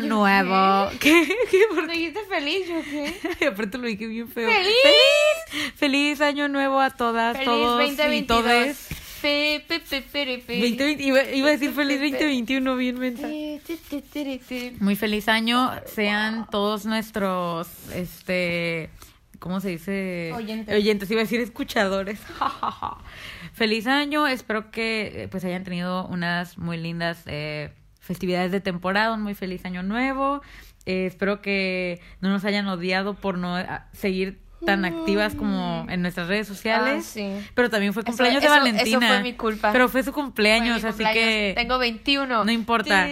¡Feliz 0.00 0.12
Año 0.12 0.24
Ay, 0.24 0.42
¿yo 0.44 0.44
Nuevo! 0.48 0.90
¿Qué? 1.00 1.28
¿Qué? 1.50 1.60
¿Por 1.74 1.86
¿Me 1.86 1.92
dijiste 1.92 2.20
feliz 2.28 2.66
o 2.70 2.82
qué? 2.82 3.36
qué? 3.38 3.46
Aparte 3.48 3.78
lo 3.78 3.86
dije 3.86 4.06
bien 4.06 4.28
feo. 4.28 4.50
¡Feliz! 4.50 4.74
¡Feliz! 4.82 5.72
¡Feliz 5.74 6.20
Año 6.20 6.48
Nuevo 6.48 6.80
a 6.80 6.90
todas, 6.90 7.36
Feliz 7.36 7.46
todos 7.46 7.82
y 7.82 7.96
2022. 7.96 8.26
todes! 8.26 8.88
Pe, 9.20 9.64
pe, 9.66 9.80
pe, 9.80 10.02
pere, 10.02 10.38
pe. 10.38 10.60
2020 10.60 11.02
iba, 11.02 11.22
iba 11.30 11.48
a 11.48 11.50
decir 11.50 11.72
feliz 11.72 12.00
2021, 12.00 12.76
bien. 12.76 12.96
Te, 13.16 13.60
te, 13.66 13.76
te, 13.76 14.02
te, 14.02 14.38
te. 14.38 14.72
Muy 14.78 14.94
feliz 14.94 15.28
año. 15.28 15.72
Sean 15.86 16.46
todos 16.50 16.86
nuestros, 16.86 17.68
este, 17.94 18.90
¿cómo 19.40 19.60
se 19.60 19.70
dice? 19.70 20.32
Oyentes. 20.36 20.72
Oyentes, 20.74 21.10
iba 21.10 21.20
a 21.20 21.24
decir 21.24 21.40
escuchadores. 21.40 22.20
feliz 23.54 23.88
año. 23.88 24.28
Espero 24.28 24.70
que 24.70 25.24
eh, 25.24 25.28
pues 25.28 25.44
hayan 25.44 25.64
tenido 25.64 26.06
unas 26.06 26.56
muy 26.56 26.76
lindas 26.76 27.22
eh, 27.26 27.72
festividades 28.08 28.50
de 28.50 28.60
temporada. 28.60 29.14
Un 29.14 29.22
muy 29.22 29.34
feliz 29.34 29.64
año 29.64 29.84
nuevo. 29.84 30.42
Eh, 30.86 31.06
espero 31.06 31.40
que 31.40 32.00
no 32.20 32.28
nos 32.30 32.44
hayan 32.44 32.66
odiado 32.66 33.14
por 33.14 33.38
no 33.38 33.58
eh, 33.58 33.66
seguir 33.92 34.40
tan 34.66 34.84
activas 34.84 35.36
como 35.36 35.86
en 35.88 36.02
nuestras 36.02 36.26
redes 36.26 36.48
sociales. 36.48 37.04
Ah, 37.06 37.08
sí. 37.12 37.46
Pero 37.54 37.70
también 37.70 37.92
fue 37.94 38.00
Eso- 38.02 38.08
cumpleaños 38.08 38.42
eso- 38.42 38.52
de 38.52 38.58
eso 38.58 38.66
Valentina. 38.66 39.06
fue 39.06 39.22
mi 39.22 39.32
culpa. 39.34 39.70
Pero 39.70 39.88
fue 39.88 40.02
su 40.02 40.12
Fue 40.12 40.20
cumpleaños, 40.24 40.82
mi 40.82 40.88
así 40.88 41.04
cumpleaños. 41.04 41.14
que 41.14 41.52
Tengo 41.56 41.78
21. 41.78 42.44
no 42.44 42.50
importa. 42.50 43.06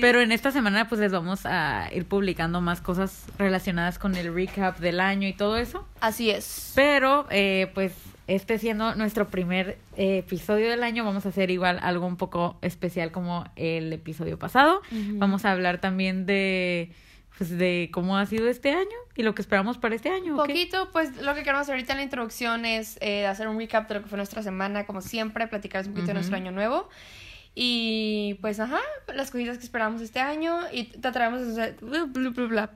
Pero 0.00 0.20
en 0.20 0.30
esta 0.32 0.52
semana 0.52 0.88
pues 0.88 1.00
les 1.00 1.10
vamos 1.10 1.46
a 1.46 1.88
ir 1.92 2.04
publicando 2.06 2.60
más 2.60 2.80
cosas 2.80 3.24
relacionadas 3.38 3.98
con 3.98 4.14
el 4.14 4.32
recap 4.32 4.78
del 4.78 5.00
año 5.00 5.26
y 5.26 5.32
todo 5.32 5.56
eso. 5.56 5.86
Así 6.00 6.30
es. 6.30 6.72
Pero 6.76 7.26
eh, 7.30 7.70
pues 7.74 7.92
este 8.34 8.58
siendo 8.58 8.94
nuestro 8.94 9.28
primer 9.28 9.78
eh, 9.96 10.18
episodio 10.18 10.70
del 10.70 10.82
año, 10.82 11.04
vamos 11.04 11.26
a 11.26 11.30
hacer 11.30 11.50
igual 11.50 11.78
algo 11.82 12.06
un 12.06 12.16
poco 12.16 12.58
especial 12.62 13.10
como 13.12 13.44
el 13.56 13.92
episodio 13.92 14.38
pasado. 14.38 14.80
Vamos 15.18 15.44
a 15.44 15.52
hablar 15.52 15.80
también 15.80 16.26
de 16.26 16.92
pues 17.38 17.56
de 17.56 17.88
cómo 17.90 18.18
ha 18.18 18.26
sido 18.26 18.48
este 18.48 18.70
año 18.72 18.98
y 19.16 19.22
lo 19.22 19.34
que 19.34 19.40
esperamos 19.40 19.78
para 19.78 19.94
este 19.94 20.10
año. 20.10 20.36
Poquito, 20.36 20.90
pues 20.92 21.16
lo 21.22 21.34
que 21.34 21.42
queremos 21.42 21.68
ahorita 21.70 21.92
en 21.94 21.98
la 21.98 22.04
introducción 22.04 22.66
es 22.66 22.98
eh, 23.00 23.26
hacer 23.26 23.48
un 23.48 23.58
recap 23.58 23.88
de 23.88 23.94
lo 23.94 24.02
que 24.02 24.08
fue 24.08 24.16
nuestra 24.18 24.42
semana, 24.42 24.84
como 24.84 25.00
siempre, 25.00 25.46
platicarles 25.46 25.86
un 25.88 25.94
poquito 25.94 26.08
de 26.08 26.14
nuestro 26.14 26.36
año 26.36 26.50
nuevo. 26.52 26.88
Y 27.54 28.38
pues, 28.42 28.60
ajá, 28.60 28.78
las 29.14 29.30
cositas 29.30 29.56
que 29.58 29.64
esperamos 29.64 30.02
este 30.02 30.20
año. 30.20 30.60
Y 30.70 30.84
trataremos 30.84 31.46
de, 31.46 31.54
ser- 31.54 31.76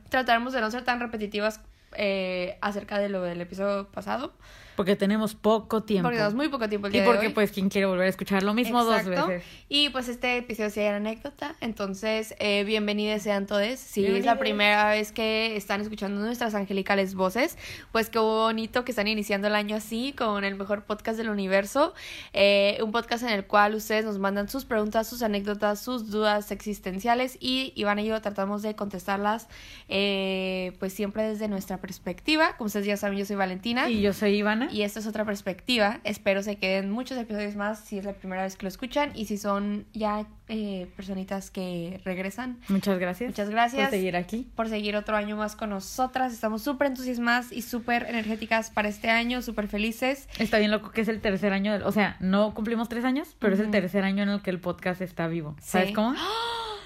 trataremos 0.08 0.52
de 0.52 0.60
no 0.60 0.70
ser 0.70 0.82
tan 0.82 0.98
repetitivas 0.98 1.60
eh, 1.96 2.56
acerca 2.60 2.98
de 2.98 3.08
lo 3.08 3.22
del 3.22 3.40
episodio 3.42 3.88
pasado. 3.88 4.32
Porque 4.76 4.96
tenemos 4.96 5.34
poco 5.34 5.82
tiempo. 5.82 6.06
Porque 6.06 6.16
tenemos 6.16 6.34
muy 6.34 6.48
poco 6.48 6.68
tiempo 6.68 6.88
el 6.88 6.94
y 6.94 6.98
día 6.98 7.04
porque 7.04 7.20
de 7.20 7.26
hoy. 7.28 7.32
pues 7.32 7.52
quien 7.52 7.68
quiere 7.68 7.86
volver 7.86 8.06
a 8.06 8.10
escuchar 8.10 8.42
lo 8.42 8.54
mismo 8.54 8.84
dos 8.84 9.04
veces. 9.04 9.42
Y 9.68 9.88
pues 9.90 10.08
este 10.08 10.36
episodio 10.38 10.70
sí 10.70 10.80
era 10.80 10.96
anécdota. 10.96 11.54
Entonces, 11.60 12.34
eh, 12.38 12.64
bienvenidos 12.64 13.22
sean 13.22 13.46
todos. 13.46 13.78
Si 13.78 14.04
es 14.04 14.24
la 14.24 14.38
primera 14.38 14.90
vez 14.90 15.12
que 15.12 15.56
están 15.56 15.80
escuchando 15.80 16.20
nuestras 16.20 16.54
angelicales 16.54 17.14
voces, 17.14 17.56
pues 17.92 18.10
qué 18.10 18.18
bonito 18.18 18.84
que 18.84 18.92
están 18.92 19.08
iniciando 19.08 19.48
el 19.48 19.54
año 19.54 19.76
así, 19.76 20.12
con 20.12 20.44
el 20.44 20.54
mejor 20.56 20.84
podcast 20.84 21.18
del 21.18 21.28
universo. 21.28 21.94
Eh, 22.32 22.78
un 22.82 22.92
podcast 22.92 23.22
en 23.22 23.30
el 23.30 23.46
cual 23.46 23.74
ustedes 23.74 24.04
nos 24.04 24.18
mandan 24.18 24.48
sus 24.48 24.64
preguntas, 24.64 25.08
sus 25.08 25.22
anécdotas, 25.22 25.80
sus 25.80 26.10
dudas 26.10 26.50
existenciales 26.50 27.36
y 27.40 27.72
Iván 27.76 27.98
y 27.98 28.06
yo 28.06 28.20
tratamos 28.20 28.62
de 28.62 28.74
contestarlas, 28.74 29.48
eh, 29.88 30.72
pues 30.78 30.92
siempre 30.92 31.22
desde 31.22 31.48
nuestra 31.48 31.78
perspectiva. 31.78 32.56
Como 32.56 32.66
ustedes 32.66 32.86
ya 32.86 32.96
saben, 32.96 33.18
yo 33.18 33.24
soy 33.24 33.36
Valentina. 33.36 33.88
Y 33.88 34.00
yo 34.00 34.12
soy 34.12 34.34
Ivana. 34.36 34.63
Y 34.70 34.82
esta 34.82 35.00
es 35.00 35.06
otra 35.06 35.24
perspectiva. 35.24 36.00
Espero 36.04 36.42
se 36.42 36.56
queden 36.56 36.90
muchos 36.90 37.16
episodios 37.18 37.56
más 37.56 37.80
si 37.80 37.98
es 37.98 38.04
la 38.04 38.12
primera 38.14 38.42
vez 38.42 38.56
que 38.56 38.64
lo 38.64 38.68
escuchan 38.68 39.10
y 39.14 39.26
si 39.26 39.38
son 39.38 39.86
ya 39.92 40.26
eh, 40.48 40.88
personitas 40.96 41.50
que 41.50 42.00
regresan. 42.04 42.58
Muchas 42.68 42.98
gracias. 42.98 43.30
Muchas 43.30 43.50
gracias. 43.50 43.82
por 43.82 43.90
seguir 43.90 44.16
aquí. 44.16 44.46
Por 44.54 44.68
seguir 44.68 44.96
otro 44.96 45.16
año 45.16 45.36
más 45.36 45.56
con 45.56 45.70
nosotras. 45.70 46.32
Estamos 46.32 46.62
súper 46.62 46.88
entusiasmadas 46.88 47.52
y 47.52 47.62
súper 47.62 48.04
energéticas 48.08 48.70
para 48.70 48.88
este 48.88 49.10
año, 49.10 49.40
súper 49.42 49.68
felices. 49.68 50.28
Está 50.38 50.58
bien 50.58 50.70
loco 50.70 50.90
que 50.90 51.00
es 51.00 51.08
el 51.08 51.20
tercer 51.20 51.52
año, 51.52 51.72
del- 51.72 51.82
o 51.84 51.92
sea, 51.92 52.16
no 52.20 52.54
cumplimos 52.54 52.88
tres 52.88 53.04
años, 53.04 53.36
pero 53.38 53.54
es 53.54 53.60
el 53.60 53.70
tercer 53.70 54.04
año 54.04 54.22
en 54.22 54.28
el 54.28 54.42
que 54.42 54.50
el 54.50 54.60
podcast 54.60 55.00
está 55.00 55.26
vivo. 55.28 55.56
¿Sabes 55.60 55.88
Sí. 55.88 55.94
cómo? 55.94 56.14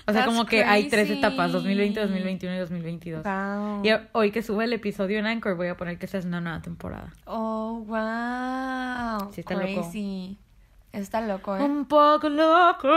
O 0.09 0.13
sea, 0.13 0.23
That's 0.23 0.27
como 0.33 0.47
que 0.47 0.65
hay 0.65 0.89
tres 0.89 1.11
etapas, 1.11 1.53
2020, 1.53 2.01
2021 2.01 2.57
y 2.57 2.59
2022. 2.61 3.25
Wow. 3.25 3.85
Y 3.85 3.91
hoy 4.13 4.31
que 4.31 4.43
sube 4.43 4.65
el 4.65 4.73
episodio 4.73 5.19
en 5.19 5.27
Anchor 5.27 5.55
voy 5.55 5.69
a 5.69 5.77
poner 5.77 5.99
que 5.99 6.07
esta 6.07 6.17
es 6.17 6.25
una 6.25 6.41
nueva 6.41 6.63
temporada. 6.63 7.13
Oh, 7.27 7.85
wow. 7.87 9.31
Sí, 9.33 9.41
está 9.43 9.55
loco. 9.55 9.83
Crazy. 9.83 10.39
Está 10.93 11.21
loco, 11.21 11.57
¿eh? 11.57 11.63
Un 11.63 11.85
poco 11.85 12.29
loco. 12.31 12.89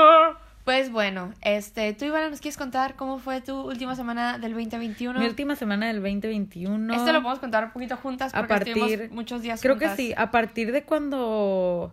Pues 0.63 0.91
bueno, 0.91 1.33
este, 1.41 1.91
tú 1.94 2.05
Iván, 2.05 2.29
¿nos 2.29 2.39
quieres 2.39 2.55
contar 2.57 2.95
cómo 2.95 3.17
fue 3.17 3.41
tu 3.41 3.59
última 3.61 3.95
semana 3.95 4.38
del 4.38 4.53
2021? 4.53 5.19
Mi 5.19 5.25
última 5.25 5.55
semana 5.55 5.88
del 5.88 5.97
2021. 5.97 6.94
Esto 6.94 7.07
lo 7.11 7.21
podemos 7.21 7.39
contar 7.39 7.66
un 7.66 7.71
poquito 7.71 7.97
juntas 7.97 8.33
A 8.33 8.38
porque 8.39 8.53
partir- 8.53 8.77
estuvimos 8.77 9.11
muchos 9.11 9.41
días 9.41 9.59
Creo 9.61 9.73
juntas. 9.73 9.97
que 9.97 10.03
sí, 10.03 10.13
a 10.16 10.29
partir 10.31 10.71
de 10.71 10.83
cuando 10.83 11.91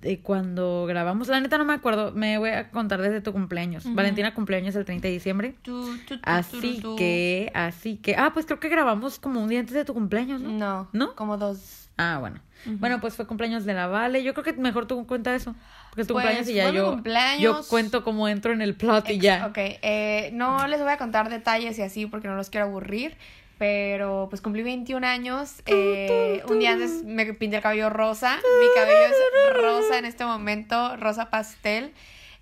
de 0.00 0.20
cuando 0.20 0.86
grabamos, 0.86 1.28
la 1.28 1.40
neta 1.40 1.58
no 1.58 1.64
me 1.64 1.74
acuerdo, 1.74 2.12
me 2.12 2.38
voy 2.38 2.50
a 2.50 2.70
contar 2.70 3.02
desde 3.02 3.20
tu 3.20 3.32
cumpleaños. 3.32 3.84
Valentina 3.94 4.34
cumpleaños 4.34 4.74
el 4.76 4.84
30 4.84 5.08
de 5.08 5.12
diciembre. 5.14 5.54
Tú, 5.62 5.96
tú, 6.08 6.16
tú, 6.16 6.20
Así 6.22 6.82
que, 6.96 7.50
así 7.54 7.96
que, 7.96 8.16
ah, 8.16 8.30
pues 8.32 8.46
creo 8.46 8.60
que 8.60 8.68
grabamos 8.68 9.18
como 9.18 9.40
un 9.42 9.48
día 9.48 9.60
antes 9.60 9.74
de 9.74 9.84
tu 9.84 9.92
cumpleaños, 9.94 10.40
¿no? 10.40 10.50
No, 10.50 10.88
¿No? 10.92 11.14
como 11.14 11.36
dos. 11.36 11.88
Ah, 11.96 12.18
bueno. 12.18 12.40
Bueno, 12.66 12.98
pues 13.00 13.14
fue 13.14 13.26
cumpleaños 13.26 13.66
de 13.66 13.74
la 13.74 13.86
Vale. 13.86 14.22
Yo 14.24 14.32
creo 14.32 14.42
que 14.42 14.54
mejor 14.54 14.86
tú 14.86 15.06
cuenta 15.06 15.34
eso. 15.34 15.54
Porque 15.90 16.00
es 16.00 16.08
tu 16.08 16.14
Pues, 16.14 16.24
cumpleaños 16.24 16.48
y 16.48 16.54
ya 16.54 16.70
yo, 16.70 16.92
cumpleaños. 16.92 17.40
yo 17.42 17.68
cuento 17.68 18.02
cómo 18.02 18.26
entro 18.26 18.52
en 18.52 18.62
el 18.62 18.74
plot 18.74 19.10
y 19.10 19.18
ya. 19.18 19.46
Ok, 19.46 19.58
eh, 19.58 20.30
no 20.32 20.66
les 20.66 20.80
voy 20.80 20.90
a 20.90 20.96
contar 20.96 21.28
detalles 21.28 21.78
y 21.78 21.82
así 21.82 22.06
porque 22.06 22.26
no 22.26 22.36
los 22.36 22.48
quiero 22.50 22.66
aburrir. 22.66 23.16
Pero 23.64 24.26
pues 24.28 24.42
cumplí 24.42 24.62
21 24.62 25.06
años. 25.06 25.62
eh, 25.64 26.42
un 26.50 26.58
día 26.58 26.72
antes 26.72 27.02
me 27.02 27.24
pinté 27.32 27.56
el 27.56 27.62
cabello 27.62 27.88
rosa. 27.88 28.36
Mi 28.36 28.66
cabello 28.74 29.06
es 29.06 29.56
rosa 29.56 29.98
en 29.98 30.04
este 30.04 30.22
momento, 30.26 30.98
rosa 30.98 31.30
pastel. 31.30 31.94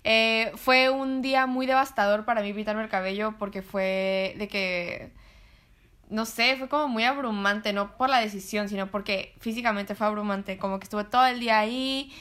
Eh, 0.03 0.51
fue 0.55 0.89
un 0.89 1.21
día 1.21 1.45
muy 1.45 1.65
devastador 1.65 2.25
para 2.25 2.41
mí 2.41 2.51
pintarme 2.51 2.83
el 2.83 2.89
cabello 2.89 3.35
porque 3.39 3.61
fue 3.61 4.35
de 4.37 4.49
que 4.49 5.11
no 6.09 6.25
sé, 6.25 6.57
fue 6.57 6.67
como 6.67 6.89
muy 6.89 7.05
abrumante, 7.05 7.71
no 7.71 7.95
por 7.95 8.09
la 8.09 8.19
decisión, 8.19 8.67
sino 8.67 8.87
porque 8.87 9.33
físicamente 9.39 9.95
fue 9.95 10.07
abrumante, 10.07 10.57
como 10.57 10.77
que 10.77 10.83
estuve 10.83 11.05
todo 11.05 11.25
el 11.25 11.39
día 11.39 11.57
ahí, 11.57 12.11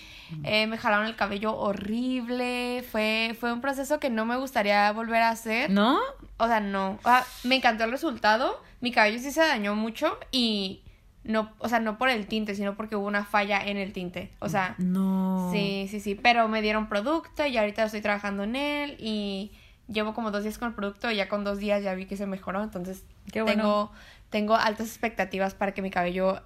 eh, 0.44 0.66
me 0.66 0.78
jalaron 0.78 1.06
el 1.06 1.16
cabello 1.16 1.56
horrible, 1.56 2.84
fue, 2.90 3.36
fue 3.38 3.52
un 3.52 3.60
proceso 3.60 3.98
que 4.00 4.10
no 4.10 4.24
me 4.24 4.36
gustaría 4.36 4.90
volver 4.92 5.22
a 5.22 5.30
hacer, 5.30 5.70
¿No? 5.70 5.98
o 6.38 6.46
sea, 6.46 6.60
no, 6.60 6.98
O 7.02 7.08
sea, 7.08 7.24
me 7.44 7.56
encantó 7.56 7.84
el 7.84 7.90
resultado, 7.90 8.60
mi 8.80 8.92
cabello 8.92 9.18
sí 9.18 9.30
se 9.30 9.40
dañó 9.40 9.74
mucho 9.74 10.18
y 10.30 10.82
no, 11.24 11.52
o 11.58 11.68
sea, 11.68 11.78
no 11.78 11.98
por 11.98 12.08
el 12.08 12.26
tinte, 12.26 12.54
sino 12.54 12.74
porque 12.74 12.96
hubo 12.96 13.06
una 13.06 13.24
falla 13.24 13.64
en 13.64 13.76
el 13.76 13.92
tinte, 13.92 14.32
o 14.40 14.48
sea, 14.48 14.74
No. 14.78 15.50
Sí, 15.52 15.86
sí, 15.90 16.00
sí, 16.00 16.14
pero 16.14 16.48
me 16.48 16.62
dieron 16.62 16.88
producto 16.88 17.46
y 17.46 17.56
ahorita 17.56 17.84
estoy 17.84 18.00
trabajando 18.00 18.42
en 18.42 18.56
él 18.56 18.96
y 18.98 19.52
llevo 19.88 20.14
como 20.14 20.30
dos 20.30 20.42
días 20.42 20.58
con 20.58 20.68
el 20.68 20.74
producto 20.74 21.10
y 21.10 21.16
ya 21.16 21.28
con 21.28 21.44
dos 21.44 21.58
días 21.58 21.82
ya 21.82 21.94
vi 21.94 22.06
que 22.06 22.16
se 22.16 22.26
mejoró, 22.26 22.62
entonces 22.62 23.04
Qué 23.32 23.42
bueno. 23.42 23.62
tengo, 23.62 23.92
tengo 24.30 24.56
altas 24.56 24.88
expectativas 24.88 25.54
para 25.54 25.72
que 25.74 25.82
mi 25.82 25.90
cabello 25.90 26.42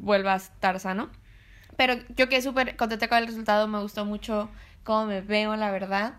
vuelva 0.00 0.34
a 0.34 0.36
estar 0.36 0.78
sano. 0.80 1.10
Pero 1.76 1.94
yo 2.16 2.28
quedé 2.28 2.42
súper 2.42 2.76
contenta 2.76 3.08
con 3.08 3.18
el 3.18 3.26
resultado, 3.26 3.66
me 3.68 3.80
gustó 3.80 4.04
mucho 4.04 4.48
cómo 4.84 5.06
me 5.06 5.20
veo, 5.20 5.56
la 5.56 5.70
verdad. 5.70 6.14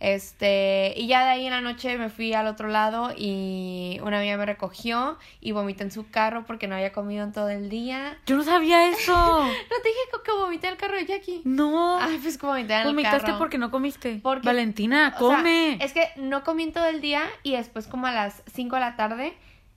Este, 0.00 0.92
y 0.96 1.06
ya 1.06 1.24
de 1.24 1.30
ahí 1.30 1.46
en 1.46 1.52
la 1.52 1.60
noche 1.62 1.96
me 1.96 2.10
fui 2.10 2.34
al 2.34 2.46
otro 2.46 2.68
lado 2.68 3.12
y 3.16 3.98
una 4.02 4.18
amiga 4.18 4.36
me 4.36 4.44
recogió 4.44 5.18
y 5.40 5.52
vomité 5.52 5.84
en 5.84 5.90
su 5.90 6.10
carro 6.10 6.44
porque 6.46 6.66
no 6.68 6.74
había 6.74 6.92
comido 6.92 7.24
en 7.24 7.32
todo 7.32 7.48
el 7.48 7.70
día. 7.70 8.18
Yo 8.26 8.36
no 8.36 8.42
sabía 8.42 8.88
eso. 8.90 9.12
No 9.44 9.76
te 9.82 9.88
dije 9.88 10.00
que- 10.12 10.22
que 10.24 10.32
vomité 10.32 10.66
en 10.66 10.72
el 10.74 10.78
carro 10.78 10.94
de 10.96 11.06
Jackie. 11.06 11.40
No. 11.44 11.98
Ay, 12.00 12.18
pues 12.20 12.36
como 12.38 12.52
vomité 12.52 12.74
en 12.74 12.80
el 12.80 12.86
Vomitaste 12.88 13.26
carro. 13.26 13.38
porque 13.38 13.56
no 13.56 13.70
comiste. 13.70 14.20
Porque- 14.22 14.46
Valentina, 14.46 15.14
O 15.18 15.28
sea, 15.28 15.38
come. 15.38 15.78
es 15.82 15.92
que 15.92 16.08
no 16.16 16.44
comí 16.44 16.64
en 16.64 16.72
todo 16.72 16.86
el 16.86 17.00
día 17.00 17.22
y 17.42 17.52
después 17.52 17.86
como 17.86 18.06
a 18.06 18.12
las 18.12 18.42
5 18.52 18.76
de 18.76 18.80
la 18.80 18.96
tarde 18.96 19.34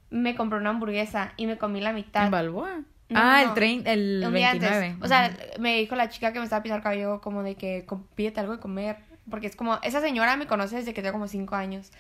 me 0.10 0.36
compré 0.36 0.60
una 0.60 0.72
hamburguesa 0.72 1.34
y 1.38 1.46
me 1.48 1.58
comí 1.58 1.80
la 1.80 1.94
mitad. 1.94 2.26
¿En 2.26 2.32
Balboa? 2.32 2.82
No, 3.10 3.20
ah, 3.22 3.42
no. 3.44 3.50
el, 3.50 3.54
trein, 3.56 3.84
el 3.88 4.24
un 4.26 4.34
día 4.34 4.52
29. 4.52 4.86
antes. 4.88 5.06
O 5.06 5.08
sea, 5.08 5.36
me 5.60 5.78
dijo 5.78 5.96
la 5.96 6.10
chica 6.10 6.34
que 6.34 6.40
me 6.40 6.44
estaba 6.46 6.62
pisando 6.62 6.78
el 6.78 6.84
cabello 6.84 7.22
como 7.22 7.42
de 7.44 7.56
que 7.56 7.86
"Com- 7.86 8.04
pídete 8.16 8.40
algo 8.42 8.54
de 8.56 8.60
comer. 8.62 8.98
Porque 9.30 9.48
es 9.48 9.56
como, 9.58 9.78
esa 9.84 10.00
señora 10.00 10.38
me 10.38 10.48
conoce 10.48 10.78
desde 10.78 10.94
que 10.94 11.02
tengo 11.02 11.14
como 11.14 11.28
5 11.28 11.56
años. 11.56 11.92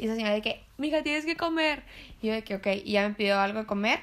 Y 0.00 0.06
esa 0.06 0.14
señora 0.16 0.34
de 0.34 0.42
que, 0.42 0.64
mija, 0.78 1.02
tienes 1.02 1.24
que 1.24 1.36
comer. 1.36 1.82
Y 2.20 2.26
yo 2.28 2.32
de 2.32 2.42
que, 2.42 2.56
ok, 2.56 2.66
y 2.84 2.92
ya 2.92 3.06
me 3.08 3.14
pidió 3.14 3.38
algo 3.38 3.60
de 3.60 3.66
comer. 3.66 4.00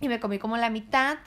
Y 0.00 0.08
me 0.08 0.18
comí 0.18 0.38
como 0.40 0.56
la 0.56 0.68
mitad. 0.68 1.18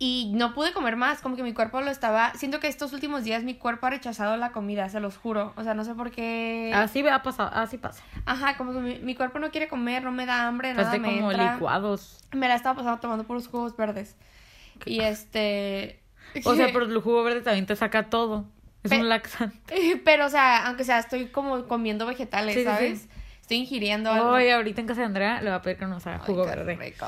Y 0.00 0.30
no 0.36 0.54
pude 0.54 0.72
comer 0.72 0.94
más, 0.94 1.20
como 1.20 1.34
que 1.34 1.42
mi 1.42 1.52
cuerpo 1.52 1.80
lo 1.80 1.90
estaba... 1.90 2.32
Siento 2.34 2.60
que 2.60 2.68
estos 2.68 2.92
últimos 2.92 3.24
días 3.24 3.42
mi 3.42 3.54
cuerpo 3.54 3.86
ha 3.86 3.90
rechazado 3.90 4.36
la 4.36 4.52
comida, 4.52 4.88
se 4.88 5.00
los 5.00 5.16
juro. 5.16 5.52
O 5.56 5.64
sea, 5.64 5.74
no 5.74 5.84
sé 5.84 5.94
por 5.96 6.12
qué... 6.12 6.70
Así 6.72 7.04
ha 7.08 7.22
pasado, 7.24 7.50
así 7.52 7.78
pasa. 7.78 8.04
Ajá, 8.24 8.56
como 8.56 8.72
que 8.72 8.78
mi, 8.78 8.98
mi 9.00 9.16
cuerpo 9.16 9.40
no 9.40 9.50
quiere 9.50 9.66
comer, 9.66 10.04
no 10.04 10.12
me 10.12 10.24
da 10.24 10.46
hambre, 10.46 10.72
nada 10.72 10.88
Hace 10.90 11.00
me 11.00 11.08
como 11.16 11.32
entra. 11.32 11.54
licuados. 11.54 12.20
Me 12.32 12.46
la 12.46 12.54
estaba 12.54 12.76
pasando 12.76 13.00
tomando 13.00 13.24
puros 13.24 13.48
jugos 13.48 13.76
verdes. 13.76 14.14
Y 14.86 15.00
este... 15.00 16.00
O 16.44 16.54
sea, 16.54 16.66
pero 16.72 16.84
el 16.84 16.98
jugo 17.00 17.24
verde 17.24 17.40
también 17.40 17.66
te 17.66 17.74
saca 17.74 18.08
todo. 18.08 18.44
Es 18.84 18.90
Pe- 18.90 19.00
un 19.00 19.08
laxante. 19.08 20.00
Pero, 20.04 20.26
o 20.26 20.28
sea, 20.28 20.66
aunque 20.68 20.84
sea, 20.84 21.00
estoy 21.00 21.26
como 21.26 21.64
comiendo 21.66 22.06
vegetales, 22.06 22.54
Sí, 22.54 22.60
sí, 22.60 22.66
sí. 22.66 22.72
¿sabes? 22.72 23.08
Estoy 23.40 23.56
ingiriendo 23.56 24.12
algo. 24.12 24.28
Hoy, 24.30 24.48
ahorita 24.50 24.80
en 24.82 24.86
casa 24.86 25.00
de 25.00 25.06
Andrea, 25.06 25.42
le 25.42 25.50
va 25.50 25.56
a 25.56 25.62
pedir 25.62 25.78
que 25.78 25.86
nos 25.86 26.06
haga 26.06 26.18
Ay, 26.18 26.22
jugo 26.26 26.44
qué 26.44 26.50
verde. 26.50 26.76
rico. 26.76 27.06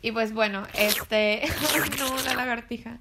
Y 0.00 0.12
pues 0.12 0.32
bueno, 0.32 0.62
este. 0.74 1.42
No, 1.98 2.16
la 2.24 2.34
lagartija. 2.34 2.98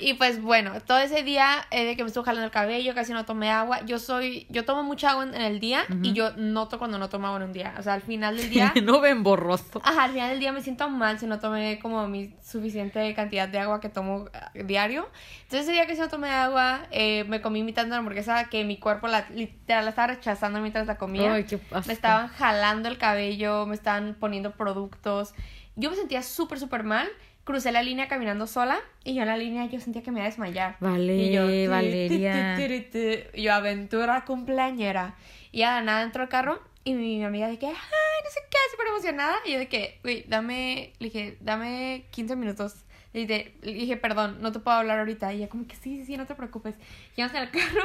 Y 0.00 0.14
pues 0.14 0.42
bueno, 0.42 0.72
todo 0.80 0.98
ese 0.98 1.22
día 1.22 1.64
eh, 1.70 1.84
de 1.84 1.96
que 1.96 2.02
me 2.02 2.08
estuvo 2.08 2.24
jalando 2.24 2.44
el 2.44 2.50
cabello, 2.50 2.94
casi 2.94 3.12
no 3.12 3.24
tomé 3.24 3.50
agua. 3.50 3.84
Yo 3.84 3.98
soy. 3.98 4.46
Yo 4.50 4.64
tomo 4.64 4.82
mucha 4.82 5.10
agua 5.10 5.24
en, 5.24 5.34
en 5.34 5.42
el 5.42 5.60
día 5.60 5.84
y 6.02 6.12
yo 6.12 6.32
noto 6.36 6.78
cuando 6.78 6.98
no 6.98 7.08
tomo 7.08 7.28
agua 7.28 7.38
en 7.38 7.44
un 7.44 7.52
día. 7.52 7.74
O 7.78 7.82
sea, 7.82 7.94
al 7.94 8.02
final 8.02 8.36
del 8.36 8.50
día. 8.50 8.74
no 8.82 9.00
ven 9.00 9.22
borroso. 9.22 9.80
Ajá, 9.84 10.04
al 10.04 10.12
final 10.12 10.30
del 10.30 10.40
día 10.40 10.50
me 10.50 10.62
siento 10.62 10.88
mal 10.88 11.18
si 11.20 11.26
no 11.26 11.38
tomé 11.38 11.78
como 11.78 12.08
mi 12.08 12.34
suficiente 12.42 13.14
cantidad 13.14 13.48
de 13.48 13.60
agua 13.60 13.80
que 13.80 13.88
tomo 13.88 14.26
eh, 14.54 14.64
diario. 14.64 15.08
Entonces 15.44 15.62
ese 15.62 15.72
día 15.72 15.86
que 15.86 15.94
si 15.94 16.00
no 16.00 16.08
tomé 16.08 16.30
agua, 16.30 16.86
eh, 16.90 17.24
me 17.28 17.40
comí 17.40 17.62
mitad 17.62 17.82
de 17.82 17.88
una 17.88 17.98
hamburguesa 17.98 18.48
que 18.48 18.64
mi 18.64 18.78
cuerpo 18.78 19.06
la, 19.06 19.28
literal 19.30 19.84
la 19.84 19.90
estaba 19.90 20.08
rechazando 20.08 20.60
mientras 20.60 20.88
la 20.88 20.98
comía. 20.98 21.34
Ay, 21.34 21.44
qué. 21.44 21.60
Me 21.86 21.92
estaban 21.92 22.28
jalando 22.28 22.88
el 22.88 22.98
cabello, 22.98 23.64
me 23.66 23.76
estaban 23.76 24.16
poniendo 24.18 24.50
productos. 24.52 25.32
Yo 25.76 25.90
me 25.90 25.96
sentía 25.96 26.22
súper, 26.22 26.58
súper 26.58 26.82
mal. 26.84 27.08
Crucé 27.44 27.70
la 27.70 27.82
línea 27.82 28.08
caminando 28.08 28.48
sola 28.48 28.78
y 29.04 29.14
yo 29.14 29.22
en 29.22 29.28
la 29.28 29.36
línea 29.36 29.66
yo 29.66 29.78
sentía 29.78 30.02
que 30.02 30.10
me 30.10 30.18
iba 30.18 30.26
a 30.26 30.30
desmayar. 30.30 30.76
Vale, 30.80 31.16
y 31.16 31.32
yo, 31.32 31.42
Valeria. 31.70 32.56
Y 32.58 33.42
yo, 33.42 33.54
aventura 33.54 34.24
cumpleañera. 34.24 35.14
Y 35.52 35.58
ya 35.58 35.76
de 35.76 35.84
nada 35.84 36.02
entró 36.02 36.22
al 36.22 36.28
carro 36.28 36.60
y 36.82 36.94
mi 36.94 37.22
amiga 37.22 37.46
de 37.46 37.58
que, 37.58 37.66
ay, 37.66 37.72
no 37.72 38.30
sé 38.30 38.40
qué, 38.50 38.58
súper 38.72 38.88
emocionada. 38.88 39.36
Y 39.44 39.52
yo 39.52 39.58
de 39.58 39.68
que, 39.68 40.00
güey, 40.02 40.24
dame, 40.26 40.92
le 40.98 41.06
dije, 41.06 41.36
dame 41.40 42.06
15 42.10 42.34
minutos. 42.34 42.74
Le 43.12 43.26
dije, 43.26 43.54
le 43.62 43.72
dije, 43.74 43.96
perdón, 43.96 44.38
no 44.40 44.50
te 44.50 44.58
puedo 44.58 44.76
hablar 44.76 44.98
ahorita. 44.98 45.32
Y 45.32 45.38
ella 45.38 45.48
como 45.48 45.68
que, 45.68 45.76
sí, 45.76 45.98
sí, 45.98 46.04
sí, 46.04 46.16
no 46.16 46.26
te 46.26 46.34
preocupes. 46.34 46.74
Llegamos 47.14 47.36
en 47.36 47.42
el 47.44 47.50
carro 47.50 47.82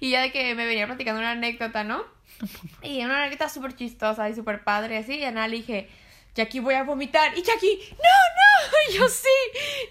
y 0.00 0.10
ya 0.10 0.22
de 0.22 0.32
que 0.32 0.54
me 0.54 0.64
venía 0.64 0.86
platicando 0.86 1.20
una 1.20 1.32
anécdota, 1.32 1.84
¿no? 1.84 2.02
Y 2.82 3.04
una 3.04 3.22
anécdota 3.22 3.48
súper 3.48 3.76
chistosa 3.76 4.28
y 4.30 4.34
súper 4.34 4.64
padre, 4.64 4.96
así. 4.96 5.14
Y 5.14 5.20
ya 5.20 5.32
nada, 5.32 5.48
le 5.48 5.56
dije, 5.56 5.88
Jackie, 6.34 6.60
voy 6.60 6.74
a 6.74 6.82
vomitar. 6.84 7.36
Y 7.36 7.42
Jackie, 7.42 7.78
no, 7.90 7.96
no. 7.96 8.78
Y 8.90 8.94
yo 8.96 9.08
sí. 9.08 9.28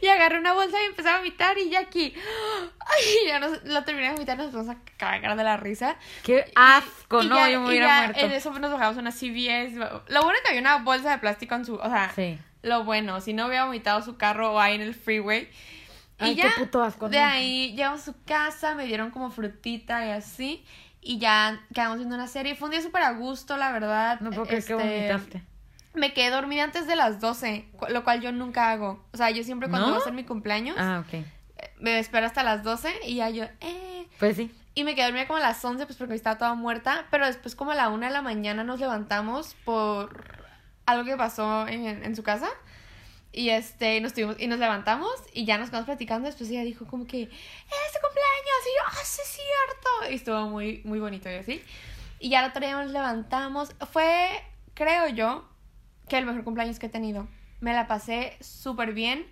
Y 0.01 0.07
agarré 0.07 0.39
una 0.39 0.53
bolsa 0.53 0.77
y 0.81 0.85
empecé 0.85 1.09
a 1.09 1.17
vomitar. 1.17 1.57
Y 1.57 1.69
Jackie, 1.69 2.13
ay, 2.79 3.27
ya 3.27 3.39
nos, 3.39 3.63
lo 3.63 3.83
terminé 3.83 4.07
de 4.07 4.13
vomitar. 4.13 4.37
Nos 4.37 4.51
fuimos 4.51 4.69
a 4.69 4.77
cagar 4.97 5.35
de 5.37 5.43
la 5.43 5.57
risa. 5.57 5.97
Qué 6.23 6.51
asco, 6.55 7.21
Y 7.23 7.27
no, 7.27 7.35
ya- 7.35 7.49
yo 7.49 7.59
me 7.61 7.65
y 7.67 7.69
hubiera 7.69 7.87
ya 7.87 8.03
muerto. 8.07 8.25
En 8.25 8.31
eso 8.31 8.51
nos 8.59 8.71
bajamos 8.71 8.97
una 8.97 9.11
CVS. 9.11 9.75
Lo 9.75 10.23
bueno 10.23 10.33
es 10.37 10.41
que 10.41 10.49
había 10.49 10.61
una 10.61 10.77
bolsa 10.77 11.11
de 11.11 11.17
plástico 11.19 11.55
en 11.55 11.65
su. 11.65 11.75
O 11.75 11.89
sea, 11.89 12.11
Sí. 12.15 12.37
lo 12.63 12.83
bueno. 12.83 13.21
Si 13.21 13.33
no 13.33 13.47
hubiera 13.47 13.65
vomitado 13.65 14.01
su 14.01 14.17
carro 14.17 14.59
ahí 14.59 14.75
en 14.75 14.81
el 14.81 14.95
freeway. 14.95 15.43
Y 16.19 16.23
Ay, 16.25 16.35
ya, 16.35 16.43
qué 16.53 16.59
puto 16.61 16.83
asco. 16.83 17.09
de 17.09 17.19
no. 17.19 17.25
ahí 17.25 17.73
llegamos 17.75 18.01
a 18.01 18.05
su 18.05 18.23
casa, 18.25 18.75
me 18.75 18.85
dieron 18.85 19.09
como 19.11 19.31
frutita 19.31 20.05
y 20.05 20.09
así. 20.11 20.63
Y 21.01 21.17
ya 21.17 21.61
quedamos 21.73 21.97
viendo 21.97 22.15
una 22.15 22.27
serie. 22.27 22.55
Fue 22.55 22.67
un 22.67 22.71
día 22.73 22.81
súper 22.81 23.01
a 23.03 23.11
gusto, 23.13 23.57
la 23.57 23.71
verdad. 23.71 24.19
No 24.21 24.29
puedo 24.29 24.45
creer 24.45 24.63
que 24.63 24.73
Este, 24.73 24.83
vomitaste. 24.87 25.43
Me 25.93 26.13
quedé 26.13 26.29
dormida 26.29 26.63
antes 26.63 26.87
de 26.87 26.95
las 26.95 27.19
12, 27.19 27.67
cu- 27.77 27.87
lo 27.89 28.03
cual 28.03 28.21
yo 28.21 28.31
nunca 28.31 28.71
hago. 28.71 29.05
O 29.13 29.17
sea, 29.17 29.29
yo 29.31 29.43
siempre 29.43 29.69
cuando 29.69 29.87
¿No? 29.87 29.93
va 29.93 29.99
a 29.99 30.03
ser 30.03 30.13
mi 30.13 30.23
cumpleaños, 30.23 30.75
Ah, 30.79 31.03
ok. 31.05 31.13
eh, 31.15 31.25
me 31.79 31.99
espero 31.99 32.25
hasta 32.25 32.43
las 32.43 32.63
12 32.63 32.93
y 33.05 33.15
ya 33.15 33.29
yo, 33.29 33.43
eh. 33.59 34.07
Pues 34.19 34.37
sí. 34.37 34.51
Y 34.73 34.85
me 34.85 34.95
quedé 34.95 35.05
dormida 35.05 35.27
como 35.27 35.37
a 35.37 35.41
las 35.41 35.63
11, 35.65 35.85
pues 35.85 35.97
porque 35.97 36.13
estaba 36.15 36.37
toda 36.37 36.53
muerta. 36.53 37.05
Pero 37.11 37.25
después, 37.25 37.55
como 37.55 37.71
a 37.71 37.75
la 37.75 37.89
1 37.89 38.05
de 38.05 38.11
la 38.13 38.21
mañana, 38.21 38.63
nos 38.63 38.79
levantamos 38.79 39.55
por 39.65 40.45
algo 40.85 41.03
que 41.03 41.17
pasó 41.17 41.67
en, 41.67 41.85
en 42.05 42.15
su 42.15 42.23
casa. 42.23 42.47
Y 43.33 43.49
este, 43.49 43.99
nos 44.01 44.13
tuvimos, 44.13 44.35
y 44.39 44.47
nos 44.47 44.59
levantamos 44.59 45.11
y 45.33 45.45
ya 45.45 45.57
nos 45.57 45.69
quedamos 45.69 45.85
platicando. 45.87 46.27
Después 46.27 46.49
ella 46.49 46.63
dijo 46.63 46.85
como 46.85 47.05
que, 47.05 47.23
¡es 47.23 47.29
tu 47.29 47.99
cumpleaños! 48.01 48.61
Y 48.65 48.77
yo, 48.77 48.83
¡ah, 48.87 49.03
sí 49.05 49.21
es 49.23 49.27
cierto! 49.29 50.11
Y 50.11 50.15
estuvo 50.15 50.47
muy, 50.49 50.81
muy 50.85 50.99
bonito 50.99 51.29
y 51.29 51.35
así. 51.35 51.61
Y 52.19 52.29
ya 52.29 52.39
el 52.43 52.49
otro 52.51 52.61
día 52.65 52.81
nos 52.81 52.91
levantamos. 52.91 53.73
Fue, 53.91 54.29
creo 54.73 55.07
yo, 55.09 55.47
que 56.07 56.17
el 56.17 56.25
mejor 56.25 56.43
cumpleaños 56.43 56.79
que 56.79 56.87
he 56.87 56.89
tenido. 56.89 57.27
Me 57.59 57.73
la 57.73 57.87
pasé 57.87 58.37
súper 58.41 58.93
bien. 58.93 59.25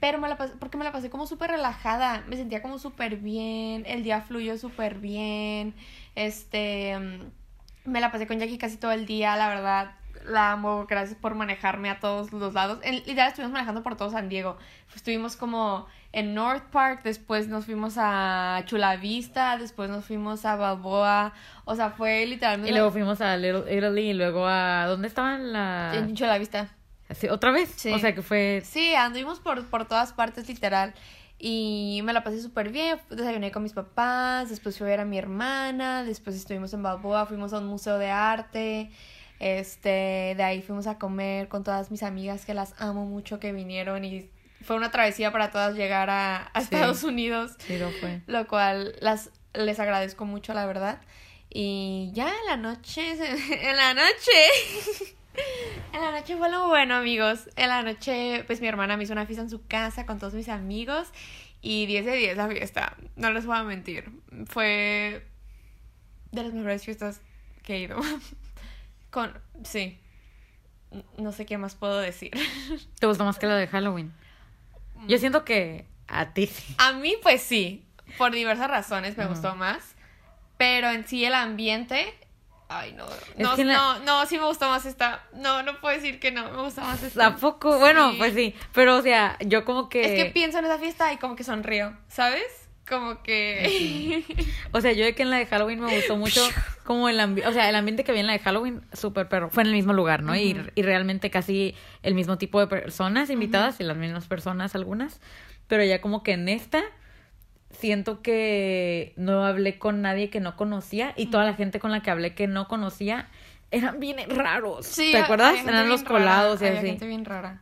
Pero 0.00 0.18
me 0.18 0.28
la 0.28 0.36
pasé, 0.36 0.54
porque 0.58 0.76
me 0.76 0.84
la 0.84 0.92
pasé 0.92 1.08
como 1.10 1.26
súper 1.26 1.50
relajada. 1.50 2.24
Me 2.28 2.36
sentía 2.36 2.60
como 2.62 2.78
súper 2.78 3.16
bien. 3.16 3.84
El 3.86 4.02
día 4.02 4.20
fluyó 4.20 4.58
súper 4.58 4.96
bien. 4.98 5.74
Este. 6.14 6.98
mm, 6.98 7.90
Me 7.90 8.00
la 8.00 8.10
pasé 8.12 8.26
con 8.26 8.38
Jackie 8.38 8.58
casi 8.58 8.76
todo 8.76 8.92
el 8.92 9.06
día, 9.06 9.36
la 9.36 9.48
verdad. 9.48 9.92
La 10.26 10.52
amo. 10.52 10.86
Gracias 10.88 11.18
por 11.18 11.34
manejarme 11.34 11.90
a 11.90 12.00
todos 12.00 12.32
los 12.32 12.54
lados. 12.54 12.78
En, 12.82 12.94
literal, 12.94 13.28
estuvimos 13.28 13.52
manejando 13.52 13.82
por 13.82 13.96
todo 13.96 14.10
San 14.10 14.28
Diego. 14.28 14.56
Estuvimos 14.94 15.36
como 15.36 15.86
en 16.12 16.34
North 16.34 16.64
Park. 16.70 17.02
Después 17.04 17.48
nos 17.48 17.66
fuimos 17.66 17.94
a 17.98 18.62
Chula 18.66 18.96
Vista. 18.96 19.58
Después 19.58 19.90
nos 19.90 20.04
fuimos 20.04 20.44
a 20.44 20.56
Balboa. 20.56 21.34
O 21.64 21.74
sea, 21.74 21.90
fue 21.90 22.24
literalmente. 22.26 22.70
Y 22.70 22.74
luego 22.74 22.90
fuimos 22.90 23.20
a 23.20 23.36
Little 23.36 23.74
Italy 23.76 24.10
y 24.10 24.14
luego 24.14 24.46
a... 24.46 24.86
¿Dónde 24.86 25.08
estaban 25.08 25.52
la...? 25.52 25.92
En 25.94 26.14
Chula 26.14 26.38
Vista. 26.38 26.68
Sí, 27.10 27.28
¿Otra 27.28 27.50
vez? 27.50 27.72
Sí. 27.76 27.92
O 27.92 27.98
sea 27.98 28.14
que 28.14 28.22
fue... 28.22 28.62
Sí, 28.64 28.94
anduvimos 28.94 29.40
por, 29.40 29.66
por 29.66 29.86
todas 29.86 30.12
partes, 30.12 30.48
literal. 30.48 30.94
Y 31.38 32.00
me 32.04 32.14
la 32.14 32.24
pasé 32.24 32.40
súper 32.40 32.70
bien. 32.70 32.98
Desayuné 33.10 33.52
con 33.52 33.62
mis 33.62 33.74
papás. 33.74 34.48
Después 34.48 34.78
fui 34.78 34.86
a 34.86 34.90
ver 34.90 35.00
a 35.00 35.04
mi 35.04 35.18
hermana. 35.18 36.02
Después 36.04 36.34
estuvimos 36.36 36.72
en 36.72 36.82
Balboa. 36.82 37.26
Fuimos 37.26 37.52
a 37.52 37.58
un 37.58 37.66
museo 37.66 37.98
de 37.98 38.10
arte. 38.10 38.90
Este, 39.44 40.32
de 40.38 40.42
ahí 40.42 40.62
fuimos 40.62 40.86
a 40.86 40.96
comer 40.98 41.48
con 41.48 41.64
todas 41.64 41.90
mis 41.90 42.02
amigas 42.02 42.46
que 42.46 42.54
las 42.54 42.74
amo 42.80 43.04
mucho 43.04 43.40
que 43.40 43.52
vinieron. 43.52 44.02
Y 44.02 44.30
fue 44.62 44.74
una 44.74 44.90
travesía 44.90 45.32
para 45.32 45.50
todas 45.50 45.74
llegar 45.74 46.08
a, 46.08 46.44
a 46.54 46.60
Sí. 46.62 46.68
Estados 46.74 47.04
Unidos. 47.04 47.52
Sí, 47.58 47.76
lo 47.76 47.90
fue. 47.90 48.22
Lo 48.26 48.46
cual 48.46 48.96
las, 49.02 49.28
les 49.52 49.78
agradezco 49.78 50.24
mucho, 50.24 50.54
la 50.54 50.64
verdad. 50.64 50.98
Y 51.50 52.10
ya 52.14 52.28
en 52.28 52.46
la 52.46 52.56
noche, 52.56 53.02
en 53.68 53.76
la 53.76 53.92
noche, 53.92 54.32
en 55.92 56.00
la 56.00 56.10
noche 56.10 56.38
fue 56.38 56.48
lo 56.50 56.68
bueno, 56.68 56.94
amigos. 56.94 57.50
En 57.56 57.68
la 57.68 57.82
noche, 57.82 58.44
pues 58.46 58.62
mi 58.62 58.68
hermana 58.68 58.96
me 58.96 59.04
hizo 59.04 59.12
una 59.12 59.26
fiesta 59.26 59.42
en 59.42 59.50
su 59.50 59.66
casa 59.66 60.06
con 60.06 60.18
todos 60.18 60.32
mis 60.32 60.48
amigos. 60.48 61.08
Y 61.60 61.84
10 61.84 62.06
de 62.06 62.16
10 62.16 62.36
la 62.38 62.48
fiesta, 62.48 62.96
no 63.16 63.30
les 63.30 63.44
voy 63.44 63.58
a 63.58 63.62
mentir. 63.62 64.10
Fue 64.46 65.22
de 66.32 66.42
las 66.42 66.54
mejores 66.54 66.82
fiestas 66.82 67.20
que 67.62 67.74
he 67.74 67.80
ido. 67.80 67.98
Con, 69.14 69.32
sí. 69.62 70.00
No 71.18 71.30
sé 71.30 71.46
qué 71.46 71.56
más 71.56 71.76
puedo 71.76 71.98
decir. 72.00 72.32
¿Te 72.98 73.06
gustó 73.06 73.24
más 73.24 73.38
que 73.38 73.46
la 73.46 73.54
de 73.56 73.68
Halloween? 73.68 74.12
Yo 75.06 75.18
siento 75.18 75.44
que 75.44 75.86
a 76.08 76.32
ti 76.34 76.48
sí. 76.48 76.74
A 76.78 76.92
mí, 76.92 77.14
pues 77.22 77.40
sí, 77.42 77.86
por 78.18 78.32
diversas 78.32 78.68
razones 78.68 79.16
me 79.16 79.26
gustó 79.26 79.54
más. 79.54 79.94
Pero 80.56 80.88
en 80.90 81.06
sí 81.06 81.24
el 81.24 81.34
ambiente. 81.34 82.12
Ay, 82.68 82.92
no. 82.92 83.06
No, 83.36 83.56
la- 83.56 83.74
no, 83.74 83.98
no, 84.00 84.26
sí 84.26 84.36
me 84.38 84.46
gustó 84.46 84.68
más 84.68 84.84
esta. 84.86 85.22
No, 85.34 85.62
no 85.62 85.80
puedo 85.80 85.94
decir 85.94 86.18
que 86.18 86.32
no, 86.32 86.50
me 86.50 86.62
gusta 86.62 86.82
más 86.82 87.00
esta. 87.02 87.20
Tampoco, 87.20 87.78
bueno, 87.78 88.10
Sí. 88.12 88.18
pues 88.18 88.34
sí. 88.34 88.54
Pero, 88.72 88.96
o 88.96 89.02
sea, 89.02 89.36
yo 89.46 89.64
como 89.64 89.88
que... 89.88 90.04
Es 90.04 90.24
que 90.24 90.30
pienso 90.32 90.58
en 90.58 90.64
esa 90.64 90.78
fiesta 90.78 91.12
y 91.12 91.18
como 91.18 91.36
que 91.36 91.44
sonrío, 91.44 91.96
¿sabes? 92.08 92.63
Como 92.88 93.22
que. 93.22 94.24
O 94.72 94.80
sea, 94.80 94.92
yo 94.92 95.04
de 95.04 95.14
que 95.14 95.22
en 95.22 95.30
la 95.30 95.36
de 95.38 95.46
Halloween 95.46 95.78
me 95.80 95.94
gustó 95.94 96.16
mucho 96.16 96.40
como 96.84 97.08
el 97.08 97.20
ambiente, 97.20 97.48
o 97.48 97.52
sea, 97.52 97.68
el 97.68 97.76
ambiente 97.76 98.02
que 98.02 98.10
había 98.10 98.22
en 98.22 98.26
la 98.26 98.32
de 98.32 98.40
Halloween, 98.40 98.82
súper 98.92 99.28
perro. 99.28 99.48
Fue 99.50 99.62
en 99.62 99.68
el 99.68 99.72
mismo 99.74 99.92
lugar, 99.92 100.22
¿no? 100.22 100.34
y, 100.34 100.52
Ujú. 100.54 100.68
y 100.74 100.82
realmente 100.82 101.30
casi 101.30 101.74
el 102.02 102.14
mismo 102.14 102.38
tipo 102.38 102.58
de 102.58 102.66
personas 102.66 103.30
invitadas 103.30 103.78
y 103.80 103.84
las 103.84 103.96
mismas 103.96 104.26
personas 104.26 104.74
algunas. 104.74 105.20
Pero 105.68 105.84
ya 105.84 106.00
como 106.00 106.22
que 106.24 106.32
en 106.32 106.48
esta 106.48 106.82
siento 107.70 108.20
que 108.22 109.12
no 109.16 109.44
hablé 109.44 109.78
con 109.78 110.02
nadie 110.02 110.28
que 110.30 110.40
no 110.40 110.56
conocía 110.56 111.12
y 111.16 111.26
toda 111.26 111.44
la 111.44 111.54
gente 111.54 111.78
con 111.80 111.90
la 111.92 112.02
que 112.02 112.10
hablé 112.10 112.34
que 112.34 112.46
no 112.46 112.66
conocía 112.68 113.28
eran 113.70 113.98
bien 114.00 114.16
raros. 114.30 114.86
Sí, 114.86 115.10
¿Te 115.12 115.18
acuerdas? 115.18 115.56
Eran 115.66 115.88
los 115.88 116.02
rara, 116.02 116.12
colados 116.12 116.62
y 116.62 116.66
así. 116.66 116.86
gente 116.86 117.06
bien 117.06 117.24
rara. 117.24 117.60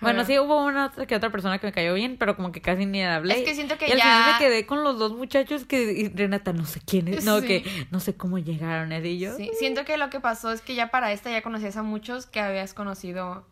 Bueno, 0.00 0.24
sí 0.24 0.38
hubo 0.38 0.64
una 0.64 0.86
otra 0.86 1.06
que 1.06 1.14
otra 1.16 1.30
persona 1.30 1.58
que 1.58 1.66
me 1.66 1.72
cayó 1.72 1.94
bien, 1.94 2.16
pero 2.18 2.36
como 2.36 2.52
que 2.52 2.60
casi 2.62 2.86
ni 2.86 3.02
hablé. 3.02 3.38
Es 3.40 3.44
que 3.48 3.54
siento 3.54 3.76
que 3.78 3.88
y 3.88 3.92
al 3.92 3.98
ya- 3.98 4.04
final 4.04 4.32
me 4.32 4.38
quedé 4.38 4.66
con 4.66 4.82
los 4.84 4.98
dos 4.98 5.16
muchachos 5.16 5.64
que 5.64 5.92
y 5.92 6.08
Renata 6.08 6.52
no 6.52 6.64
sé 6.64 6.80
quiénes, 6.80 7.24
no 7.24 7.40
Sí. 7.40 7.46
que 7.46 7.86
no 7.90 8.00
sé 8.00 8.16
cómo 8.16 8.38
llegaron 8.38 8.92
a 8.92 8.98
ellos. 8.98 9.36
Sí, 9.36 9.50
siento 9.58 9.84
que 9.84 9.96
lo 9.96 10.08
que 10.10 10.20
pasó 10.20 10.52
es 10.52 10.60
que 10.62 10.74
ya 10.74 10.90
para 10.90 11.12
esta 11.12 11.30
ya 11.30 11.42
conocías 11.42 11.76
a 11.76 11.82
muchos 11.82 12.26
que 12.26 12.40
habías 12.40 12.74
conocido. 12.74 13.46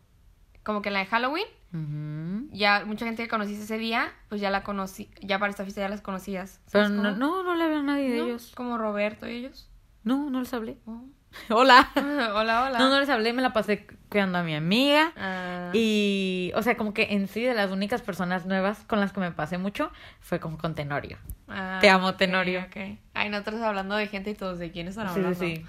Como 0.63 0.81
que 0.81 0.89
en 0.89 0.93
la 0.93 0.99
de 0.99 1.05
Halloween, 1.07 1.45
Ujú. 1.73 2.49
ya 2.51 2.83
mucha 2.85 3.05
gente 3.05 3.23
que 3.23 3.29
conociste 3.29 3.63
ese 3.63 3.77
día, 3.77 4.11
pues 4.27 4.41
ya 4.41 4.49
la 4.51 4.63
conocí. 4.63 5.09
Ya 5.21 5.39
para 5.39 5.49
esta 5.51 5.63
fiesta 5.63 5.81
ya 5.81 5.89
las 5.89 6.01
conocías. 6.01 6.59
Pero 6.71 6.85
¿Sabes 6.85 6.97
no, 7.01 7.15
no, 7.15 7.43
no 7.43 7.55
le 7.55 7.63
hablé 7.63 7.75
a 7.77 7.81
nadie 7.83 8.09
de 8.11 8.17
¿No? 8.17 8.25
ellos. 8.25 8.51
Como 8.55 8.77
Roberto 8.77 9.27
y 9.27 9.31
ellos. 9.37 9.69
No, 10.03 10.29
no 10.29 10.39
les 10.41 10.53
hablé. 10.53 10.77
Oh. 10.85 11.03
Hola. 11.49 11.89
hola, 11.95 12.63
hola. 12.65 12.79
No, 12.79 12.89
no 12.89 12.99
les 12.99 13.09
hablé, 13.09 13.33
me 13.33 13.41
la 13.41 13.53
pasé 13.53 13.85
cuidando 14.09 14.39
a 14.39 14.43
mi 14.43 14.55
amiga. 14.55 15.11
Ah, 15.17 15.71
Y, 15.73 16.51
o 16.55 16.61
sea, 16.63 16.75
como 16.77 16.93
que 16.93 17.07
en 17.11 17.27
sí 17.27 17.41
de 17.43 17.53
las 17.53 17.71
únicas 17.71 18.01
personas 18.01 18.45
nuevas 18.45 18.79
con 18.87 18.99
las 18.99 19.11
que 19.13 19.19
me 19.19 19.31
pasé 19.31 19.57
mucho 19.57 19.91
fue 20.19 20.39
como 20.39 20.57
con 20.57 20.75
Tenorio. 20.75 21.17
ah, 21.47 21.77
Te 21.81 21.89
amo, 21.89 22.09
ok, 22.09 22.17
Tenorio. 22.17 22.61
ok. 22.61 22.97
Ay, 23.13 23.29
nosotros 23.29 23.61
hablando 23.61 23.95
de 23.95 24.07
gente 24.07 24.31
y 24.31 24.35
todos 24.35 24.59
de 24.59 24.71
quién 24.71 24.87
están 24.87 25.07
Sí, 25.09 25.19
hablando. 25.19 25.39
sí, 25.39 25.55
sí. 25.57 25.65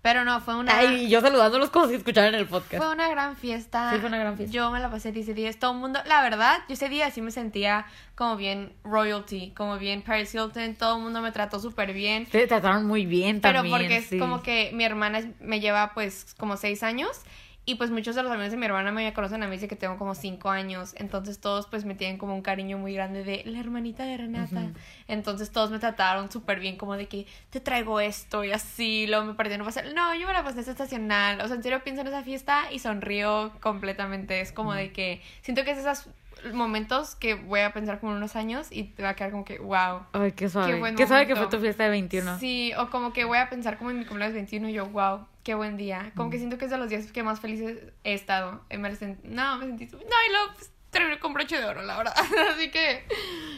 Pero 0.00 0.24
no, 0.24 0.40
fue 0.40 0.54
una... 0.54 0.78
Ay, 0.78 1.06
y 1.06 1.08
yo 1.08 1.20
saludándolos 1.20 1.70
como 1.70 1.88
si 1.88 1.96
escucharan 1.96 2.34
el 2.34 2.46
podcast. 2.46 2.82
Fue 2.82 2.92
una 2.92 3.08
gran 3.08 3.36
fiesta. 3.36 3.90
Sí, 3.92 3.98
fue 3.98 4.08
una 4.08 4.18
gran 4.18 4.36
fiesta. 4.36 4.54
Yo 4.54 4.70
me 4.70 4.78
la 4.78 4.90
pasé 4.90 5.08
ese 5.08 5.34
día. 5.34 5.52
Todo 5.52 5.72
el 5.72 5.78
mundo, 5.78 6.00
la 6.06 6.22
verdad, 6.22 6.60
yo 6.68 6.74
ese 6.74 6.88
día 6.88 7.10
sí 7.10 7.20
me 7.20 7.32
sentía 7.32 7.84
como 8.14 8.36
bien 8.36 8.72
royalty, 8.84 9.52
como 9.56 9.76
bien 9.76 10.02
Paris 10.02 10.34
Hilton. 10.34 10.76
Todo 10.76 10.96
el 10.96 11.02
mundo 11.02 11.20
me 11.20 11.32
trató 11.32 11.58
súper 11.58 11.92
bien. 11.92 12.26
Te 12.26 12.46
trataron 12.46 12.86
muy 12.86 13.06
bien 13.06 13.40
Pero 13.40 13.60
también. 13.60 13.76
porque 13.76 13.96
es 13.96 14.20
como 14.20 14.42
que 14.42 14.70
mi 14.72 14.84
hermana 14.84 15.22
me 15.40 15.58
lleva 15.58 15.92
pues 15.94 16.34
como 16.38 16.56
seis 16.56 16.82
años. 16.84 17.22
Y 17.68 17.74
pues 17.74 17.90
muchos 17.90 18.16
de 18.16 18.22
los 18.22 18.32
amigos 18.32 18.50
de 18.50 18.56
mi 18.56 18.64
hermana 18.64 18.92
me 18.92 19.12
conocen 19.12 19.42
a 19.42 19.46
mí 19.46 19.56
desde 19.56 19.68
que 19.68 19.76
tengo 19.76 19.98
como 19.98 20.14
cinco 20.14 20.48
años. 20.48 20.94
Entonces 20.96 21.38
todos 21.38 21.66
pues 21.66 21.84
me 21.84 21.94
tienen 21.94 22.16
como 22.16 22.34
un 22.34 22.40
cariño 22.40 22.78
muy 22.78 22.94
grande 22.94 23.24
de 23.24 23.42
la 23.44 23.60
hermanita 23.60 24.04
de 24.04 24.16
Renata. 24.16 24.72
Entonces 25.06 25.50
todos 25.50 25.70
me 25.70 25.78
trataron 25.78 26.32
súper 26.32 26.60
bien 26.60 26.78
como 26.78 26.96
de 26.96 27.08
que 27.08 27.26
te 27.50 27.60
traigo 27.60 28.00
esto 28.00 28.42
y 28.42 28.52
así. 28.52 29.06
Luego 29.06 29.34
me 29.34 29.58
no 29.58 29.64
pasar. 29.66 29.84
No, 29.94 30.14
yo 30.14 30.26
me 30.26 30.32
la 30.32 30.42
pasé 30.42 30.60
estacional. 30.60 31.42
O 31.42 31.46
sea, 31.46 31.56
en 31.56 31.62
serio 31.62 31.84
pienso 31.84 32.00
en 32.00 32.06
esa 32.06 32.22
fiesta 32.22 32.72
y 32.72 32.78
sonrío 32.78 33.52
completamente. 33.60 34.40
Es 34.40 34.50
como 34.50 34.72
de 34.72 34.90
que 34.90 35.20
siento 35.42 35.62
que 35.64 35.72
es 35.72 35.78
esos 35.78 36.08
momentos 36.52 37.14
que 37.14 37.34
voy 37.34 37.60
a 37.60 37.72
pensar 37.72 38.00
como 38.00 38.12
unos 38.12 38.36
años 38.36 38.68
y 38.70 38.84
te 38.84 39.02
va 39.02 39.10
a 39.10 39.14
quedar 39.16 39.30
como 39.30 39.44
que 39.44 39.58
wow. 39.58 40.02
Ay, 40.12 40.32
qué 40.32 40.48
suave. 40.48 40.72
Qué 40.72 40.78
buen 40.78 40.96
Qué 40.96 41.06
suave 41.06 41.26
que 41.26 41.36
fue 41.36 41.46
tu 41.48 41.58
fiesta 41.58 41.84
de 41.84 41.90
21. 41.90 42.38
Sí, 42.38 42.72
o 42.78 42.90
como 42.90 43.12
que 43.12 43.24
voy 43.24 43.38
a 43.38 43.48
pensar 43.50 43.78
como 43.78 43.90
en 43.90 43.98
mi 43.98 44.04
cumpleaños 44.04 44.34
21 44.34 44.68
y 44.68 44.72
yo, 44.72 44.86
wow, 44.86 45.26
qué 45.42 45.54
buen 45.54 45.76
día. 45.76 46.12
Como 46.14 46.28
Mm. 46.28 46.32
que 46.32 46.38
siento 46.38 46.58
que 46.58 46.64
es 46.66 46.70
de 46.70 46.78
los 46.78 46.88
días 46.88 47.10
que 47.12 47.22
más 47.22 47.40
felices 47.40 47.78
he 48.04 48.14
estado. 48.14 48.62
Eh, 48.70 48.78
Me 48.78 48.90
sent- 48.92 49.22
No, 49.24 49.58
me 49.58 49.66
sentí... 49.66 49.86
No, 49.86 49.98
y 49.98 50.30
luego 50.32 50.52
pues, 50.54 50.70
terminé 50.90 51.18
con 51.18 51.32
broche 51.34 51.58
de 51.58 51.64
oro, 51.66 51.82
la 51.82 51.96
verdad. 51.98 52.14
Así 52.54 52.70
que, 52.70 53.04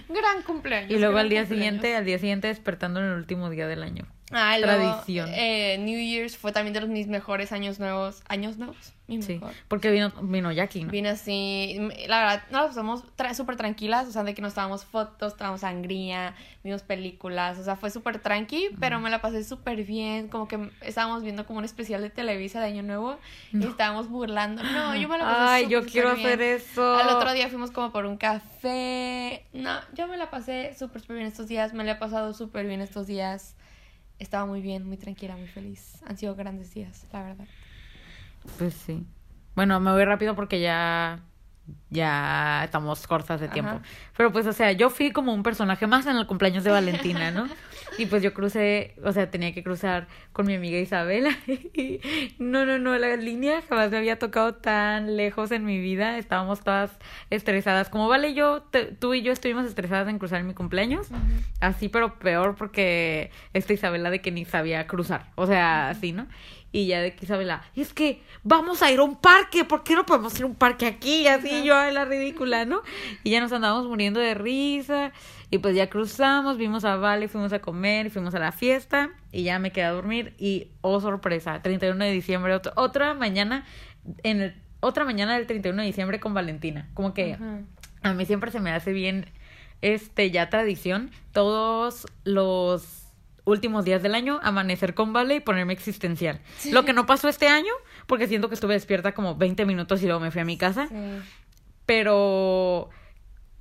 gran 0.08 0.42
cumpleaños. 0.42 0.90
Y 0.90 0.98
luego 0.98 1.18
al 1.18 1.28
día 1.28 1.42
cumpleaños. 1.42 1.48
siguiente, 1.80 1.96
al 1.96 2.04
día 2.04 2.18
siguiente 2.18 2.48
despertando 2.48 3.00
en 3.00 3.06
el 3.06 3.12
último 3.12 3.50
día 3.50 3.66
del 3.66 3.82
año. 3.82 4.06
Ah, 4.32 4.56
luego, 4.58 4.76
tradición. 4.76 5.28
eh, 5.32 5.76
New 5.80 5.98
Year's 5.98 6.36
fue 6.36 6.52
también 6.52 6.72
de 6.74 6.80
los 6.80 6.88
mis 6.88 7.08
mejores 7.08 7.50
años 7.52 7.78
nuevos. 7.80 8.22
¿Años 8.28 8.58
nuevos? 8.58 8.92
Mi 9.08 9.20
Sí, 9.22 9.34
mejor. 9.34 9.54
porque 9.66 9.90
vino, 9.90 10.12
vino 10.22 10.52
Jackie, 10.52 10.84
¿no? 10.84 10.92
Vine 10.92 11.08
así, 11.08 11.76
la 12.06 12.20
verdad, 12.20 12.42
nos 12.52 12.60
la 12.60 12.66
pasamos 12.68 13.04
tra- 13.16 13.34
súper 13.34 13.56
tranquilas, 13.56 14.06
o 14.06 14.12
sea, 14.12 14.22
de 14.22 14.34
que 14.34 14.40
nos 14.42 14.50
estábamos 14.50 14.84
fotos, 14.84 15.32
estábamos 15.32 15.62
sangría, 15.62 16.36
vimos 16.62 16.82
películas, 16.82 17.58
o 17.58 17.64
sea, 17.64 17.74
fue 17.74 17.90
súper 17.90 18.20
tranqui, 18.20 18.68
pero 18.78 19.00
me 19.00 19.10
la 19.10 19.20
pasé 19.20 19.42
súper 19.42 19.82
bien, 19.84 20.28
como 20.28 20.46
que 20.46 20.70
estábamos 20.82 21.24
viendo 21.24 21.44
como 21.44 21.58
un 21.58 21.64
especial 21.64 22.02
de 22.02 22.10
Televisa 22.10 22.60
de 22.60 22.66
Año 22.66 22.84
Nuevo 22.84 23.18
y 23.52 23.66
estábamos 23.66 24.08
burlando. 24.08 24.62
No, 24.62 24.94
yo 24.94 25.08
me 25.08 25.18
la 25.18 25.24
pasé 25.24 25.64
Ay, 25.64 25.68
yo 25.68 25.84
quiero 25.84 26.14
bien. 26.14 26.28
hacer 26.28 26.40
eso. 26.42 26.94
Al 26.96 27.08
otro 27.08 27.32
día 27.32 27.48
fuimos 27.48 27.72
como 27.72 27.90
por 27.90 28.06
un 28.06 28.16
café. 28.16 29.44
No, 29.52 29.72
yo 29.94 30.06
me 30.06 30.16
la 30.16 30.30
pasé 30.30 30.74
súper, 30.78 31.00
súper 31.00 31.16
bien 31.16 31.26
estos 31.28 31.48
días, 31.48 31.72
me 31.74 31.82
la 31.82 31.92
he 31.92 31.96
pasado 31.96 32.32
súper 32.32 32.66
bien 32.66 32.80
estos 32.80 33.08
días. 33.08 33.56
Estaba 34.20 34.46
muy 34.46 34.60
bien, 34.60 34.86
muy 34.86 34.98
tranquila, 34.98 35.36
muy 35.36 35.48
feliz. 35.48 36.00
Han 36.06 36.16
sido 36.16 36.36
grandes 36.36 36.72
días, 36.72 37.06
la 37.12 37.22
verdad. 37.24 37.46
Pues 38.58 38.74
sí. 38.74 39.04
Bueno, 39.56 39.80
me 39.80 39.90
voy 39.90 40.04
rápido 40.04 40.36
porque 40.36 40.60
ya 40.60 41.20
ya 41.88 42.62
estamos 42.64 43.06
cortas 43.06 43.40
de 43.40 43.48
tiempo. 43.48 43.72
Ajá. 43.72 43.82
Pero 44.16 44.32
pues, 44.32 44.46
o 44.46 44.52
sea, 44.52 44.72
yo 44.72 44.90
fui 44.90 45.10
como 45.10 45.32
un 45.32 45.42
personaje 45.42 45.86
más 45.86 46.06
en 46.06 46.16
el 46.16 46.26
cumpleaños 46.26 46.64
de 46.64 46.70
Valentina, 46.70 47.30
¿no? 47.30 47.48
Y 47.98 48.06
pues 48.06 48.22
yo 48.22 48.32
crucé, 48.34 48.94
o 49.04 49.12
sea, 49.12 49.30
tenía 49.30 49.52
que 49.52 49.62
cruzar 49.62 50.06
con 50.32 50.46
mi 50.46 50.54
amiga 50.54 50.78
Isabela. 50.78 51.30
Y 51.74 52.00
no, 52.38 52.66
no, 52.66 52.78
no, 52.78 52.96
la 52.98 53.16
línea 53.16 53.62
jamás 53.68 53.90
me 53.90 53.96
había 53.98 54.18
tocado 54.18 54.54
tan 54.54 55.16
lejos 55.16 55.50
en 55.50 55.64
mi 55.64 55.80
vida. 55.80 56.18
Estábamos 56.18 56.60
todas 56.62 56.90
estresadas. 57.30 57.88
Como 57.88 58.08
vale, 58.08 58.34
yo, 58.34 58.62
te- 58.70 58.86
tú 58.86 59.14
y 59.14 59.22
yo 59.22 59.32
estuvimos 59.32 59.66
estresadas 59.66 60.08
en 60.08 60.18
cruzar 60.18 60.42
mi 60.44 60.54
cumpleaños. 60.54 61.08
Así, 61.60 61.88
pero 61.88 62.18
peor 62.18 62.54
porque 62.56 63.30
esta 63.52 63.72
Isabela 63.72 64.10
de 64.10 64.20
que 64.20 64.30
ni 64.30 64.44
sabía 64.44 64.86
cruzar. 64.86 65.26
O 65.36 65.46
sea, 65.46 65.90
así, 65.90 66.12
¿no? 66.12 66.26
Y 66.72 66.86
ya 66.86 67.00
de 67.00 67.14
que 67.16 67.24
Isabela, 67.24 67.62
es 67.74 67.92
que 67.92 68.20
vamos 68.44 68.80
a 68.82 68.92
ir 68.92 69.00
a 69.00 69.02
un 69.02 69.16
parque, 69.16 69.64
¿por 69.64 69.82
qué 69.82 69.94
no 69.96 70.06
podemos 70.06 70.36
ir 70.38 70.44
a 70.44 70.46
un 70.46 70.54
parque 70.54 70.86
aquí? 70.86 71.22
Y 71.22 71.26
así 71.26 71.64
yo, 71.64 71.76
ay, 71.76 71.92
la 71.92 72.04
ridícula, 72.04 72.64
¿no? 72.64 72.82
Y 73.24 73.30
ya 73.30 73.40
nos 73.40 73.50
andábamos 73.52 73.88
muriendo 73.88 74.20
de 74.20 74.34
risa. 74.34 75.10
Y 75.50 75.58
pues 75.58 75.74
ya 75.74 75.90
cruzamos, 75.90 76.56
vimos 76.58 76.84
a 76.84 76.94
Vale, 76.96 77.26
fuimos 77.28 77.52
a 77.52 77.58
comer, 77.60 78.06
y 78.06 78.10
fuimos 78.10 78.34
a 78.34 78.38
la 78.38 78.52
fiesta. 78.52 79.10
Y 79.32 79.42
ya 79.42 79.58
me 79.58 79.72
quedé 79.72 79.84
a 79.84 79.90
dormir. 79.90 80.34
Y, 80.38 80.68
oh, 80.80 81.00
sorpresa, 81.00 81.60
31 81.60 82.04
de 82.04 82.12
diciembre, 82.12 82.54
otro- 82.54 82.72
otra 82.76 83.14
mañana, 83.14 83.64
en 84.22 84.40
el, 84.40 84.54
otra 84.80 85.04
mañana 85.04 85.36
del 85.36 85.46
31 85.48 85.80
de 85.82 85.86
diciembre 85.86 86.20
con 86.20 86.34
Valentina. 86.34 86.88
Como 86.94 87.14
que 87.14 87.36
a 88.02 88.12
mí 88.14 88.26
siempre 88.26 88.50
se 88.52 88.60
me 88.60 88.70
hace 88.70 88.92
bien, 88.92 89.26
este, 89.82 90.30
ya 90.30 90.48
tradición, 90.50 91.10
todos 91.32 92.06
los 92.24 93.08
últimos 93.44 93.84
días 93.84 94.02
del 94.04 94.14
año, 94.14 94.38
amanecer 94.44 94.94
con 94.94 95.12
Vale 95.12 95.34
y 95.36 95.40
ponerme 95.40 95.72
existencial. 95.72 96.38
Lo 96.70 96.84
que 96.84 96.92
no 96.92 97.06
pasó 97.06 97.28
este 97.28 97.48
año, 97.48 97.72
porque 98.06 98.28
siento 98.28 98.48
que 98.48 98.54
estuve 98.54 98.74
despierta 98.74 99.12
como 99.12 99.34
20 99.34 99.64
minutos 99.66 100.00
y 100.02 100.06
luego 100.06 100.20
me 100.20 100.30
fui 100.30 100.42
a 100.42 100.44
mi 100.44 100.56
casa, 100.56 100.86
Sí. 100.86 100.94
pero 101.86 102.88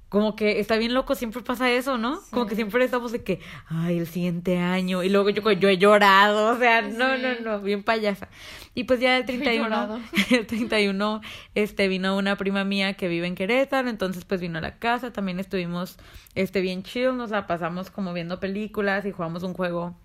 como 0.09 0.35
que 0.35 0.59
está 0.59 0.75
bien 0.77 0.93
loco, 0.95 1.13
siempre 1.15 1.41
pasa 1.43 1.71
eso, 1.71 1.97
¿no? 1.99 2.19
Como 2.31 2.47
que 2.47 2.55
siempre 2.55 2.83
estamos 2.83 3.11
de 3.11 3.23
que, 3.23 3.39
ay, 3.67 3.99
el 3.99 4.07
siguiente 4.07 4.57
año, 4.57 5.03
y 5.03 5.09
luego 5.09 5.29
yo, 5.29 5.51
yo 5.51 5.69
he 5.69 5.77
llorado, 5.77 6.55
o 6.55 6.57
sea, 6.57 6.81
no, 6.81 7.15
Sí. 7.15 7.21
no, 7.21 7.39
no, 7.51 7.61
bien 7.61 7.83
payasa. 7.83 8.27
Y 8.73 8.85
pues 8.85 8.99
ya 8.99 9.15
el 9.17 9.23
he 9.23 9.25
31, 9.25 9.63
llorado. 9.65 9.99
el 10.31 10.47
31, 10.47 11.21
este, 11.53 11.87
vino 11.87 12.17
una 12.17 12.37
prima 12.37 12.63
mía 12.63 12.93
que 12.95 13.07
vive 13.07 13.27
en 13.27 13.35
Querétaro, 13.35 13.87
entonces 13.89 14.25
pues 14.25 14.41
vino 14.41 14.57
a 14.57 14.61
la 14.61 14.79
casa, 14.79 15.13
también 15.13 15.39
estuvimos, 15.39 15.97
este, 16.33 16.61
bien 16.61 16.81
chill, 16.83 17.15
nos 17.15 17.29
la 17.29 17.45
pasamos 17.45 17.91
como 17.91 18.11
viendo 18.13 18.39
películas 18.39 19.05
y 19.05 19.11
jugamos 19.11 19.43
un 19.43 19.53
juego 19.53 19.95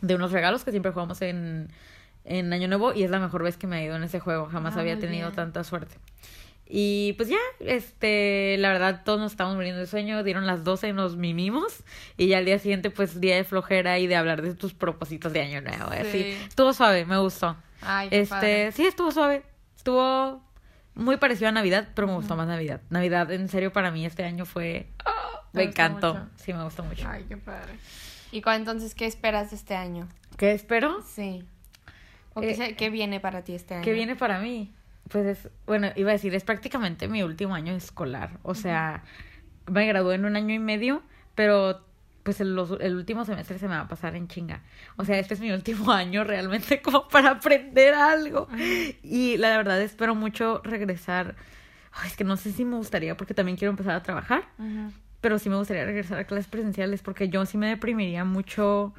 de 0.00 0.14
unos 0.16 0.32
regalos 0.32 0.64
que 0.64 0.72
siempre 0.72 0.90
jugamos 0.92 1.22
en, 1.22 1.68
en 2.24 2.52
Año 2.52 2.66
Nuevo 2.68 2.92
y 2.94 3.04
es 3.04 3.10
la 3.10 3.20
mejor 3.20 3.42
vez 3.44 3.56
que 3.56 3.66
me 3.68 3.76
ha 3.76 3.82
ido 3.84 3.94
en 3.96 4.02
ese 4.02 4.18
juego, 4.18 4.46
jamás 4.46 4.76
Ah, 4.76 4.80
había 4.80 4.98
tenido 4.98 5.28
bien. 5.28 5.36
tanta 5.36 5.62
suerte. 5.62 5.96
Y 6.68 7.12
pues 7.12 7.28
ya, 7.28 7.38
este, 7.60 8.56
la 8.58 8.70
verdad 8.72 9.02
todos 9.04 9.20
nos 9.20 9.32
estábamos 9.32 9.56
muriendo 9.56 9.80
de 9.80 9.86
sueño, 9.86 10.22
dieron 10.24 10.46
las 10.46 10.64
12 10.64 10.88
y 10.88 10.92
nos 10.92 11.16
mimimos 11.16 11.84
y 12.16 12.26
ya 12.26 12.38
al 12.38 12.44
día 12.44 12.58
siguiente 12.58 12.90
pues 12.90 13.20
día 13.20 13.36
de 13.36 13.44
flojera 13.44 13.98
y 14.00 14.06
de 14.08 14.16
hablar 14.16 14.42
de 14.42 14.54
tus 14.54 14.74
propósitos 14.74 15.32
de 15.32 15.42
año 15.42 15.60
nuevo, 15.60 15.84
así. 15.90 16.10
Sí. 16.10 16.36
Estuvo 16.48 16.72
suave, 16.72 17.04
me 17.06 17.18
gustó. 17.18 17.56
Ay, 17.82 18.08
qué 18.08 18.20
Este, 18.22 18.30
padre. 18.34 18.72
sí, 18.72 18.84
estuvo 18.86 19.10
suave. 19.12 19.44
Estuvo 19.76 20.42
muy 20.94 21.18
parecido 21.18 21.48
a 21.48 21.52
Navidad, 21.52 21.88
pero 21.94 22.08
me 22.08 22.14
gustó 22.14 22.34
más 22.36 22.48
Navidad. 22.48 22.80
Navidad, 22.90 23.30
en 23.30 23.48
serio, 23.48 23.72
para 23.72 23.90
mí 23.92 24.04
este 24.04 24.24
año 24.24 24.44
fue... 24.44 24.88
¿Te 25.52 25.58
me 25.58 25.62
encantó. 25.64 26.14
mucho? 26.14 26.28
Sí, 26.36 26.52
me 26.52 26.64
gustó 26.64 26.82
mucho. 26.82 27.06
Ay, 27.08 27.24
qué 27.28 27.36
padre. 27.36 27.74
¿Y 28.32 28.42
cuál 28.42 28.56
entonces 28.58 28.94
qué 28.94 29.06
esperas 29.06 29.50
de 29.50 29.56
este 29.56 29.76
año? 29.76 30.08
¿Qué 30.36 30.52
espero? 30.52 31.00
Sí. 31.06 31.44
¿O 32.34 32.42
Eh, 32.42 32.48
qué, 32.48 32.54
se- 32.56 32.74
qué 32.76 32.90
viene 32.90 33.20
para 33.20 33.42
ti 33.44 33.54
este 33.54 33.74
año? 33.74 33.84
¿Qué 33.84 33.92
viene 33.92 34.16
para 34.16 34.38
mí? 34.40 34.72
Pues 35.08 35.26
es, 35.26 35.48
bueno, 35.66 35.88
iba 35.96 36.10
a 36.10 36.14
decir, 36.14 36.34
es 36.34 36.44
prácticamente 36.44 37.08
mi 37.08 37.22
último 37.22 37.54
año 37.54 37.72
escolar. 37.74 38.38
O 38.42 38.54
sea, 38.54 39.02
me 39.70 39.86
gradué 39.86 40.16
en 40.16 40.24
un 40.24 40.36
año 40.36 40.54
y 40.54 40.58
medio, 40.58 41.02
pero 41.34 41.84
pues 42.22 42.40
el, 42.40 42.56
los- 42.56 42.80
el 42.80 42.96
último 42.96 43.24
semestre 43.24 43.58
se 43.58 43.68
me 43.68 43.76
va 43.76 43.82
a 43.82 43.88
pasar 43.88 44.16
en 44.16 44.26
chinga. 44.26 44.62
O 44.96 45.04
sea, 45.04 45.18
este 45.18 45.34
es 45.34 45.40
mi 45.40 45.52
último 45.52 45.92
año 45.92 46.24
realmente 46.24 46.82
como 46.82 47.06
para 47.08 47.30
aprender 47.30 47.94
algo. 47.94 48.48
Y 49.02 49.36
la 49.36 49.56
verdad 49.56 49.80
espero 49.80 50.14
mucho 50.16 50.60
regresar. 50.64 51.36
Ay, 51.92 52.08
es 52.08 52.16
que 52.16 52.24
no 52.24 52.36
sé 52.36 52.50
si 52.52 52.64
me 52.64 52.76
gustaría 52.76 53.16
porque 53.16 53.32
también 53.32 53.56
quiero 53.56 53.70
empezar 53.70 53.94
a 53.94 54.02
trabajar. 54.02 54.42
Pero 55.20 55.38
sí 55.38 55.48
me 55.48 55.56
gustaría 55.56 55.84
regresar 55.84 56.18
a 56.18 56.24
clases 56.24 56.46
presenciales 56.48 57.00
porque 57.02 57.28
yo 57.28 57.46
sí 57.46 57.56
me 57.58 57.68
deprimiría 57.68 58.24
mucho 58.24 58.92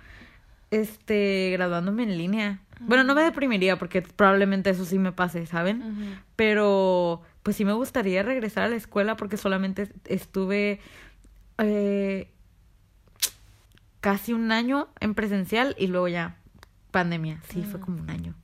este 0.71 1.50
graduándome 1.51 2.03
en 2.03 2.17
línea. 2.17 2.59
Bueno, 2.79 3.03
no 3.03 3.15
me 3.15 3.24
deprimiría 3.24 3.77
porque 3.79 4.01
probablemente 4.01 4.69
eso 4.69 4.86
sí 4.86 5.00
me 5.00 5.12
pase, 5.12 5.45
¿saben? 5.45 6.19
Pero 6.36 7.21
pues 7.43 7.55
sí 7.55 7.65
me 7.65 7.74
gustaría 7.74 8.24
regresar 8.24 8.63
a 8.63 8.69
la 8.69 8.75
escuela 8.75 9.17
porque 9.17 9.38
solamente 9.38 9.89
estuve 10.05 10.79
eh, 11.57 12.29
casi 14.00 14.33
un 14.33 14.51
año 14.51 14.89
en 15.00 15.15
presencial 15.15 15.75
y 15.79 15.88
luego 15.88 16.07
ya 16.07 16.38
pandemia. 16.91 17.41
Sí, 17.50 17.63
fue 17.63 17.79
como 17.79 18.00
un 18.00 18.09
año. 18.09 18.36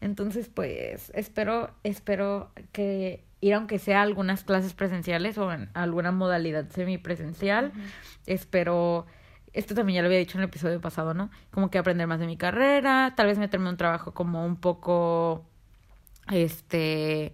Entonces, 0.00 0.48
pues 0.52 1.10
espero, 1.14 1.70
espero 1.82 2.50
que 2.72 3.24
ir 3.40 3.54
aunque 3.54 3.78
sea 3.78 4.00
a 4.00 4.02
algunas 4.02 4.44
clases 4.44 4.74
presenciales 4.74 5.38
o 5.38 5.52
en 5.52 5.68
alguna 5.74 6.12
modalidad 6.12 6.68
semipresencial. 6.70 7.72
Espero, 8.26 9.06
esto 9.56 9.74
también 9.74 9.96
ya 9.96 10.02
lo 10.02 10.08
había 10.08 10.18
dicho 10.18 10.36
en 10.36 10.42
el 10.42 10.48
episodio 10.48 10.80
pasado, 10.82 11.14
¿no? 11.14 11.30
Como 11.50 11.70
que 11.70 11.78
aprender 11.78 12.06
más 12.06 12.20
de 12.20 12.26
mi 12.26 12.36
carrera, 12.36 13.14
tal 13.16 13.26
vez 13.26 13.38
meterme 13.38 13.66
en 13.66 13.70
un 13.70 13.76
trabajo 13.78 14.12
como 14.12 14.44
un 14.44 14.56
poco, 14.56 15.46
este, 16.30 17.32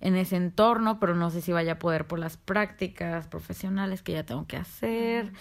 en 0.00 0.14
ese 0.14 0.36
entorno, 0.36 1.00
pero 1.00 1.16
no 1.16 1.30
sé 1.30 1.40
si 1.40 1.50
vaya 1.50 1.72
a 1.72 1.78
poder 1.80 2.06
por 2.06 2.20
las 2.20 2.36
prácticas 2.36 3.26
profesionales 3.26 4.02
que 4.02 4.12
ya 4.12 4.24
tengo 4.24 4.46
que 4.46 4.56
hacer. 4.56 5.32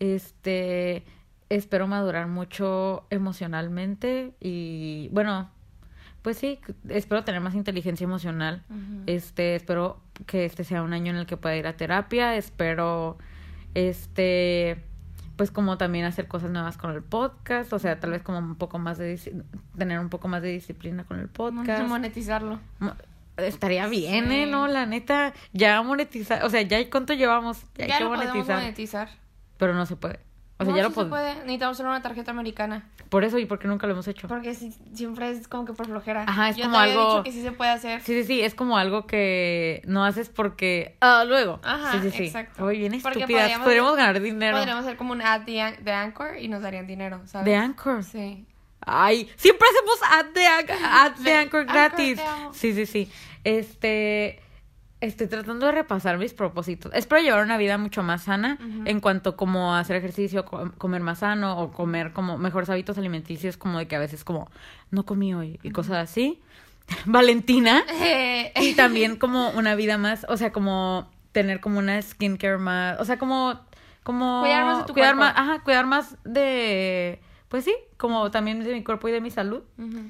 Este, 0.00 1.04
espero 1.48 1.86
madurar 1.86 2.26
mucho 2.26 3.06
emocionalmente 3.08 4.34
y, 4.38 5.08
bueno, 5.12 5.50
pues 6.20 6.36
sí, 6.36 6.60
espero 6.90 7.24
tener 7.24 7.40
más 7.40 7.54
inteligencia 7.54 8.04
emocional. 8.04 8.64
Este, 9.06 9.56
espero 9.56 10.02
que 10.26 10.44
este 10.44 10.64
sea 10.64 10.82
un 10.82 10.92
año 10.92 11.10
en 11.10 11.16
el 11.16 11.26
que 11.26 11.38
pueda 11.38 11.56
ir 11.56 11.66
a 11.66 11.78
terapia. 11.78 12.36
Espero, 12.36 13.16
este, 13.72 14.89
pues 15.40 15.50
como 15.50 15.78
también 15.78 16.04
hacer 16.04 16.28
cosas 16.28 16.50
nuevas 16.50 16.76
con 16.76 16.90
el 16.90 17.02
podcast, 17.02 17.72
o 17.72 17.78
sea, 17.78 17.98
tal 17.98 18.10
vez 18.10 18.20
como 18.20 18.36
un 18.40 18.56
poco 18.56 18.78
más 18.78 18.98
de 18.98 19.18
tener 19.78 19.98
un 19.98 20.10
poco 20.10 20.28
más 20.28 20.42
de 20.42 20.50
disciplina 20.50 21.04
con 21.04 21.18
el 21.18 21.28
podcast. 21.28 21.88
Monetizarlo. 21.88 22.60
Mo- 22.78 22.92
Estaría 23.38 23.86
bien, 23.86 24.26
Sí. 24.28 24.34
¿eh? 24.34 24.46
No, 24.46 24.68
la 24.68 24.84
neta, 24.84 25.32
ya 25.54 25.80
monetizar, 25.80 26.44
o 26.44 26.50
sea, 26.50 26.60
ya 26.60 26.90
cuánto 26.90 27.14
llevamos, 27.14 27.62
ya, 27.74 27.86
Ya, 27.86 27.94
hay 27.94 27.98
que 28.00 28.04
lo 28.04 28.10
monetizar, 28.10 28.60
monetizar. 28.60 29.08
pero 29.56 29.72
no 29.72 29.86
se 29.86 29.96
puede. 29.96 30.20
O 30.60 30.64
sea, 30.64 30.72
No, 30.72 30.76
ya 30.76 30.82
lo 30.84 30.90
se 30.90 31.00
pod- 31.00 31.08
puede. 31.08 31.34
Necesitamos 31.36 31.76
solo 31.78 31.88
una 31.88 32.02
tarjeta 32.02 32.30
americana. 32.30 32.86
Por 33.08 33.24
eso 33.24 33.38
y 33.38 33.46
porque 33.46 33.66
nunca 33.66 33.86
lo 33.86 33.94
hemos 33.94 34.06
hecho. 34.06 34.28
Porque 34.28 34.54
si- 34.54 34.72
siempre 34.94 35.30
es 35.30 35.48
como 35.48 35.64
que 35.64 35.72
por 35.72 35.86
flojera. 35.86 36.24
Ajá, 36.28 36.50
es 36.50 36.56
Yo 36.56 36.64
como 36.64 36.76
te 36.76 36.82
había 36.82 36.92
algo- 36.94 37.08
dicho 37.12 37.22
que 37.24 37.32
sí 37.32 37.42
se 37.42 37.52
puede 37.52 37.70
hacer. 37.70 38.00
Sí, 38.02 38.12
sí, 38.20 38.24
sí, 38.24 38.40
es 38.42 38.54
como 38.54 38.76
algo 38.78 39.06
que 39.06 39.82
no 39.86 40.04
haces 40.04 40.28
porque 40.28 40.96
ah, 41.00 41.24
luego. 41.26 41.60
Ajá, 41.64 41.92
sí, 41.92 41.98
sí, 42.02 42.10
sí. 42.16 42.24
exacto. 42.26 42.64
Oye, 42.64 42.78
bien 42.78 42.94
estúpidas. 42.94 43.26
podríamos- 43.26 43.64
Podríamos 43.64 43.96
ganar 43.96 44.20
dinero. 44.20 44.56
Podríamos 44.58 44.84
hacer 44.84 44.96
como 44.96 45.12
un 45.12 45.22
ad 45.22 45.40
de, 45.40 45.76
de 45.82 45.92
Anchor 45.92 46.36
y 46.38 46.48
nos 46.48 46.62
darían 46.62 46.86
dinero, 46.86 47.20
¿sabes? 47.24 47.46
De 47.46 47.56
Anchor. 47.56 48.04
Sí. 48.04 48.44
Ay, 48.82 49.30
siempre 49.36 49.66
hacemos 49.68 49.98
ad 50.12 50.26
de, 50.34 50.46
ad 50.46 51.12
de 51.16 51.34
Anchor 51.34 51.60
Anchor, 51.60 51.64
gratis. 51.66 52.16
te 52.16 52.22
amo. 52.22 52.52
Sí, 52.54 52.74
sí, 52.74 52.86
sí. 52.86 53.10
Este, 53.44 54.40
estoy 55.00 55.26
tratando 55.28 55.66
de 55.66 55.72
repasar 55.72 56.18
mis 56.18 56.34
propósitos. 56.34 56.92
Espero 56.94 57.20
llevar 57.22 57.42
una 57.44 57.56
vida 57.56 57.78
mucho 57.78 58.02
más 58.02 58.24
sana 58.24 58.58
en 58.84 59.00
cuanto 59.00 59.36
como 59.36 59.74
a 59.74 59.80
hacer 59.80 59.96
ejercicio, 59.96 60.44
co- 60.44 60.72
comer 60.78 61.00
más 61.02 61.20
sano 61.20 61.58
o 61.58 61.72
comer 61.72 62.12
como 62.12 62.36
mejores 62.38 62.68
hábitos 62.70 62.98
alimenticios, 62.98 63.56
como 63.56 63.78
de 63.78 63.88
que 63.88 63.96
a 63.96 63.98
veces 63.98 64.24
como 64.24 64.50
no 64.90 65.04
comí 65.06 65.34
hoy 65.34 65.58
y 65.62 65.70
cosas 65.70 65.96
así. 65.98 66.40
Valentina. 67.06 67.82
Eh, 68.02 68.52
Y 68.60 68.74
también 68.74 69.16
como 69.18 69.50
una 69.50 69.74
vida 69.74 69.96
más, 69.98 70.26
o 70.28 70.36
sea, 70.36 70.52
como 70.52 71.08
tener 71.32 71.60
como 71.60 71.78
una 71.78 72.00
skincare 72.02 72.58
más, 72.58 72.98
o 73.00 73.04
sea, 73.04 73.18
como 73.18 73.60
como 74.02 74.40
Cuidar 74.40 74.64
más 74.64 74.78
de 74.78 74.84
tu 74.84 74.92
cuidar 74.94 75.14
cuerpo. 75.14 75.32
más, 75.32 75.48
ajá, 75.48 75.62
cuidar 75.62 75.86
más 75.86 76.16
de 76.24 77.20
pues 77.48 77.64
sí, 77.64 77.74
como 77.96 78.30
también 78.30 78.62
de 78.64 78.72
mi 78.72 78.82
cuerpo 78.82 79.08
y 79.08 79.12
de 79.12 79.20
mi 79.20 79.30
salud. 79.30 79.62
Mm. 79.76 80.06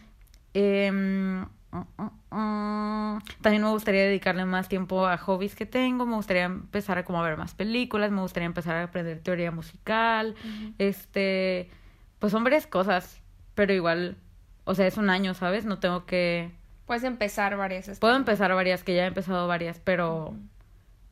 También 1.70 3.62
me 3.62 3.68
gustaría 3.70 4.02
dedicarle 4.02 4.44
más 4.44 4.68
tiempo 4.68 5.06
a 5.06 5.16
hobbies 5.18 5.54
que 5.54 5.66
tengo, 5.66 6.06
me 6.06 6.16
gustaría 6.16 6.44
empezar 6.44 6.98
a 6.98 7.04
como 7.04 7.20
a 7.20 7.22
ver 7.22 7.36
más 7.36 7.54
películas, 7.54 8.10
me 8.10 8.20
gustaría 8.20 8.46
empezar 8.46 8.76
a 8.76 8.82
aprender 8.84 9.20
teoría 9.20 9.50
musical, 9.50 10.34
este, 10.78 11.70
pues 12.18 12.32
son 12.32 12.44
varias 12.44 12.66
cosas, 12.66 13.20
pero 13.54 13.72
igual, 13.72 14.16
o 14.64 14.74
sea, 14.74 14.86
es 14.86 14.96
un 14.96 15.10
año, 15.10 15.34
¿sabes? 15.34 15.64
No 15.64 15.78
tengo 15.78 16.06
que 16.06 16.50
Puedes 16.90 17.04
empezar 17.04 17.56
varias. 17.56 17.86
este 17.86 18.00
Puedo 18.00 18.16
empezar 18.16 18.52
varias, 18.52 18.82
que 18.82 18.96
ya 18.96 19.04
he 19.04 19.06
empezado 19.06 19.46
varias, 19.46 19.78
pero 19.78 20.34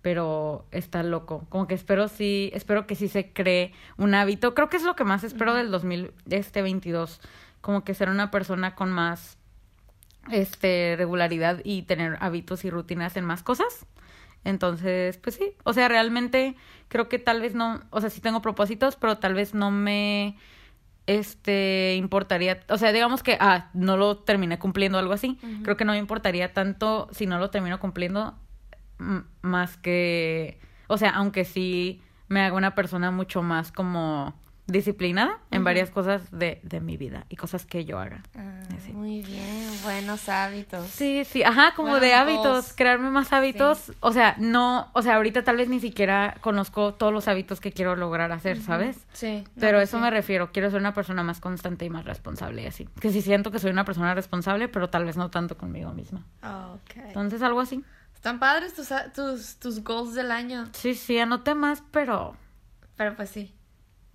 pero 0.02 0.66
está 0.72 1.04
loco. 1.04 1.46
Como 1.50 1.68
que 1.68 1.74
espero 1.74 2.08
sí, 2.08 2.50
espero 2.52 2.88
que 2.88 2.96
sí 2.96 3.06
se 3.06 3.32
cree 3.32 3.72
un 3.96 4.12
hábito. 4.12 4.54
Creo 4.54 4.68
que 4.68 4.76
es 4.76 4.82
lo 4.82 4.96
que 4.96 5.04
más 5.04 5.22
espero 5.22 5.54
del 5.54 5.70
2022, 5.70 7.20
como 7.60 7.84
que 7.84 7.94
ser 7.94 8.08
una 8.08 8.32
persona 8.32 8.74
con 8.74 8.90
más 8.90 9.37
este 10.30 10.94
regularidad 10.96 11.60
y 11.64 11.82
tener 11.82 12.16
hábitos 12.20 12.64
y 12.64 12.70
rutinas 12.70 13.16
en 13.16 13.24
más 13.24 13.42
cosas. 13.42 13.86
Entonces, 14.44 15.18
pues 15.18 15.36
sí, 15.36 15.52
o 15.64 15.72
sea, 15.72 15.88
realmente 15.88 16.56
creo 16.88 17.08
que 17.08 17.18
tal 17.18 17.40
vez 17.40 17.54
no, 17.54 17.82
o 17.90 18.00
sea, 18.00 18.10
sí 18.10 18.20
tengo 18.20 18.40
propósitos, 18.40 18.96
pero 18.96 19.18
tal 19.18 19.34
vez 19.34 19.54
no 19.54 19.70
me 19.70 20.36
este 21.06 21.96
importaría, 21.96 22.60
o 22.68 22.76
sea, 22.76 22.92
digamos 22.92 23.22
que 23.22 23.38
ah, 23.40 23.70
no 23.72 23.96
lo 23.96 24.18
terminé 24.18 24.58
cumpliendo 24.58 24.98
algo 24.98 25.14
así. 25.14 25.38
Creo 25.62 25.76
que 25.76 25.86
no 25.86 25.92
me 25.92 25.98
importaría 25.98 26.52
tanto 26.52 27.08
si 27.12 27.26
no 27.26 27.38
lo 27.38 27.50
termino 27.50 27.80
cumpliendo 27.80 28.38
más 29.40 29.76
que, 29.78 30.60
o 30.86 30.98
sea, 30.98 31.10
aunque 31.10 31.44
sí 31.44 32.02
me 32.28 32.42
haga 32.42 32.56
una 32.56 32.74
persona 32.74 33.10
mucho 33.10 33.42
más 33.42 33.72
como 33.72 34.34
disciplinada 34.68 35.38
en 35.50 35.64
varias 35.64 35.90
cosas 35.90 36.30
de, 36.30 36.60
de 36.62 36.80
mi 36.80 36.96
vida 36.96 37.24
y 37.28 37.36
cosas 37.36 37.66
que 37.66 37.84
yo 37.84 37.98
haga. 37.98 38.22
Ah, 38.36 38.54
Sí. 38.84 38.92
Muy 38.92 39.22
bien, 39.22 39.68
buenos 39.82 40.28
hábitos. 40.28 40.86
Sí, 40.86 41.24
sí, 41.24 41.42
ajá, 41.42 41.72
como 41.74 41.88
Buenos 41.88 42.02
de 42.02 42.14
hábitos, 42.14 42.72
crearme 42.74 43.10
más 43.10 43.32
hábitos, 43.32 43.90
o 43.98 44.12
sea, 44.12 44.36
no, 44.38 44.88
o 44.92 45.02
sea, 45.02 45.16
ahorita 45.16 45.42
tal 45.42 45.56
vez 45.56 45.68
ni 45.68 45.80
siquiera 45.80 46.36
conozco 46.42 46.94
todos 46.94 47.12
los 47.12 47.26
hábitos 47.26 47.60
que 47.60 47.72
quiero 47.72 47.96
lograr 47.96 48.30
hacer, 48.30 48.60
¿sabes? 48.60 48.98
Sí. 49.12 49.42
no, 49.44 49.50
Pero 49.60 49.78
a 49.78 49.80
pues 49.80 49.88
eso 49.88 49.96
sí. 49.98 50.02
me 50.04 50.10
refiero, 50.10 50.52
quiero 50.52 50.70
ser 50.70 50.78
una 50.80 50.94
persona 50.94 51.24
más 51.24 51.40
constante 51.40 51.86
y 51.86 51.90
más 51.90 52.04
responsable 52.04 52.62
y 52.62 52.66
así. 52.66 52.88
Que 53.00 53.10
sí 53.10 53.20
siento 53.20 53.50
que 53.50 53.58
soy 53.58 53.72
una 53.72 53.84
persona 53.84 54.14
responsable, 54.14 54.68
pero 54.68 54.88
tal 54.90 55.04
vez 55.04 55.16
no 55.16 55.28
tanto 55.30 55.58
conmigo 55.58 55.92
misma. 55.92 56.24
Ok. 56.74 56.96
Entonces, 57.08 57.42
algo 57.42 57.60
así. 57.60 57.82
Están 58.14 58.38
padres 58.38 58.74
tus, 58.74 58.88
tus, 59.12 59.56
tus 59.56 59.82
goals 59.82 60.14
del 60.14 60.30
año. 60.30 60.66
Sí, 60.72 60.94
sí, 60.94 61.18
anoté 61.18 61.54
más, 61.56 61.82
pero 61.90 62.36
Pero 62.96 63.16
pues 63.16 63.30
sí. 63.30 63.54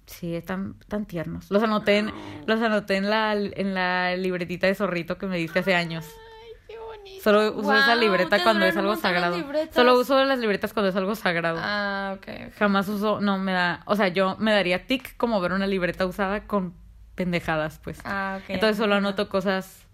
Sí, 0.05 0.35
están 0.35 0.75
tan 0.87 1.05
tiernos. 1.05 1.49
Los 1.51 1.63
anoté 1.63 1.99
en, 1.99 2.11
los 2.45 2.61
anoté 2.61 2.97
en 2.97 3.09
la, 3.09 3.33
en 3.33 3.73
la 3.73 4.15
libretita 4.15 4.67
de 4.67 4.75
zorrito 4.75 5.17
que 5.17 5.27
me 5.27 5.37
diste 5.37 5.59
hace 5.59 5.75
años. 5.75 6.05
Ay, 6.05 6.51
qué 6.67 6.77
bonito. 6.79 7.23
Solo 7.23 7.53
uso 7.55 7.73
esa 7.73 7.95
libreta 7.95 8.41
cuando 8.43 8.65
es 8.65 8.77
algo 8.77 8.95
sagrado. 8.95 9.37
Solo 9.71 9.99
uso 9.99 10.23
las 10.23 10.39
libretas 10.39 10.73
cuando 10.73 10.89
es 10.89 10.95
algo 10.95 11.15
sagrado. 11.15 11.59
Ah, 11.61 12.15
ok. 12.17 12.27
ok. 12.47 12.53
Jamás 12.57 12.87
uso, 12.87 13.21
no, 13.21 13.37
me 13.39 13.51
da, 13.53 13.83
o 13.85 13.95
sea, 13.95 14.09
yo 14.09 14.35
me 14.39 14.51
daría 14.51 14.85
tic 14.85 15.15
como 15.17 15.39
ver 15.41 15.53
una 15.53 15.67
libreta 15.67 16.05
usada 16.05 16.45
con 16.45 16.73
pendejadas, 17.15 17.79
pues. 17.83 17.99
Ah, 18.05 18.39
ok. 18.41 18.49
ya 18.49 18.53
Entonces 18.55 18.77
solo 18.77 18.95
anoto 18.95 19.29
cosas 19.29 19.85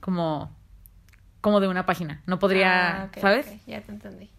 como, 0.00 0.54
como 1.40 1.60
de 1.60 1.68
una 1.68 1.86
página. 1.86 2.22
No 2.26 2.38
podría, 2.38 3.02
Ah, 3.04 3.10
¿sabes? 3.20 3.46
Ya 3.66 3.80
te 3.80 3.92
entendí. 3.92 4.30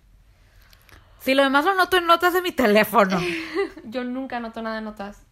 Sí, 1.20 1.34
lo 1.36 1.44
demás 1.44 1.66
lo 1.66 1.72
anoto 1.72 1.98
en 1.98 2.08
notas 2.08 2.34
de 2.34 2.42
mi 2.42 2.52
teléfono. 2.52 3.20
Yo 3.84 4.04
nunca 4.04 4.38
anoto 4.38 4.62
nada 4.62 4.78
de 4.78 4.82
notas. 4.82 5.24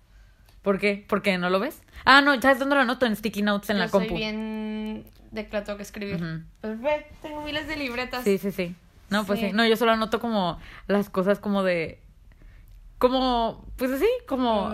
¿Por 0.62 0.80
qué? 0.80 1.06
¿Porque 1.08 1.38
no 1.38 1.50
lo 1.50 1.60
ves? 1.60 1.82
Ah, 2.04 2.22
no, 2.22 2.40
¿sabes 2.42 2.60
dónde 2.60 2.76
lo 2.76 2.82
anoto? 2.82 3.06
En 3.06 3.16
sticky 3.16 3.42
notes 3.42 3.70
en 3.70 3.78
Yo 3.78 3.84
la 3.84 3.88
soy 3.90 4.02
compu. 4.02 4.16
bien 4.16 5.06
de 5.32 5.48
que 5.48 5.62
tengo 5.62 5.78
que 5.78 5.84
escribir. 5.84 6.16
Ujú. 6.16 6.44
Pues 6.62 6.82
ve, 6.82 7.08
tengo 7.22 7.42
miles 7.42 7.68
de 7.68 7.78
libretas. 7.78 8.24
Sí, 8.24 8.38
sí, 8.38 8.52
sí. 8.52 8.76
No, 9.10 9.26
pues 9.26 9.40
sí. 9.40 9.48
Sí. 9.48 9.54
No, 9.54 9.66
yo 9.66 9.78
solo 9.78 9.94
anoto 9.94 10.20
como 10.20 10.60
las 10.88 11.10
cosas 11.10 11.40
como 11.40 11.64
de... 11.64 12.02
Como, 12.98 13.64
pues 13.78 13.92
así, 13.92 14.08
como. 14.28 14.72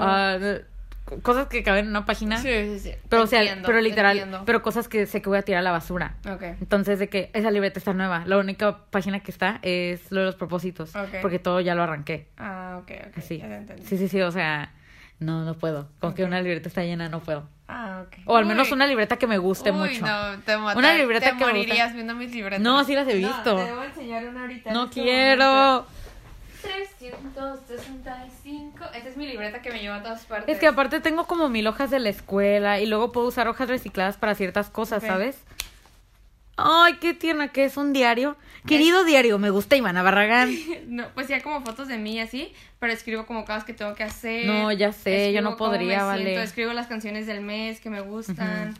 Cosas 1.21 1.47
que 1.47 1.63
caben 1.63 1.85
en 1.85 1.91
una 1.91 2.05
página. 2.05 2.37
sí, 2.37 2.49
sí. 2.49 2.79
sí. 2.79 2.91
Pero, 3.09 3.23
o 3.23 3.27
sea, 3.27 3.41
pero 3.65 3.81
literal, 3.81 4.17
entiendo. 4.17 4.43
pero 4.45 4.61
cosas 4.61 4.87
que 4.87 5.05
sé 5.05 5.21
que 5.21 5.29
voy 5.29 5.37
a 5.37 5.41
tirar 5.41 5.59
a 5.59 5.63
la 5.63 5.71
basura. 5.71 6.15
Ok. 6.29 6.41
Entonces, 6.61 6.99
de 6.99 7.09
que 7.09 7.29
esa 7.33 7.51
libreta 7.51 7.79
está 7.79 7.93
nueva. 7.93 8.23
La 8.25 8.37
única 8.37 8.77
página 8.89 9.19
que 9.19 9.31
está 9.31 9.59
es 9.61 10.11
lo 10.11 10.21
de 10.21 10.25
los 10.27 10.35
propósitos. 10.35 10.95
Ok. 10.95 11.15
Porque 11.21 11.39
todo 11.39 11.59
ya 11.61 11.75
lo 11.75 11.83
arranqué. 11.83 12.27
Ah, 12.37 12.79
ok, 12.81 12.91
ok. 13.09 13.17
Así. 13.17 13.37
Ya. 13.39 13.63
Sí, 13.85 13.97
sí, 13.97 14.07
sí. 14.07 14.21
O 14.21 14.31
sea, 14.31 14.71
no, 15.19 15.43
no 15.43 15.53
puedo. 15.55 15.89
Con 15.99 16.13
que 16.13 16.23
una 16.23 16.41
libreta 16.41 16.67
está 16.69 16.83
llena, 16.83 17.09
no 17.09 17.19
puedo. 17.19 17.47
Ah, 17.67 18.03
ok. 18.05 18.17
O 18.25 18.35
al 18.37 18.45
menos 18.45 18.67
Uy. 18.67 18.73
una 18.73 18.87
libreta 18.87 19.17
que 19.17 19.25
me 19.25 19.37
guste 19.37 19.71
Uy, 19.71 19.77
mucho. 19.77 20.05
no, 20.05 20.39
te 20.45 20.55
Una 20.57 20.93
libreta 20.95 21.25
te 21.31 21.31
que 21.31 21.45
me 21.45 21.51
gusta. 21.51 21.57
morirías 21.57 21.93
viendo 21.93 22.13
mis 22.15 22.31
libretas. 22.33 22.61
No, 22.61 22.83
sí 22.83 22.93
las 22.93 23.07
he 23.07 23.19
No, 23.19 23.27
visto. 23.27 23.55
te 23.55 23.63
debo 23.63 23.83
enseñar 23.83 24.25
una 24.27 24.41
ahorita. 24.41 24.71
No 24.73 24.83
este 24.85 25.01
quiero. 25.01 25.45
momento. 25.45 25.87
365. 26.63 28.85
Esta 28.95 29.09
es 29.09 29.17
mi 29.17 29.27
libreta 29.27 29.61
que 29.61 29.71
me 29.71 29.79
lleva 29.79 29.97
a 29.97 30.03
todas 30.03 30.25
partes. 30.25 30.53
Es 30.53 30.59
que 30.59 30.67
aparte 30.67 30.99
tengo 31.01 31.25
como 31.27 31.49
mil 31.49 31.67
hojas 31.67 31.91
de 31.91 31.99
la 31.99 32.09
escuela 32.09 32.79
y 32.79 32.85
luego 32.85 33.11
puedo 33.11 33.27
usar 33.27 33.47
hojas 33.47 33.67
recicladas 33.69 34.17
para 34.17 34.35
ciertas 34.35 34.69
cosas. 34.69 35.03
¿sabes? 35.03 35.37
Ay, 36.55 36.97
qué 37.01 37.13
tierna 37.13 37.47
que 37.49 37.65
es 37.65 37.77
un 37.77 37.93
diario. 37.93 38.37
Querido 38.67 39.03
diario, 39.03 39.39
me 39.39 39.49
gusta 39.49 39.75
Ivana 39.75 40.03
Barragán. 40.03 40.55
No, 40.87 41.07
pues 41.15 41.27
ya 41.27 41.41
como 41.41 41.61
fotos 41.61 41.87
de 41.87 41.97
mí 41.97 42.19
así, 42.19 42.53
pero 42.79 42.93
escribo 42.93 43.25
como 43.25 43.45
cosas 43.45 43.63
que 43.63 43.73
tengo 43.73 43.95
que 43.95 44.03
hacer. 44.03 44.45
No, 44.45 44.71
ya 44.71 44.91
sé, 44.91 45.33
yo 45.33 45.41
no 45.41 45.57
podría, 45.57 45.99
me 45.99 46.03
vale. 46.03 46.23
siento, 46.23 46.41
Escribo 46.41 46.73
las 46.73 46.87
canciones 46.87 47.25
del 47.25 47.41
mes 47.41 47.79
que 47.79 47.89
me 47.89 48.01
gustan. 48.01 48.75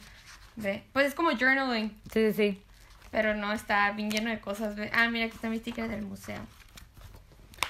Ve, 0.56 0.84
Pues 0.93 1.08
es 1.08 1.15
como 1.15 1.32
journaling, 1.32 1.89
Sí, 2.13 2.32
sí, 2.32 2.34
sí. 2.34 2.62
pero 3.10 3.34
no 3.34 3.52
está 3.54 3.89
bien 3.91 4.12
lleno 4.12 4.30
de 4.30 4.39
cosas. 4.39 4.76
ve. 4.76 4.91
Ah, 4.93 5.10
mira, 5.10 5.26
aquí 5.26 5.36
está 5.36 5.50
mi 5.50 5.58
sticker 5.58 5.89
del 5.89 6.04
museo. 6.04 6.38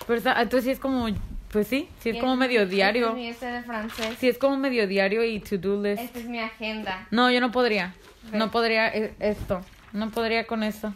Pero 0.07 0.19
entonces 0.19 0.63
sí 0.65 0.71
es 0.71 0.79
como, 0.79 1.07
pues 1.51 1.67
sí, 1.67 1.89
sí 1.99 2.09
es 2.09 2.19
como 2.19 2.33
este- 2.33 2.47
medio 2.47 2.61
Este 2.63 2.75
diario. 2.75 3.09
es 3.09 3.15
mi 3.15 3.27
este 3.29 3.45
de 3.45 3.63
francés. 3.63 4.15
Sí 4.19 4.27
es 4.29 4.37
como 4.37 4.57
medio 4.57 4.87
diario 4.87 5.23
y 5.23 5.39
to-do 5.39 5.81
list. 5.81 6.01
Esta 6.01 6.19
es 6.19 6.25
mi 6.25 6.39
agenda. 6.39 7.07
No, 7.11 7.31
yo 7.31 7.39
no 7.41 7.51
podría. 7.51 7.93
Ve. 8.31 8.37
No 8.37 8.51
podría 8.51 8.87
eh, 8.89 9.13
esto. 9.19 9.61
No 9.93 10.09
podría 10.11 10.45
con 10.47 10.63
esto. 10.63 10.93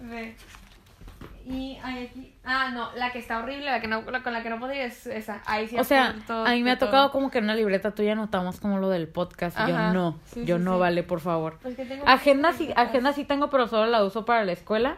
Ve. 0.00 0.34
Y 1.48 1.78
hay 1.82 2.06
aquí. 2.06 2.32
Ah, 2.44 2.70
no, 2.72 2.90
la 2.96 3.12
que 3.12 3.20
está 3.20 3.38
horrible, 3.38 3.66
la 3.66 3.80
que 3.80 3.86
no, 3.86 4.02
la 4.10 4.22
con 4.22 4.32
la 4.32 4.42
que 4.42 4.50
no 4.50 4.58
podría 4.58 4.84
es 4.84 5.06
esa. 5.06 5.42
Ahí 5.46 5.68
sí 5.68 5.76
O 5.78 5.84
sea, 5.84 6.08
apunto 6.08 6.44
a 6.44 6.50
mí 6.50 6.62
me 6.64 6.72
ha 6.72 6.78
tocado 6.78 7.04
todo. 7.04 7.12
como 7.12 7.30
que 7.30 7.38
en 7.38 7.44
una 7.44 7.54
libreta 7.54 7.92
tuya 7.94 8.12
anotamos 8.12 8.58
como 8.58 8.78
lo 8.78 8.88
del 8.88 9.06
podcast. 9.08 9.56
Y 9.60 9.68
yo 9.70 9.78
no, 9.92 10.18
Sí, 10.32 10.44
yo 10.44 10.58
sí, 10.58 10.62
no 10.64 10.74
sí. 10.74 10.80
vale, 10.80 11.02
por 11.04 11.20
favor. 11.20 11.58
Pues 11.62 11.76
que 11.76 11.84
tengo 11.84 12.06
Agenda 12.06 12.52
sí, 12.52 12.72
agenda 12.74 13.12
sí 13.12 13.24
tengo, 13.24 13.48
pero 13.48 13.68
solo 13.68 13.86
la 13.86 14.02
uso 14.04 14.24
para 14.24 14.44
la 14.44 14.52
escuela. 14.52 14.96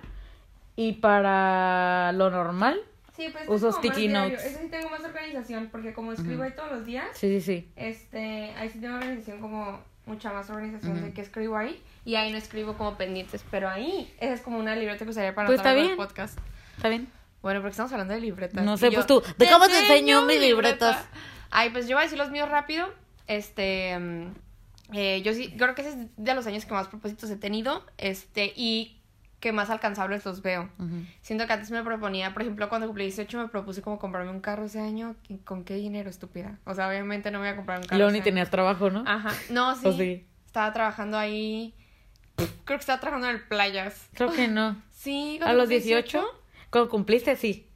Y 0.81 0.93
para 0.93 2.13
lo 2.13 2.31
normal, 2.31 2.81
Sí, 3.17 3.31
pues 3.33 3.49
uso 3.49 3.73
sticky 3.73 4.07
notes. 4.07 4.45
Ese 4.45 4.63
sí 4.63 4.69
tengo 4.71 4.89
más 4.91 5.03
organización, 5.03 5.71
porque 5.73 5.93
como 5.93 6.13
escribo 6.13 6.45
ahí 6.45 6.53
todos 6.55 6.71
los 6.71 6.87
días, 6.87 7.05
sí, 7.15 7.41
sí, 7.41 7.41
sí. 7.41 7.69
este, 7.75 8.53
ahí 8.57 8.69
sí 8.69 8.79
tengo 8.81 8.95
organización 8.95 9.41
como 9.41 9.81
mucha 10.07 10.33
más 10.33 10.49
organización 10.51 11.03
de 11.03 11.13
qué 11.13 11.23
escribo 11.23 11.57
ahí. 11.57 11.83
Y 12.05 12.15
ahí 12.15 12.31
no 12.31 12.39
escribo 12.39 12.75
como 12.75 12.97
pendientes, 12.97 13.45
pero 13.51 13.69
ahí 13.69 14.15
esa 14.21 14.35
es 14.35 14.41
como 14.41 14.61
una 14.61 14.77
libreta 14.77 15.05
que 15.05 15.11
usaría 15.11 15.35
para 15.35 15.49
Pues 15.49 15.59
está 15.59 15.75
bien. 15.75 15.97
podcast. 15.97 16.39
¿Está 16.77 16.89
bien? 16.89 17.09
Bueno, 17.43 17.61
porque 17.61 17.73
estamos 17.73 17.91
hablando 17.91 18.15
de 18.15 18.21
libretas. 18.21 18.65
No 18.65 18.77
sé, 18.77 18.87
yo, 18.91 18.95
pues 18.95 19.07
tú, 19.09 19.21
¿de 19.37 19.51
cómo 19.51 19.67
te 19.67 19.81
enseño 19.81 20.23
mis 20.27 20.41
libretas? 20.41 21.05
Ay, 21.51 21.71
pues 21.71 21.89
yo 21.89 21.97
voy 21.97 22.03
a 22.03 22.05
decir 22.05 22.19
los 22.19 22.31
míos 22.31 22.49
rápido. 22.49 22.89
Este, 23.27 23.99
mm, 23.99 24.33
eh, 24.93 25.23
yo 25.23 25.35
sí, 25.35 25.53
creo 25.59 25.75
que 25.75 25.83
ese 25.83 25.91
es 25.91 25.97
de 26.17 26.35
los 26.37 26.47
años 26.47 26.65
que 26.67 26.73
más 26.73 26.87
propósitos 26.87 27.29
he 27.31 27.37
tenido, 27.37 27.85
este, 27.99 28.53
y 28.55 28.98
que 29.41 29.53
más 29.53 29.71
alcanzables 29.71 30.25
los 30.25 30.43
veo. 30.43 30.69
Ujú. 30.79 31.05
Siento 31.21 31.47
que 31.47 31.53
antes 31.53 31.71
me 31.71 31.83
proponía, 31.85 32.33
por 32.33 32.43
ejemplo, 32.43 32.69
cuando 32.69 32.87
cumplí 32.89 33.05
18 33.05 33.39
me 33.39 33.49
propuse 33.49 33.83
como 33.83 33.99
comprarme 33.99 34.31
un 34.31 34.41
carro 34.41 34.65
ese 34.65 34.81
año. 34.81 35.15
¿y 35.29 35.39
¿Con 35.39 35.65
qué 35.65 35.75
dinero, 35.75 36.11
estúpida? 36.11 36.59
O 36.65 36.75
sea, 36.75 36.89
obviamente 36.89 37.31
no 37.31 37.39
me 37.39 37.47
voy 37.47 37.53
a 37.53 37.57
comprar 37.57 37.79
un 37.79 37.85
carro. 37.87 37.99
luego 37.99 38.13
ni 38.13 38.21
tenías 38.21 38.51
trabajo, 38.51 38.91
¿no? 38.91 39.05
Ajá. 39.07 39.33
No, 39.51 39.75
sí. 39.81 39.87
¿O 39.89 39.93
sí? 39.93 40.27
Estaba 40.47 40.73
trabajando 40.73 41.17
ahí. 41.19 41.75
Creo 42.37 42.79
que 42.79 42.83
estaba 42.83 43.01
trabajando 43.01 43.29
en 43.29 43.37
el 43.37 43.43
playas. 43.43 44.09
Creo 44.15 44.33
que 44.33 44.49
no. 44.49 44.81
Sí, 44.99 45.39
¿A 45.45 45.53
los 45.53 45.69
cumplí 45.69 45.79
18? 45.79 46.25
Cuando 46.71 46.91
cumpliste, 46.91 47.37
sí. 47.37 47.71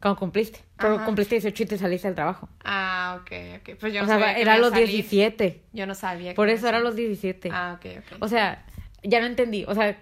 Cuando 0.00 0.18
cumpliste. 0.18 0.60
Pero 0.78 0.94
Ajá. 0.96 1.04
cumpliste 1.04 1.34
18 1.34 1.62
y 1.62 1.66
te 1.66 1.76
saliste 1.78 2.08
del 2.08 2.14
trabajo. 2.14 2.48
Ah, 2.64 3.18
ok, 3.20 3.30
ok. 3.60 3.76
Pues 3.78 3.92
yo 3.92 4.00
o 4.00 4.02
no 4.04 4.08
sea, 4.08 4.18
sabía 4.18 4.34
que 4.34 4.40
era 4.40 4.54
a 4.54 4.58
los 4.58 4.70
salir. 4.70 4.88
17. 4.88 5.64
Yo 5.74 5.86
no 5.86 5.94
sabía. 5.94 6.34
Por 6.34 6.48
eso 6.48 6.66
era 6.68 6.78
a 6.78 6.80
los 6.80 6.96
17. 6.96 7.50
Ah, 7.52 7.76
ok, 7.78 7.86
ok. 7.98 8.16
O 8.22 8.28
sea, 8.28 8.64
ya 9.02 9.20
no 9.20 9.26
entendí. 9.26 9.64
O 9.68 9.74
sea, 9.74 9.98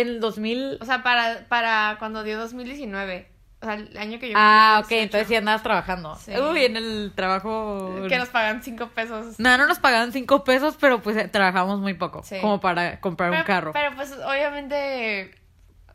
en 0.00 0.08
el 0.08 0.20
2000... 0.20 0.78
O 0.80 0.84
sea, 0.84 1.02
para, 1.02 1.46
para 1.48 1.96
cuando 1.98 2.22
dio 2.22 2.38
2019. 2.38 3.28
O 3.62 3.64
sea, 3.64 3.74
el 3.74 3.96
año 3.96 4.18
que 4.18 4.28
yo. 4.28 4.34
Ah, 4.36 4.76
ok, 4.80 4.82
cumplí 4.82 4.96
18, 4.96 5.02
entonces 5.04 5.28
sí 5.28 5.34
andabas 5.34 5.62
trabajando. 5.62 6.14
Sí. 6.16 6.32
Uy, 6.38 6.64
en 6.64 6.76
el 6.76 7.12
trabajo... 7.14 8.06
Que 8.08 8.18
nos 8.18 8.28
pagan 8.28 8.62
5 8.62 8.88
pesos. 8.88 9.40
No, 9.40 9.56
no 9.56 9.66
nos 9.66 9.78
pagaban 9.78 10.12
5 10.12 10.44
pesos, 10.44 10.76
pero 10.78 11.00
pues 11.00 11.32
trabajamos 11.32 11.80
muy 11.80 11.94
poco. 11.94 12.22
Sí. 12.22 12.36
Como 12.40 12.60
para 12.60 13.00
comprar 13.00 13.30
un 13.30 13.42
carro. 13.44 13.72
Pero 13.72 13.96
pues 13.96 14.12
obviamente. 14.12 15.34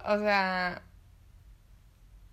O 0.04 0.18
sea. 0.18 0.82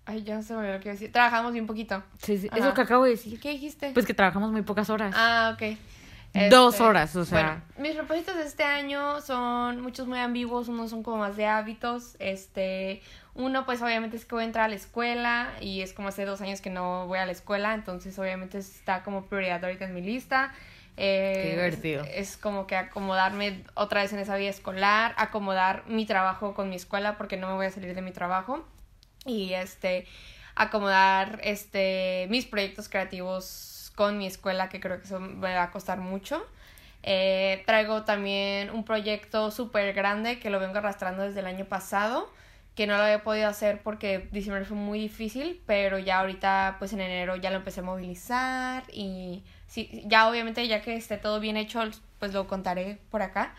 Ay, 0.05 0.23
ya 0.23 0.41
se 0.41 0.53
me 0.53 0.59
olvidó 0.59 0.73
lo 0.73 0.79
que 0.79 0.87
iba 0.87 0.93
a 0.93 0.95
decir. 0.95 1.11
Trabajamos 1.11 1.53
bien 1.53 1.67
poquito. 1.67 2.01
Sí, 2.23 2.39
sí, 2.39 2.47
Ajá. 2.51 2.59
Eso 2.59 2.73
que 2.73 2.81
acabo 2.81 3.03
de 3.03 3.11
decir. 3.11 3.39
¿Qué 3.39 3.51
dijiste? 3.51 3.91
Pues 3.93 4.07
que 4.07 4.15
trabajamos 4.15 4.51
muy 4.51 4.63
pocas 4.63 4.89
horas. 4.89 5.13
Ah, 5.15 5.51
ok. 5.53 5.77
Dos 6.49 6.75
Este, 6.75 6.83
horas, 6.83 7.15
o 7.15 7.25
sea. 7.25 7.63
Bueno, 7.77 7.89
mis 7.89 7.95
propósitos 7.95 8.35
de 8.35 8.43
este 8.43 8.63
año 8.63 9.19
son 9.21 9.81
muchos 9.81 10.07
muy 10.07 10.19
ambiguos, 10.19 10.67
unos 10.67 10.91
son 10.91 11.01
como 11.03 11.17
más 11.17 11.35
de 11.35 11.45
hábitos. 11.47 12.15
Este, 12.19 13.01
uno, 13.33 13.65
pues 13.65 13.81
obviamente 13.81 14.15
es 14.15 14.25
que 14.25 14.35
voy 14.35 14.43
a 14.43 14.47
entrar 14.47 14.65
a 14.65 14.67
la 14.67 14.75
escuela 14.75 15.49
y 15.59 15.81
es 15.81 15.93
como 15.93 16.09
hace 16.09 16.25
dos 16.25 16.41
años 16.41 16.61
que 16.61 16.69
no 16.69 17.07
voy 17.07 17.17
a 17.19 17.25
la 17.25 17.31
escuela, 17.31 17.73
entonces 17.73 18.17
obviamente 18.19 18.59
está 18.59 19.03
como 19.03 19.25
prioridad 19.25 19.63
ahorita 19.63 19.85
en 19.85 19.93
mi 19.95 20.01
lista. 20.01 20.53
Eh, 20.97 21.39
Qué 21.43 21.49
divertido. 21.51 22.03
Es, 22.03 22.31
es 22.31 22.37
como 22.37 22.67
que 22.67 22.75
acomodarme 22.75 23.63
otra 23.73 24.01
vez 24.01 24.11
en 24.13 24.19
esa 24.19 24.35
vida 24.35 24.49
escolar, 24.49 25.15
acomodar 25.17 25.83
mi 25.87 26.05
trabajo 26.05 26.53
con 26.53 26.69
mi 26.69 26.75
escuela 26.75 27.17
porque 27.17 27.37
no 27.37 27.47
me 27.47 27.53
voy 27.53 27.65
a 27.67 27.71
salir 27.71 27.95
de 27.95 28.01
mi 28.01 28.11
trabajo 28.11 28.65
y 29.25 29.53
este 29.53 30.05
acomodar 30.55 31.39
este 31.43 32.27
mis 32.29 32.45
proyectos 32.45 32.89
creativos 32.89 33.43
con 33.99 34.17
mi 34.17 34.27
escuela 34.27 34.69
que 34.69 34.79
creo 34.79 34.97
que 34.97 35.03
eso 35.03 35.19
me 35.19 35.53
va 35.53 35.63
a 35.63 35.71
costar 35.71 35.99
mucho. 35.99 36.41
Eh, 37.03 37.63
traigo 37.65 38.03
también 38.03 38.69
un 38.69 38.85
proyecto 38.85 39.51
súper 39.51 39.93
grande 39.93 40.39
que 40.39 40.49
lo 40.49 40.61
vengo 40.61 40.77
arrastrando 40.77 41.23
desde 41.23 41.41
el 41.41 41.47
año 41.47 41.65
pasado 41.65 42.31
que 42.75 42.87
no 42.87 42.95
lo 42.95 43.03
había 43.03 43.23
podido 43.23 43.49
hacer 43.49 43.81
porque 43.81 44.29
diciembre 44.31 44.63
fue 44.63 44.77
muy 44.77 44.99
difícil 44.99 45.61
pero 45.65 45.99
ya 45.99 46.19
ahorita 46.19 46.77
pues 46.79 46.93
en 46.93 47.01
enero 47.01 47.35
ya 47.35 47.49
lo 47.49 47.57
empecé 47.57 47.81
a 47.81 47.83
movilizar 47.83 48.83
y 48.93 49.43
sí, 49.67 50.03
ya 50.05 50.29
obviamente 50.29 50.65
ya 50.65 50.81
que 50.81 50.95
esté 50.95 51.17
todo 51.17 51.41
bien 51.41 51.57
hecho 51.57 51.81
pues 52.19 52.33
lo 52.33 52.47
contaré 52.47 52.99
por 53.11 53.21
acá 53.21 53.53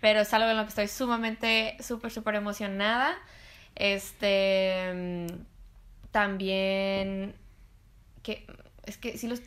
pero 0.00 0.20
es 0.20 0.34
algo 0.34 0.50
en 0.50 0.58
lo 0.58 0.64
que 0.64 0.70
estoy 0.70 0.88
sumamente 0.88 1.76
súper 1.80 2.10
súper 2.10 2.34
emocionada. 2.34 3.16
Este 3.74 4.92
mm, 4.94 5.26
también 6.10 7.34
que 8.22 8.46
es 8.84 8.98
que 8.98 9.18
sí 9.18 9.26
los 9.28 9.40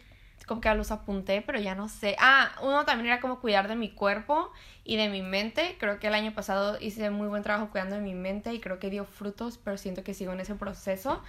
como 0.49 0.59
que 0.61 0.73
los 0.73 0.91
apunté, 0.91 1.41
pero 1.41 1.59
ya 1.59 1.75
no 1.75 1.87
sé. 1.87 2.15
Ah, 2.19 2.51
uno 2.63 2.83
también 2.83 3.05
era 3.13 3.21
como 3.21 3.39
cuidar 3.39 3.67
de 3.69 3.75
mi 3.75 3.91
cuerpo 3.91 4.51
y 4.83 4.97
de 4.97 5.07
mi 5.07 5.21
mente. 5.21 5.77
Creo 5.79 5.99
que 5.99 6.07
el 6.07 6.15
año 6.15 6.33
pasado 6.33 6.77
hice 6.81 7.09
muy 7.11 7.27
buen 7.27 7.43
trabajo 7.43 7.69
cuidando 7.69 7.95
de 7.95 8.01
mi 8.01 8.15
mente 8.15 8.51
y 8.53 8.59
creo 8.59 8.79
que 8.79 8.89
dio 8.89 9.05
frutos, 9.05 9.59
pero 9.63 9.77
siento 9.77 10.03
que 10.03 10.13
sigo 10.15 10.33
en 10.33 10.39
ese 10.39 10.55
proceso. 10.55 11.21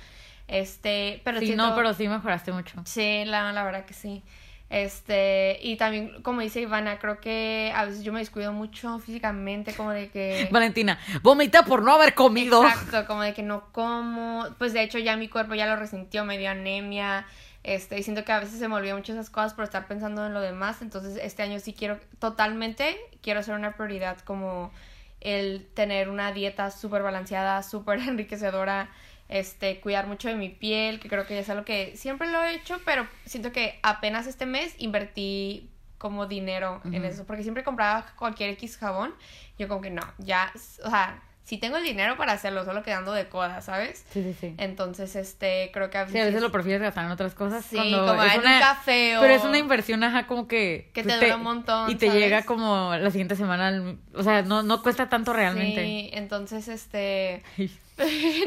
Este, 0.48 1.20
pero 1.22 1.38
sí, 1.38 1.46
siento- 1.48 1.68
no, 1.68 1.76
pero 1.76 1.92
sí 1.94 2.08
mejoraste 2.08 2.50
mucho. 2.50 2.80
Sí, 2.86 3.24
la, 3.26 3.52
la 3.52 3.62
verdad 3.62 3.84
que 3.84 3.94
sí. 3.94 4.22
Este, 4.70 5.58
y 5.62 5.76
también, 5.76 6.22
como 6.22 6.40
dice 6.40 6.60
Ivana, 6.60 6.98
creo 7.00 7.20
que 7.20 7.72
a 7.74 7.84
veces 7.84 8.04
yo 8.04 8.12
me 8.12 8.20
descuido 8.20 8.52
mucho 8.52 9.00
físicamente, 9.00 9.74
como 9.74 9.90
de 9.90 10.10
que... 10.10 10.48
Valentina, 10.52 10.98
vomita 11.22 11.64
por 11.64 11.82
no 11.82 11.92
haber 11.92 12.14
comido. 12.14 12.64
Exacto, 12.64 13.04
como 13.06 13.22
de 13.22 13.34
que 13.34 13.42
no 13.42 13.64
como. 13.72 14.46
Pues 14.58 14.72
de 14.72 14.82
hecho 14.82 14.98
ya 14.98 15.16
mi 15.16 15.28
cuerpo 15.28 15.54
ya 15.56 15.66
lo 15.66 15.74
resintió, 15.76 16.24
me 16.24 16.38
dio 16.38 16.50
anemia. 16.50 17.26
Este, 17.62 17.98
y 17.98 18.02
siento 18.02 18.24
que 18.24 18.32
a 18.32 18.40
veces 18.40 18.58
se 18.58 18.68
me 18.68 18.74
olvidan 18.74 18.96
mucho 18.96 19.12
esas 19.12 19.28
cosas 19.28 19.52
por 19.52 19.64
estar 19.64 19.86
pensando 19.86 20.26
en 20.26 20.34
lo 20.34 20.40
demás. 20.40 20.82
Entonces 20.82 21.18
este 21.22 21.42
año 21.42 21.58
sí 21.60 21.72
quiero, 21.72 21.98
totalmente, 22.18 22.96
quiero 23.22 23.40
hacer 23.40 23.54
una 23.54 23.76
prioridad 23.76 24.18
como 24.20 24.72
el 25.20 25.68
tener 25.74 26.08
una 26.08 26.32
dieta 26.32 26.70
súper 26.70 27.02
balanceada, 27.02 27.62
súper 27.64 28.00
enriquecedora. 28.00 28.90
Este, 29.28 29.80
cuidar 29.80 30.08
mucho 30.08 30.26
de 30.26 30.34
mi 30.34 30.48
piel, 30.48 30.98
que 30.98 31.08
creo 31.08 31.24
que 31.24 31.34
ya 31.34 31.40
es 31.40 31.50
algo 31.50 31.64
que 31.64 31.96
siempre 31.96 32.28
lo 32.32 32.42
he 32.42 32.56
hecho, 32.56 32.80
pero 32.84 33.06
siento 33.24 33.52
que 33.52 33.78
apenas 33.84 34.26
este 34.26 34.44
mes 34.44 34.74
invertí 34.78 35.70
como 35.98 36.26
dinero 36.26 36.80
en 36.84 37.04
eso, 37.04 37.24
porque 37.26 37.44
siempre 37.44 37.62
compraba 37.62 38.06
cualquier 38.16 38.50
X 38.50 38.76
jabón, 38.76 39.14
yo 39.56 39.68
como 39.68 39.82
que 39.82 39.90
no, 39.90 40.02
ya, 40.18 40.50
o 40.82 40.90
sea, 40.90 41.22
si 41.50 41.58
tengo 41.58 41.78
el 41.78 41.82
dinero 41.82 42.16
para 42.16 42.30
hacerlo, 42.30 42.64
solo 42.64 42.84
quedando 42.84 43.12
de 43.12 43.28
coda, 43.28 43.60
¿sabes? 43.60 44.04
Sí, 44.12 44.22
sí, 44.22 44.36
sí. 44.40 44.54
Entonces, 44.56 45.16
este, 45.16 45.70
creo 45.72 45.90
que 45.90 45.98
a 45.98 46.06
Sí, 46.06 46.12
veces... 46.12 46.22
a 46.22 46.26
veces 46.26 46.42
lo 46.42 46.52
prefieres 46.52 46.80
gastar 46.80 47.06
en 47.06 47.10
otras 47.10 47.34
cosas. 47.34 47.64
Sí, 47.64 47.76
como 47.76 48.22
es 48.22 48.34
en 48.34 48.40
una- 48.40 48.54
un 48.54 48.60
café 48.60 49.16
o... 49.16 49.20
Pero 49.20 49.34
es 49.34 49.42
una 49.42 49.58
inversión, 49.58 50.04
ajá, 50.04 50.28
como 50.28 50.46
que... 50.46 50.90
Que 50.94 51.02
pues, 51.02 51.18
te 51.18 51.24
dura 51.24 51.36
un 51.38 51.42
montón, 51.42 51.90
Y 51.90 51.96
te 51.96 52.06
¿sabes? 52.06 52.22
llega 52.22 52.44
como 52.44 52.94
la 52.96 53.10
siguiente 53.10 53.34
semana. 53.34 53.66
al- 53.66 53.98
O 54.14 54.22
sea, 54.22 54.42
no, 54.42 54.62
no 54.62 54.80
cuesta 54.84 55.08
tanto 55.08 55.32
realmente. 55.32 55.84
Sí, 55.84 56.10
entonces, 56.12 56.68
este... 56.68 57.42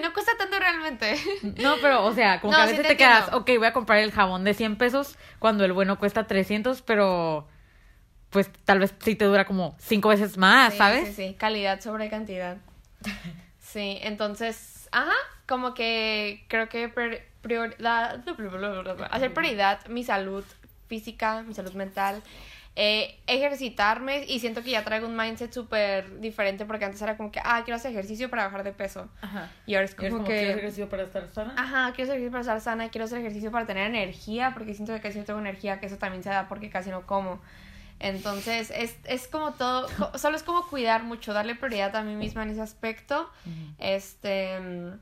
no 0.01 0.13
cuesta 0.13 0.31
tanto 0.37 0.57
realmente. 0.57 1.15
No, 1.61 1.75
pero, 1.81 2.05
o 2.05 2.13
sea, 2.13 2.39
como 2.39 2.53
No, 2.57 2.57
que 2.59 2.63
a 2.63 2.67
sí 2.67 2.71
veces 2.71 2.87
te 2.87 2.93
te, 2.93 2.97
quedas, 2.97 3.33
ok, 3.33 3.49
voy 3.57 3.67
a 3.67 3.73
comprar 3.73 3.99
el 3.99 4.13
jabón 4.13 4.45
de 4.45 4.53
100 4.53 4.77
pesos 4.77 5.17
cuando 5.39 5.65
el 5.65 5.73
bueno 5.73 5.99
cuesta 5.99 6.25
300, 6.25 6.81
pero 6.81 7.49
pues 8.29 8.49
tal 8.63 8.79
vez 8.79 8.95
sí 8.99 9.15
te 9.15 9.25
dura 9.25 9.45
como 9.45 9.75
cinco 9.77 10.07
veces 10.09 10.37
más, 10.37 10.71
Sí, 10.71 10.77
¿sabes? 10.79 11.07
Sí, 11.09 11.13
sí, 11.13 11.35
calidad 11.37 11.81
sobre 11.81 12.09
cantidad. 12.09 12.57
Sí, 13.59 13.97
entonces, 14.01 14.87
ajá, 14.91 15.13
como 15.47 15.73
que 15.73 16.43
creo 16.47 16.69
que 16.69 16.93
prior- 16.93 17.21
prior- 17.41 17.75
la- 17.79 18.21
hacer 19.11 19.33
prioridad 19.33 19.85
mi 19.87 20.03
salud 20.03 20.43
física, 20.87 21.41
mi 21.43 21.53
salud 21.53 21.73
mental, 21.73 22.21
eh, 22.75 23.19
ejercitarme 23.27 24.25
y 24.27 24.39
siento 24.39 24.63
que 24.63 24.71
ya 24.71 24.83
traigo 24.83 25.07
un 25.07 25.15
mindset 25.15 25.51
súper 25.53 26.19
diferente 26.19 26.65
porque 26.65 26.85
antes 26.85 27.01
era 27.01 27.17
como 27.17 27.31
que, 27.31 27.39
ah, 27.43 27.61
quiero 27.63 27.75
hacer 27.75 27.91
ejercicio 27.91 28.29
para 28.29 28.45
bajar 28.45 28.63
de 28.63 28.73
peso. 28.73 29.09
Ajá. 29.21 29.49
Y 29.65 29.75
ahora 29.75 29.85
es 29.85 29.95
como, 29.95 30.09
como, 30.09 30.25
¿quieres 30.25 30.43
que... 30.53 30.59
ejercicio 30.59 30.89
para 30.89 31.03
estar 31.03 31.27
sana? 31.31 31.53
Ajá, 31.57 31.93
quiero 31.95 32.11
hacer 32.11 32.17
ejercicio 32.17 32.31
para 32.31 32.41
estar 32.41 32.61
sana, 32.61 32.89
quiero 32.89 33.05
hacer 33.05 33.19
ejercicio 33.19 33.51
para 33.51 33.65
tener 33.65 33.87
energía, 33.87 34.51
porque 34.53 34.73
siento 34.73 34.93
que 34.93 35.01
casi 35.01 35.19
no 35.19 35.25
tengo 35.25 35.39
energía, 35.39 35.79
que 35.79 35.85
eso 35.85 35.97
también 35.97 36.23
se 36.23 36.29
da 36.29 36.47
porque 36.47 36.69
casi 36.69 36.89
no 36.89 37.05
como. 37.05 37.41
Entonces, 37.99 38.71
es, 38.75 38.97
es 39.05 39.27
como 39.27 39.53
todo, 39.53 39.87
solo 40.17 40.35
es 40.35 40.43
como 40.43 40.67
cuidar 40.67 41.03
mucho, 41.03 41.33
darle 41.33 41.55
prioridad 41.55 41.95
a 41.95 42.03
mí 42.03 42.15
misma 42.15 42.43
en 42.43 42.49
ese 42.49 42.61
aspecto. 42.61 43.29
Este, 43.77 44.59
mm, 44.59 44.93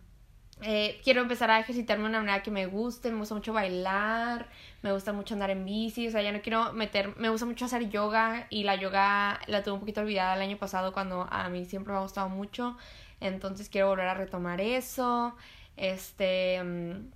eh, 0.63 1.01
quiero 1.03 1.21
empezar 1.21 1.49
a 1.49 1.59
ejercitarme 1.59 2.03
de 2.03 2.09
una 2.09 2.19
manera 2.19 2.43
que 2.43 2.51
me 2.51 2.67
guste, 2.67 3.11
me 3.11 3.17
gusta 3.17 3.33
mucho 3.33 3.51
bailar, 3.51 4.47
me 4.83 4.91
gusta 4.91 5.11
mucho 5.11 5.33
andar 5.33 5.49
en 5.49 5.65
bici, 5.65 6.07
o 6.07 6.11
sea, 6.11 6.21
ya 6.21 6.31
no 6.31 6.41
quiero 6.41 6.71
meter, 6.73 7.17
me 7.17 7.29
gusta 7.29 7.47
mucho 7.47 7.65
hacer 7.65 7.89
yoga 7.89 8.45
y 8.51 8.63
la 8.63 8.75
yoga 8.75 9.39
la 9.47 9.63
tuve 9.63 9.73
un 9.73 9.79
poquito 9.79 10.01
olvidada 10.01 10.35
el 10.35 10.41
año 10.41 10.57
pasado 10.57 10.93
cuando 10.93 11.27
a 11.31 11.49
mí 11.49 11.65
siempre 11.65 11.93
me 11.93 11.97
ha 11.97 12.03
gustado 12.03 12.29
mucho, 12.29 12.77
entonces 13.19 13.69
quiero 13.69 13.87
volver 13.87 14.07
a 14.07 14.13
retomar 14.13 14.61
eso, 14.61 15.35
este, 15.77 16.61
mm, 16.63 17.11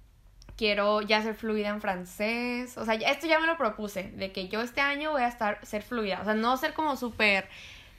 quiero 0.58 1.02
ya 1.02 1.22
ser 1.22 1.36
fluida 1.36 1.70
en 1.70 1.82
francés, 1.82 2.78
o 2.78 2.86
sea, 2.86 2.96
ya- 2.96 3.10
esto 3.12 3.28
ya 3.28 3.40
me 3.40 3.48
lo 3.48 3.58
propuse, 3.58 4.04
de 4.12 4.32
que 4.32 4.48
yo 4.48 4.62
este 4.62 4.82
año 4.82 5.12
voy 5.12 5.22
a 5.22 5.28
estar, 5.28 5.60
ser 5.66 5.84
fluida, 5.84 6.22
o 6.22 6.26
sea, 6.26 6.34
no 6.34 6.56
ser 6.58 6.74
como 6.74 6.96
súper, 6.96 7.48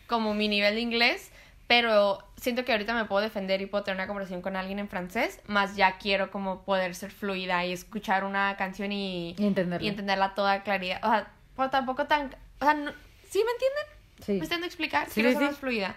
como 0.07 0.35
mi 0.35 0.49
nivel 0.49 0.75
de 0.75 0.81
inglés, 0.81 1.31
pero 1.67 2.19
siento 2.37 2.65
que 2.65 2.73
ahorita 2.73 2.95
me 2.95 3.05
puedo 3.07 3.23
defender 3.23 3.61
y 3.61 3.67
puedo 3.67 3.83
tener 3.85 3.97
una 3.99 4.07
conversación 4.07 4.41
con 4.41 4.55
alguien 4.57 4.79
en 4.79 4.89
francés, 4.89 5.41
más 5.47 5.75
ya 5.77 5.99
quiero 5.99 6.31
como 6.31 6.63
poder 6.63 6.95
ser 6.95 7.11
fluida 7.11 7.65
y 7.67 7.73
escuchar 7.73 8.25
una 8.25 8.57
canción 8.57 8.93
y, 8.93 9.35
Y 9.37 9.47
entenderlo. 9.47 9.85
y 9.85 9.89
entenderla 9.89 10.35
toda 10.35 10.63
claridad. 10.63 11.01
O 11.05 11.09
sea, 11.11 11.29
pero 11.57 11.71
tampoco 11.71 12.07
tan... 12.07 12.35
O 12.61 12.65
sea, 12.65 12.75
no- 12.75 12.93
¿sí 13.29 13.43
me 13.45 13.51
entienden? 13.51 13.85
Sí. 14.25 14.33
¿Me 14.35 14.45
están 14.45 14.63
explicar? 14.65 15.07
Sí, 15.09 15.15
Quiero 15.15 15.31
sí, 15.31 15.37
ser 15.37 15.47
más 15.47 15.59
fluida. 15.59 15.97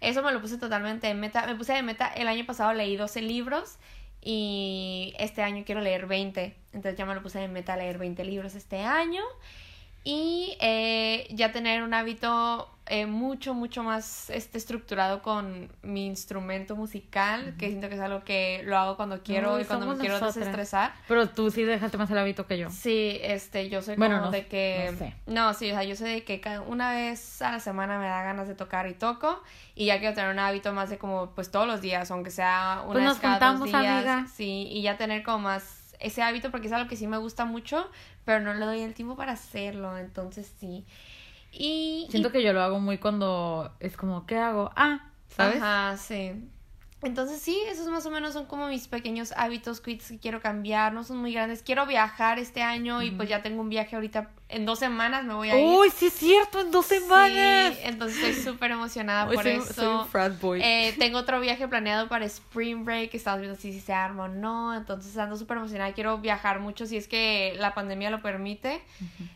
Eso 0.00 0.22
me 0.22 0.32
lo 0.32 0.40
puse 0.42 0.58
totalmente 0.58 1.06
de 1.06 1.14
meta. 1.14 1.46
Me 1.46 1.54
puse 1.54 1.72
de 1.72 1.82
meta, 1.82 2.08
el 2.08 2.26
año 2.28 2.44
pasado 2.44 2.72
leí 2.74 2.96
12 2.96 3.22
libros 3.22 3.76
y 4.28 5.14
este 5.20 5.40
año 5.44 5.62
quiero 5.64 5.80
leer 5.80 6.06
20. 6.06 6.52
Entonces 6.72 6.98
ya 6.98 7.06
me 7.06 7.14
lo 7.14 7.22
puse 7.22 7.38
de 7.38 7.46
meta 7.46 7.76
leer 7.76 7.96
20 7.96 8.24
libros 8.24 8.56
este 8.56 8.80
año. 8.80 9.22
Y 10.02 10.56
eh, 10.60 11.28
ya 11.30 11.52
tener 11.52 11.84
un 11.84 11.94
hábito 11.94 12.68
eh, 12.88 13.06
mucho, 13.06 13.52
mucho 13.54 13.82
más 13.82 14.30
este, 14.30 14.58
estructurado 14.58 15.22
con 15.22 15.70
mi 15.82 16.06
instrumento 16.06 16.76
musical, 16.76 17.54
que 17.58 17.68
siento 17.68 17.88
que 17.88 17.94
es 17.96 18.00
algo 18.00 18.22
que 18.24 18.62
lo 18.64 18.78
hago 18.78 18.96
cuando 18.96 19.22
quiero 19.22 19.54
Uy, 19.56 19.62
y 19.62 19.64
cuando 19.64 19.86
me 19.86 19.96
quiero 19.98 20.14
nosotras. 20.14 20.36
desestresar. 20.36 20.94
Pero 21.08 21.28
tú 21.28 21.50
sí 21.50 21.62
dejaste 21.64 21.98
más 21.98 22.10
el 22.10 22.18
hábito 22.18 22.46
que 22.46 22.58
yo. 22.58 22.70
Sí, 22.70 23.18
este, 23.22 23.68
yo 23.68 23.82
soy 23.82 23.96
Bueno, 23.96 24.16
como 24.16 24.26
no- 24.26 24.30
de 24.32 24.46
que... 24.46 24.88
no 24.92 24.98
sé. 24.98 25.14
No, 25.26 25.54
sí, 25.54 25.70
o 25.70 25.74
sea, 25.74 25.84
yo 25.84 25.96
sé 25.96 26.04
de 26.06 26.24
que 26.24 26.40
una 26.66 26.92
vez 26.92 27.42
a 27.42 27.52
la 27.52 27.60
semana 27.60 27.98
me 27.98 28.06
da 28.06 28.22
ganas 28.22 28.46
de 28.48 28.54
tocar 28.54 28.86
y 28.88 28.94
toco, 28.94 29.42
y 29.74 29.86
ya 29.86 29.98
quiero 29.98 30.14
tener 30.14 30.30
un 30.30 30.38
hábito 30.38 30.72
más 30.72 30.88
de 30.90 30.98
como, 30.98 31.30
pues 31.30 31.50
todos 31.50 31.66
los 31.66 31.80
días, 31.80 32.10
aunque 32.10 32.30
sea 32.30 32.82
una 32.84 32.92
Pues 32.92 33.04
vez 33.04 33.08
nos 33.08 33.18
cada 33.18 33.34
dos 33.40 33.58
juntamos, 33.60 33.80
días, 33.82 34.06
amiga. 34.06 34.26
sí, 34.34 34.68
y 34.70 34.82
ya 34.82 34.96
tener 34.96 35.22
como 35.22 35.40
más 35.40 35.82
ese 35.98 36.22
hábito 36.22 36.50
porque 36.50 36.66
es 36.66 36.72
algo 36.72 36.88
que 36.88 36.96
sí 36.96 37.06
me 37.06 37.16
gusta 37.16 37.46
mucho, 37.46 37.90
pero 38.24 38.40
no 38.40 38.52
le 38.54 38.64
doy 38.66 38.80
el 38.82 38.92
tiempo 38.94 39.16
para 39.16 39.32
hacerlo, 39.32 39.96
entonces 39.98 40.52
sí. 40.60 40.84
Y... 41.58 42.06
Siento 42.10 42.30
que 42.30 42.42
yo 42.42 42.52
lo 42.52 42.62
hago 42.62 42.80
muy 42.80 42.98
cuando 42.98 43.72
es 43.80 43.96
como, 43.96 44.26
¿qué 44.26 44.36
hago? 44.36 44.70
Ah, 44.76 45.10
¿sabes? 45.28 45.62
Ajá, 45.62 45.96
sí. 45.96 46.32
Entonces 47.02 47.40
sí, 47.40 47.58
esos 47.68 47.88
más 47.88 48.04
o 48.06 48.10
menos 48.10 48.32
son 48.32 48.46
como 48.46 48.68
mis 48.68 48.88
pequeños 48.88 49.32
hábitos, 49.36 49.80
quits 49.80 50.08
que 50.08 50.18
quiero 50.18 50.40
cambiar, 50.40 50.92
no 50.92 51.04
son 51.04 51.18
muy 51.18 51.32
grandes. 51.32 51.62
Quiero 51.62 51.86
viajar 51.86 52.38
este 52.38 52.62
año 52.62 53.02
y 53.02 53.10
pues 53.10 53.28
ya 53.28 53.42
tengo 53.42 53.60
un 53.60 53.68
viaje 53.68 53.96
ahorita, 53.96 54.30
en 54.48 54.64
dos 54.64 54.78
semanas 54.78 55.24
me 55.24 55.34
voy 55.34 55.50
a 55.50 55.58
ir. 55.58 55.66
Uy, 55.66 55.90
sí 55.90 56.06
es 56.06 56.12
cierto, 56.12 56.60
en 56.60 56.70
dos 56.70 56.86
semanas. 56.86 57.74
Sí, 57.74 57.80
entonces 57.82 58.16
estoy 58.18 58.52
súper 58.52 58.70
emocionada 58.70 59.26
por 59.26 59.42
soy, 59.42 59.52
eso. 59.52 59.74
soy 59.74 59.86
un 59.86 60.06
frat 60.06 60.40
boy. 60.40 60.60
Eh, 60.62 60.94
tengo 60.98 61.18
otro 61.18 61.40
viaje 61.40 61.66
planeado 61.66 62.08
para 62.08 62.24
Spring 62.26 62.84
Break, 62.84 63.12
estamos 63.14 63.40
viendo 63.40 63.58
si, 63.58 63.78
se 63.80 63.92
arma 63.92 64.24
o 64.24 64.28
no, 64.28 64.74
entonces 64.74 65.16
ando 65.18 65.36
súper 65.36 65.56
emocionada, 65.56 65.92
quiero 65.94 66.18
viajar 66.18 66.60
mucho 66.60 66.86
si 66.86 66.96
es 66.96 67.08
que 67.08 67.56
la 67.58 67.74
pandemia 67.74 68.10
lo 68.10 68.22
permite. 68.22 68.82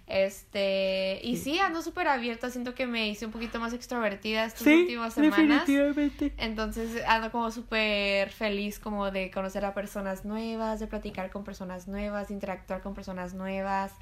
Este, 0.07 1.21
y 1.25 1.37
sí, 1.39 1.59
ando 1.59 1.83
súper 1.83 2.07
abierta, 2.07 2.49
siento 2.51 2.75
que 2.75 2.87
me 2.87 3.09
hice 3.09 3.27
un 3.27 3.33
poquito 3.33 3.59
más 3.59 3.73
extrovertida 3.73 4.45
estas 4.45 4.67
últimas 4.67 5.15
semanas. 5.15 5.67
definitivamente. 5.67 6.33
Entonces 6.37 7.03
ando 7.05 7.33
como 7.33 7.51
súper 7.51 8.31
feliz 8.31 8.79
como 8.79 9.11
de 9.11 9.33
conocer 9.33 9.65
a 9.65 9.75
personas 9.75 10.25
nuevas, 10.25 10.79
de 10.79 10.87
platicar 10.87 11.31
con 11.31 11.43
personas 11.43 11.89
nuevas, 11.89 12.29
de 12.29 12.35
interactuar 12.35 12.81
con 12.81 12.95
personas 12.95 13.35
nuevas. 13.35 13.93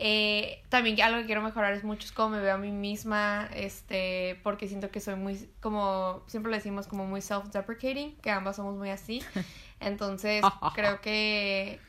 Eh, 0.00 0.62
también 0.68 1.00
algo 1.02 1.18
que 1.20 1.26
quiero 1.26 1.42
mejorar 1.42 1.74
es 1.74 1.82
mucho 1.82 2.06
es 2.06 2.12
cómo 2.12 2.36
me 2.36 2.40
veo 2.40 2.54
a 2.54 2.58
mí 2.58 2.70
misma, 2.70 3.48
este, 3.54 4.38
porque 4.44 4.68
siento 4.68 4.90
que 4.90 5.00
soy 5.00 5.16
muy, 5.16 5.48
como 5.60 6.22
siempre 6.26 6.50
le 6.52 6.58
decimos, 6.58 6.86
como 6.86 7.04
muy 7.04 7.20
self-deprecating, 7.20 8.16
que 8.20 8.30
ambas 8.30 8.56
somos 8.56 8.76
muy 8.76 8.90
así. 8.90 9.22
Entonces 9.80 10.44
creo 10.74 11.00
que 11.00 11.80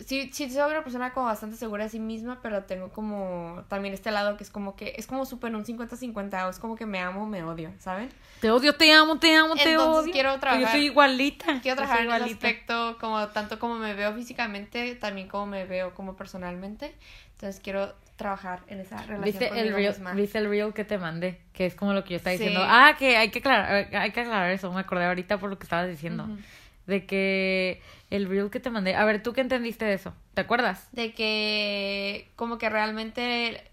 sí, 0.00 0.30
sí 0.32 0.50
soy 0.50 0.70
una 0.72 0.82
persona 0.82 1.12
como 1.12 1.26
bastante 1.26 1.56
segura 1.56 1.84
de 1.84 1.90
sí 1.90 1.98
misma, 1.98 2.40
pero 2.42 2.64
tengo 2.64 2.90
como 2.90 3.64
también 3.68 3.94
este 3.94 4.10
lado 4.10 4.36
que 4.36 4.44
es 4.44 4.50
como 4.50 4.76
que 4.76 4.94
es 4.96 5.06
como 5.06 5.24
súper 5.26 5.54
un 5.54 5.64
50-50, 5.64 6.46
o 6.46 6.50
es 6.50 6.58
como 6.58 6.76
que 6.76 6.86
me 6.86 6.98
amo 7.00 7.26
me 7.26 7.42
odio, 7.44 7.72
¿saben? 7.78 8.10
Te 8.40 8.50
odio, 8.50 8.74
te 8.74 8.92
amo, 8.92 9.18
te 9.18 9.34
amo, 9.34 9.54
te 9.54 9.72
Entonces 9.72 10.02
odio. 10.04 10.12
quiero 10.12 10.34
Yo 10.34 10.40
trabajar- 10.40 10.70
soy 10.72 10.84
igualita. 10.86 11.46
Quiero 11.60 11.62
yo 11.62 11.74
trabajar 11.76 12.00
en 12.00 12.06
ese 12.08 12.16
igualita. 12.16 12.46
aspecto, 12.48 12.96
como 13.00 13.28
tanto 13.28 13.58
como 13.58 13.76
me 13.76 13.94
veo 13.94 14.12
físicamente, 14.14 14.94
también 14.96 15.28
como 15.28 15.46
me 15.46 15.64
veo 15.64 15.94
como 15.94 16.16
personalmente. 16.16 16.94
Entonces 17.34 17.60
quiero 17.62 17.94
trabajar 18.16 18.60
en 18.68 18.78
esa 18.80 18.96
relación 18.98 19.22
¿Viste 19.24 19.48
el, 19.60 19.72
reel, 19.74 19.88
misma. 19.90 20.12
¿Viste 20.12 20.38
el 20.38 20.48
reel 20.48 20.72
que 20.72 20.84
te 20.84 20.98
mandé? 20.98 21.40
Que 21.52 21.66
es 21.66 21.74
como 21.74 21.92
lo 21.94 22.04
que 22.04 22.10
yo 22.10 22.16
estaba 22.18 22.36
Sí. 22.36 22.44
diciendo. 22.44 22.64
Ah, 22.68 22.94
que 22.98 23.16
hay 23.16 23.30
que 23.30 23.40
aclarar, 23.40 23.88
hay 23.92 24.10
que 24.12 24.20
aclarar 24.20 24.50
eso. 24.50 24.70
Me 24.72 24.80
acordé 24.80 25.04
ahorita 25.06 25.38
por 25.38 25.50
lo 25.50 25.58
que 25.58 25.64
estabas 25.64 25.88
diciendo. 25.88 26.24
Ujú. 26.24 26.36
De 26.86 27.06
que 27.06 27.80
el 28.10 28.28
reel 28.28 28.50
que 28.50 28.60
te 28.60 28.70
mandé. 28.70 28.94
A 28.94 29.04
ver, 29.04 29.22
¿tú 29.22 29.32
qué 29.32 29.40
entendiste 29.40 29.84
de 29.84 29.94
eso? 29.94 30.14
¿Te 30.34 30.42
acuerdas? 30.42 30.88
De 30.92 31.12
que 31.12 32.30
como 32.36 32.58
que 32.58 32.68
realmente 32.68 33.70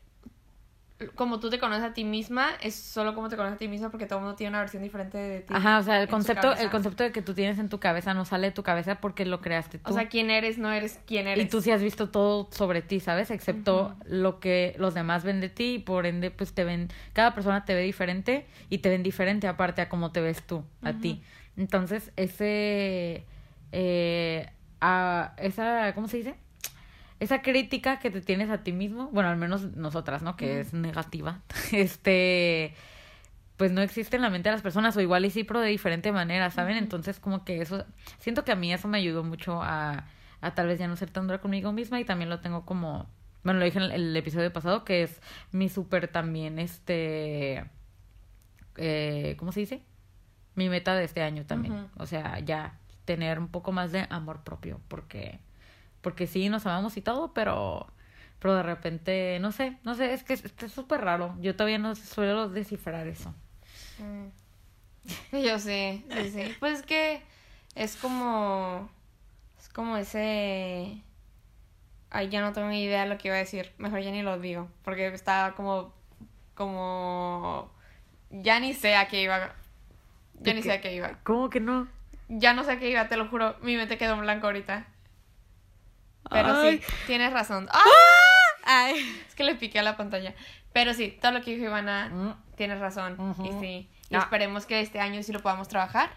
como 1.15 1.39
tú 1.39 1.50
te 1.50 1.60
conoces 1.60 1.84
a 1.84 1.93
ti 1.93 2.04
misma, 2.04 2.52
es 2.62 2.76
solo 2.76 3.15
como 3.15 3.30
te 3.30 3.36
conoces 3.36 3.56
a 3.56 3.58
ti 3.58 3.67
misma 3.67 3.89
porque 3.89 4.06
todo 4.06 4.19
el 4.19 4.26
mundo 4.26 4.36
tiene 4.36 4.50
una 4.50 4.60
versión 4.60 4.84
diferente 4.84 5.17
de 5.17 5.41
ti. 5.41 5.54
Ajá, 5.56 5.80
o 5.80 5.84
sea, 5.84 6.02
el 6.02 6.08
concepto, 6.08 6.54
el 6.54 6.69
concepto 6.69 7.04
de 7.04 7.12
que 7.12 7.21
tú 7.21 7.34
tienes 7.34 7.60
en 7.60 7.69
tu 7.69 7.80
cabeza 7.80 8.13
no 8.13 8.26
sale 8.26 8.47
de 8.47 8.52
tu 8.52 8.63
cabeza 8.63 8.95
porque 8.95 9.26
lo 9.26 9.41
creaste 9.41 9.80
tú. 9.80 9.89
O 9.89 9.93
sea, 9.93 10.10
quién 10.10 10.30
eres, 10.30 10.58
no 10.58 10.71
eres 10.71 11.00
quién 11.06 11.28
eres. 11.28 11.45
y 11.45 11.50
tú 11.50 11.62
sí 11.62 11.71
has 11.71 11.82
visto 11.82 12.10
todo 12.10 12.47
sobre 12.52 12.82
ti, 12.82 13.00
¿sabes? 13.00 13.32
Excepto 13.32 13.95
lo 14.06 14.39
que 14.39 14.76
los 14.78 14.93
demás 14.93 15.24
ven 15.24 15.41
de 15.41 15.50
ti 15.50 15.76
y 15.76 15.80
por 15.80 16.06
ende, 16.06 16.32
pues 16.32 16.54
te 16.54 16.63
ven, 16.63 16.89
cada 17.13 17.34
persona 17.34 17.65
te 17.65 17.74
ve 17.74 17.82
diferente 17.82 18.45
y 18.69 18.80
te 18.80 18.89
ven 18.89 19.04
diferente 19.04 19.47
aparte 19.47 19.82
a 19.82 19.89
cómo 19.89 20.12
te 20.12 20.21
ves 20.21 20.43
tú, 20.43 20.63
a 20.84 20.93
ti. 20.93 21.21
Entonces, 21.58 22.12
ese, 22.16 23.26
eh, 23.72 24.50
a, 24.80 25.34
esa, 25.38 25.94
¿cómo 25.94 26.08
se 26.08 26.18
dice? 26.18 26.36
Esa 27.20 27.42
crítica 27.42 28.00
que 28.00 28.10
te 28.10 28.22
tienes 28.22 28.50
a 28.50 28.64
ti 28.64 28.72
mismo, 28.72 29.10
bueno, 29.12 29.30
al 29.30 29.38
menos 29.38 29.76
nosotras, 29.76 30.24
¿no? 30.24 30.36
Que 30.36 30.60
es 30.62 30.74
negativa, 30.74 31.42
este, 31.72 32.74
pues 33.58 33.72
no 33.72 33.82
existe 33.82 34.16
en 34.16 34.24
la 34.24 34.30
mente 34.30 34.50
de 34.50 34.54
las 34.54 34.64
personas, 34.64 34.98
o 34.98 35.02
igual 35.02 35.26
y 35.26 35.30
sí, 35.30 35.44
pero 35.44 35.60
de 35.60 35.70
diferente 35.70 36.12
manera, 36.12 36.50
¿saben? 36.50 36.78
Entonces, 36.78 37.20
como 37.20 37.46
que 37.46 37.62
eso, 37.62 37.86
siento 38.18 38.44
que 38.44 38.52
a 38.52 38.56
mí 38.56 38.74
eso 38.74 38.88
me 38.88 38.98
ayudó 38.98 39.24
mucho 39.24 39.62
a, 39.62 40.06
a 40.42 40.56
tal 40.56 40.68
vez 40.68 40.80
ya 40.80 40.88
no 40.88 40.96
ser 40.96 41.12
tan 41.12 41.28
dura 41.28 41.42
conmigo 41.42 41.72
misma 41.72 42.00
y 42.00 42.06
también 42.06 42.30
lo 42.30 42.40
tengo 42.40 42.66
como, 42.66 43.08
bueno, 43.44 43.60
lo 43.60 43.66
dije 43.66 43.78
en 43.78 43.86
el, 43.86 43.92
el 43.92 44.18
episodio 44.18 44.52
pasado, 44.52 44.84
que 44.84 45.04
es 45.04 45.22
mi 45.52 45.70
súper 45.70 46.08
también, 46.08 46.58
este, 46.58 47.66
eh, 48.78 49.36
¿cómo 49.38 49.52
se 49.52 49.60
dice? 49.62 49.84
Mi 50.56 50.70
meta 50.70 50.96
de 50.96 51.06
este 51.06 51.22
año 51.22 51.46
también, 51.46 51.88
o 51.98 52.06
sea, 52.06 52.40
ya 52.40 52.78
tener 53.06 53.40
un 53.40 53.48
poco 53.48 53.72
más 53.72 53.92
de 53.92 54.06
amor 54.10 54.44
propio, 54.44 54.80
porque, 54.88 55.40
porque 56.02 56.28
sí, 56.28 56.50
nos 56.50 56.66
amamos 56.66 56.98
y 56.98 57.02
todo, 57.02 57.34
pero... 57.34 57.88
Pero 58.40 58.56
de 58.56 58.64
repente, 58.64 59.38
no 59.40 59.52
sé, 59.52 59.78
no 59.84 59.94
sé, 59.94 60.14
es 60.14 60.24
que 60.24 60.34
es 60.34 60.72
súper 60.74 61.02
raro. 61.02 61.36
Yo 61.42 61.56
todavía 61.56 61.78
no 61.78 61.94
suelo 61.94 62.50
descifrar 62.50 63.06
eso. 63.06 63.36
Mm. 64.00 64.30
Yo 65.44 65.60
sí, 65.60 66.04
sí, 66.10 66.32
sí. 66.32 66.56
Pues 66.60 66.80
es 66.80 66.86
que 66.86 67.22
es 67.76 67.96
como. 67.96 68.90
Es 69.60 69.70
como 69.70 69.98
ese. 69.98 71.02
Ay, 72.10 72.30
ya 72.30 72.42
no 72.42 72.52
tengo 72.52 72.68
ni 72.68 72.84
idea 72.84 73.04
de 73.04 73.10
lo 73.10 73.18
que 73.18 73.30
iba 73.30 73.36
a 73.36 73.40
decir. 73.40 73.72
Mejor 73.78 74.02
ya 74.02 74.12
ni 74.12 74.22
lo 74.22 74.40
digo. 74.40 74.70
Porque 74.84 75.08
estaba 75.08 75.56
como. 75.56 75.94
Como. 76.56 77.72
Ya 78.30 78.60
ni 78.60 78.74
sé 78.74 78.96
a 78.96 79.08
qué 79.08 79.24
iba. 79.24 79.56
Ya 80.41 80.51
¿De 80.51 80.54
ni 80.56 80.62
qué? 80.62 80.69
sé 80.69 80.73
a 80.73 80.82
qué 80.82 80.93
iba. 80.93 81.19
¿Cómo 81.23 81.49
que 81.49 81.60
no? 81.60 81.88
Ya 82.27 82.54
no 82.54 82.63
sé 82.63 82.73
a 82.73 82.80
qué 82.80 82.89
iba, 82.89 83.08
te 83.08 83.17
lo 83.17 83.27
juro. 83.27 83.56
Mi 83.62 83.75
mente 83.77 83.97
quedó 83.97 84.13
en 84.13 84.21
blanco 84.21 84.47
ahorita. 84.47 84.86
Pero 86.30 86.54
Ay. 86.62 86.77
sí, 86.80 86.86
tienes 87.08 87.34
razón. 87.34 87.67
¡Ah! 87.71 87.82
Ay, 88.63 89.23
es 89.27 89.36
que 89.36 89.43
le 89.43 89.56
piqué 89.56 89.80
a 89.80 89.84
la 89.84 89.97
pantalla. 89.97 90.34
Pero 90.71 90.93
sí, 90.93 91.17
todo 91.21 91.32
lo 91.32 91.41
que 91.41 91.51
dijo 91.51 91.65
Ivana, 91.65 92.10
Mm. 92.10 92.56
tienes 92.56 92.80
razón. 92.80 93.19
Ujú. 93.19 93.45
Y 93.45 93.51
sí. 93.60 93.89
Y 94.10 94.15
Ah. 94.15 94.19
esperemos 94.19 94.65
que 94.65 94.80
este 94.82 94.99
año 94.99 95.21
sí 95.23 95.32
lo 95.34 95.41
podamos 95.41 95.67
trabajar. 95.67 96.10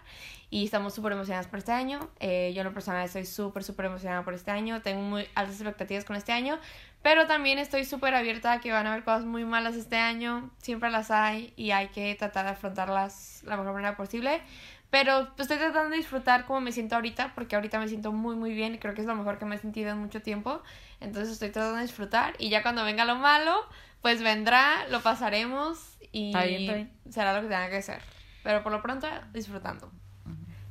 Y 0.51 0.63
estamos 0.65 0.93
súper 0.93 1.11
emocionadas 1.13 1.47
por 1.47 1.59
este 1.59 1.71
año. 1.71 2.09
Eh, 2.19 2.53
yo 2.55 2.61
en 2.61 2.67
lo 2.67 2.73
personal 2.73 3.03
estoy 3.03 3.25
súper, 3.25 3.63
súper 3.63 3.87
emocionada 3.87 4.23
por 4.23 4.33
este 4.33 4.51
año. 4.51 4.81
Tengo 4.81 5.01
muy 5.01 5.27
altas 5.35 5.55
expectativas 5.55 6.05
con 6.05 6.15
este 6.15 6.31
año. 6.31 6.59
Pero 7.05 7.27
también 7.27 7.59
estoy 7.59 7.85
súper 7.85 8.15
abierta 8.15 8.53
a 8.53 8.59
que 8.59 8.71
van 8.71 8.87
a 8.87 8.91
haber 8.91 9.03
cosas 9.03 9.25
muy 9.25 9.45
malas 9.45 9.75
este 9.75 9.95
año. 9.95 10.49
Siempre 10.57 10.89
las 10.89 11.11
hay 11.11 11.53
y 11.55 11.69
hay 11.69 11.89
que 11.89 12.15
tratar 12.15 12.45
de 12.45 12.53
afrontarlas 12.53 13.43
la 13.45 13.57
mejor 13.57 13.73
manera 13.73 13.95
posible. 13.95 14.41
Pero 14.89 15.29
pues, 15.35 15.41
estoy 15.41 15.59
tratando 15.59 15.91
de 15.91 15.97
disfrutar 15.97 16.47
como 16.47 16.61
me 16.61 16.71
siento 16.71 16.95
ahorita, 16.95 17.33
porque 17.35 17.55
ahorita 17.55 17.77
me 17.77 17.87
siento 17.87 18.11
muy, 18.11 18.35
muy 18.35 18.55
bien 18.55 18.73
y 18.73 18.79
creo 18.79 18.95
que 18.95 19.01
es 19.01 19.07
lo 19.07 19.13
mejor 19.13 19.37
que 19.37 19.45
me 19.45 19.55
he 19.55 19.59
sentido 19.59 19.91
en 19.91 19.99
mucho 19.99 20.23
tiempo. 20.23 20.63
Entonces 20.99 21.33
estoy 21.33 21.51
tratando 21.51 21.75
de 21.75 21.83
disfrutar 21.83 22.33
y 22.39 22.49
ya 22.49 22.63
cuando 22.63 22.83
venga 22.83 23.05
lo 23.05 23.17
malo, 23.17 23.53
pues 24.01 24.23
vendrá, 24.23 24.87
lo 24.89 25.01
pasaremos 25.01 25.99
y 26.11 26.29
Está 26.29 26.45
bien, 26.45 26.61
está 26.61 26.73
bien. 26.73 26.91
será 27.11 27.33
lo 27.35 27.41
que 27.43 27.49
tenga 27.49 27.69
que 27.69 27.83
ser. 27.83 28.01
Pero 28.41 28.63
por 28.63 28.71
lo 28.71 28.81
pronto, 28.81 29.07
disfrutando. 29.31 29.91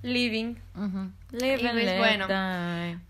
Living. 0.04 0.56
Live 1.30 1.54
Y 1.54 1.68
pues, 1.68 1.98
bueno. 1.98 2.26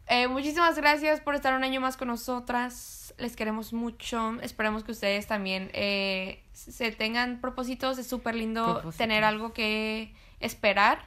Eh, 0.09 0.29
muchísimas 0.29 0.77
gracias 0.77 1.21
por 1.21 1.35
estar 1.35 1.55
un 1.55 1.65
año 1.65 1.81
más 1.81 1.97
con 1.97 2.09
nosotras. 2.09 3.04
Les 3.19 3.37
queremos 3.37 3.73
mucho. 3.73 4.37
Esperemos 4.43 4.83
que 4.85 4.93
ustedes 4.93 5.27
también 5.27 5.71
eh, 5.73 6.43
se 6.53 6.91
tengan 6.93 7.41
propósitos. 7.41 7.99
Es 7.99 8.07
súper 8.07 8.35
lindo 8.35 8.65
Propósitos. 8.65 8.97
tener 8.97 9.25
algo 9.25 9.53
que 9.53 10.13
esperar. 10.41 11.05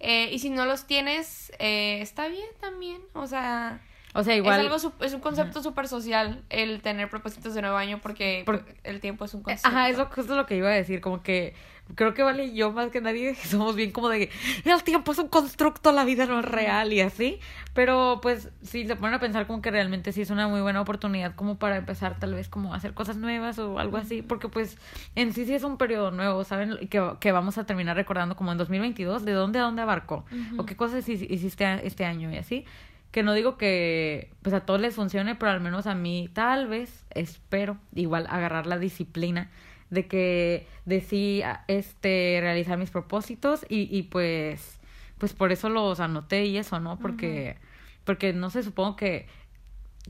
Eh, 0.00 0.30
y 0.32 0.38
si 0.40 0.50
no 0.50 0.64
los 0.66 0.86
tienes, 0.86 1.52
eh, 1.58 2.00
está 2.00 2.28
bien 2.28 2.48
también. 2.60 3.00
O 3.12 3.26
sea, 3.26 3.80
O 4.14 4.24
sea, 4.24 4.34
igual. 4.34 4.60
es, 4.60 4.66
algo, 4.84 4.94
es 5.04 5.12
un 5.14 5.20
concepto 5.20 5.62
súper 5.62 5.86
social 5.88 6.42
el 6.50 6.80
tener 6.82 7.08
propósitos 7.08 7.54
de 7.54 7.60
nuevo 7.62 7.76
año 7.76 8.00
porque 8.02 8.42
Por- 8.44 8.64
el 8.82 9.00
tiempo 9.00 9.24
es 9.26 9.34
un 9.34 9.42
concepto. 9.42 9.68
Ajá, 9.68 9.88
es 9.90 9.98
lo, 9.98 10.06
justo 10.06 10.34
lo 10.34 10.46
que 10.46 10.56
iba 10.56 10.68
a 10.68 10.72
decir, 10.72 11.00
como 11.00 11.22
que 11.22 11.54
creo 11.94 12.14
que 12.14 12.22
Vale 12.22 12.44
y 12.46 12.54
yo 12.54 12.72
más 12.72 12.90
que 12.90 13.00
nadie 13.00 13.34
somos 13.36 13.76
bien 13.76 13.90
como 13.92 14.08
de 14.08 14.28
que 14.28 14.70
el 14.70 14.82
tiempo 14.82 15.12
es 15.12 15.18
un 15.18 15.28
constructo, 15.28 15.92
la 15.92 16.04
vida 16.04 16.26
no 16.26 16.40
es 16.40 16.44
real 16.44 16.92
y 16.92 17.00
así, 17.00 17.38
pero 17.74 18.20
pues 18.22 18.48
si 18.62 18.86
se 18.86 18.96
ponen 18.96 19.14
a 19.14 19.20
pensar 19.20 19.46
como 19.46 19.60
que 19.60 19.70
realmente 19.70 20.12
sí 20.12 20.22
es 20.22 20.30
una 20.30 20.48
muy 20.48 20.60
buena 20.62 20.80
oportunidad 20.80 21.34
como 21.34 21.58
para 21.58 21.76
empezar 21.76 22.18
tal 22.18 22.34
vez 22.34 22.48
como 22.48 22.72
a 22.72 22.76
hacer 22.76 22.94
cosas 22.94 23.16
nuevas 23.16 23.58
o 23.58 23.78
algo 23.78 23.96
así, 23.98 24.22
porque 24.22 24.48
pues 24.48 24.78
en 25.16 25.32
sí 25.32 25.44
sí 25.44 25.54
es 25.54 25.64
un 25.64 25.76
periodo 25.76 26.10
nuevo, 26.10 26.44
¿saben? 26.44 26.88
Que, 26.88 27.02
que 27.20 27.32
vamos 27.32 27.58
a 27.58 27.64
terminar 27.64 27.96
recordando 27.96 28.36
como 28.36 28.52
en 28.52 28.58
2022, 28.58 29.24
de 29.24 29.32
dónde 29.32 29.58
a 29.58 29.62
dónde 29.62 29.82
abarcó 29.82 30.24
o 30.58 30.64
qué 30.66 30.76
cosas 30.76 31.06
hici- 31.08 31.26
hiciste 31.30 31.86
este 31.86 32.04
año 32.04 32.30
y 32.32 32.36
así. 32.38 32.64
Que 33.10 33.22
no 33.22 33.34
digo 33.34 33.58
que 33.58 34.30
pues 34.40 34.54
a 34.54 34.60
todos 34.60 34.80
les 34.80 34.94
funcione, 34.94 35.34
pero 35.34 35.50
al 35.50 35.60
menos 35.60 35.86
a 35.86 35.94
mí 35.94 36.30
tal 36.32 36.66
vez, 36.66 37.04
espero, 37.10 37.76
igual 37.94 38.26
agarrar 38.30 38.66
la 38.66 38.78
disciplina 38.78 39.50
de 39.92 40.06
que 40.06 40.66
decidí 40.86 41.42
este, 41.68 42.38
realizar 42.40 42.78
mis 42.78 42.90
propósitos 42.90 43.66
y, 43.68 43.94
y 43.94 44.04
pues, 44.04 44.80
pues 45.18 45.34
por 45.34 45.52
eso 45.52 45.68
los 45.68 46.00
anoté 46.00 46.46
y 46.46 46.56
eso, 46.56 46.80
¿no? 46.80 46.98
Porque, 46.98 47.58
porque 48.04 48.32
no 48.32 48.48
sé, 48.48 48.62
supongo 48.62 48.96
que, 48.96 49.26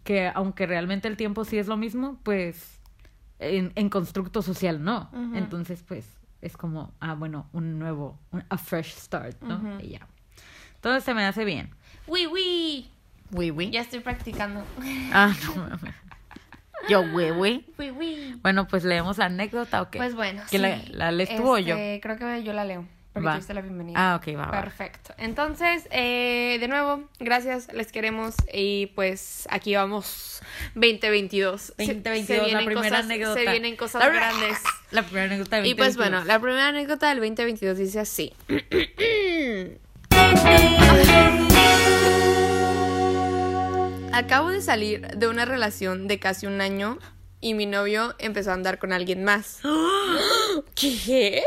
que 0.04 0.30
aunque 0.34 0.66
realmente 0.66 1.08
el 1.08 1.16
tiempo 1.16 1.44
sí 1.44 1.58
es 1.58 1.66
lo 1.66 1.76
mismo, 1.76 2.20
pues 2.22 2.80
en, 3.40 3.72
en 3.74 3.90
constructo 3.90 4.40
social 4.40 4.84
no. 4.84 5.10
Entonces, 5.36 5.82
pues 5.86 6.06
es 6.40 6.56
como, 6.56 6.94
ah, 7.00 7.14
bueno, 7.14 7.48
un 7.52 7.80
nuevo, 7.80 8.18
un- 8.30 8.44
a 8.48 8.58
fresh 8.58 8.94
start, 8.94 9.42
¿no? 9.42 9.80
Y 9.80 9.88
ya. 9.90 10.06
Entonces 10.76 11.02
se 11.02 11.12
me 11.12 11.24
hace 11.24 11.44
bien. 11.44 11.70
Uy, 12.06 12.26
uy. 12.28 12.88
Uy, 13.34 13.50
uy. 13.50 13.70
Ya 13.70 13.80
estoy 13.80 13.98
practicando. 14.00 14.62
Ah, 15.12 15.34
no 15.46 15.56
mames. 15.56 15.94
Yo, 16.88 17.02
uy. 17.02 17.64
Bueno, 18.42 18.66
pues 18.66 18.84
leemos 18.84 19.18
la 19.18 19.26
anécdota 19.26 19.82
o 19.82 19.90
qué. 19.90 19.98
Pues 19.98 20.14
bueno. 20.14 20.42
¿Quién 20.50 20.62
la- 20.62 20.80
sí. 20.80 20.92
la 20.92 21.12
lees 21.12 21.34
tú 21.36 21.48
o 21.54 21.58
yo? 21.58 21.76
Este, 21.76 22.00
Creo 22.02 22.16
que 22.18 22.42
yo 22.42 22.52
la 22.52 22.64
leo. 22.64 22.84
Porque 23.12 23.26
Va. 23.26 23.32
tú 23.32 23.38
diste 23.40 23.52
la 23.52 23.60
bienvenida. 23.60 24.14
Ah, 24.14 24.16
ok, 24.16 24.28
va, 24.38 24.46
va. 24.46 24.50
Perfecto. 24.62 25.12
Entonces, 25.18 25.86
eh, 25.90 26.56
de 26.60 26.66
nuevo, 26.66 27.04
gracias, 27.20 27.70
les 27.74 27.92
queremos 27.92 28.34
y 28.54 28.86
pues 28.94 29.46
aquí 29.50 29.74
vamos 29.76 30.40
2022. 30.76 31.60
Se- 31.60 31.72
2022, 31.76 32.26
se 32.26 32.36
la 32.38 32.44
vienen 32.44 32.64
primera 32.64 32.88
cosas, 32.88 33.04
anécdota. 33.04 33.34
Se 33.40 33.50
vienen 33.50 33.76
cosas 33.76 34.02
La- 34.02 34.08
grandes. 34.08 34.58
La 34.92 35.02
primera 35.02 35.26
anécdota 35.26 35.56
del 35.56 35.66
Y 35.66 35.74
pues 35.74 35.94
2022. 35.96 35.96
bueno, 35.96 36.24
la 36.26 36.40
primera 36.40 36.68
anécdota 36.68 37.08
del 37.10 37.18
2022 37.18 37.76
dice 37.76 38.00
así. 38.00 38.32
Acabo 44.12 44.50
de 44.50 44.60
salir 44.60 45.08
de 45.08 45.26
una 45.26 45.46
relación 45.46 46.06
de 46.06 46.18
casi 46.18 46.46
un 46.46 46.60
año 46.60 46.98
y 47.40 47.54
mi 47.54 47.64
novio 47.64 48.14
empezó 48.18 48.50
a 48.50 48.54
andar 48.54 48.78
con 48.78 48.92
alguien 48.92 49.24
más. 49.24 49.60
¿Qué? 50.74 51.42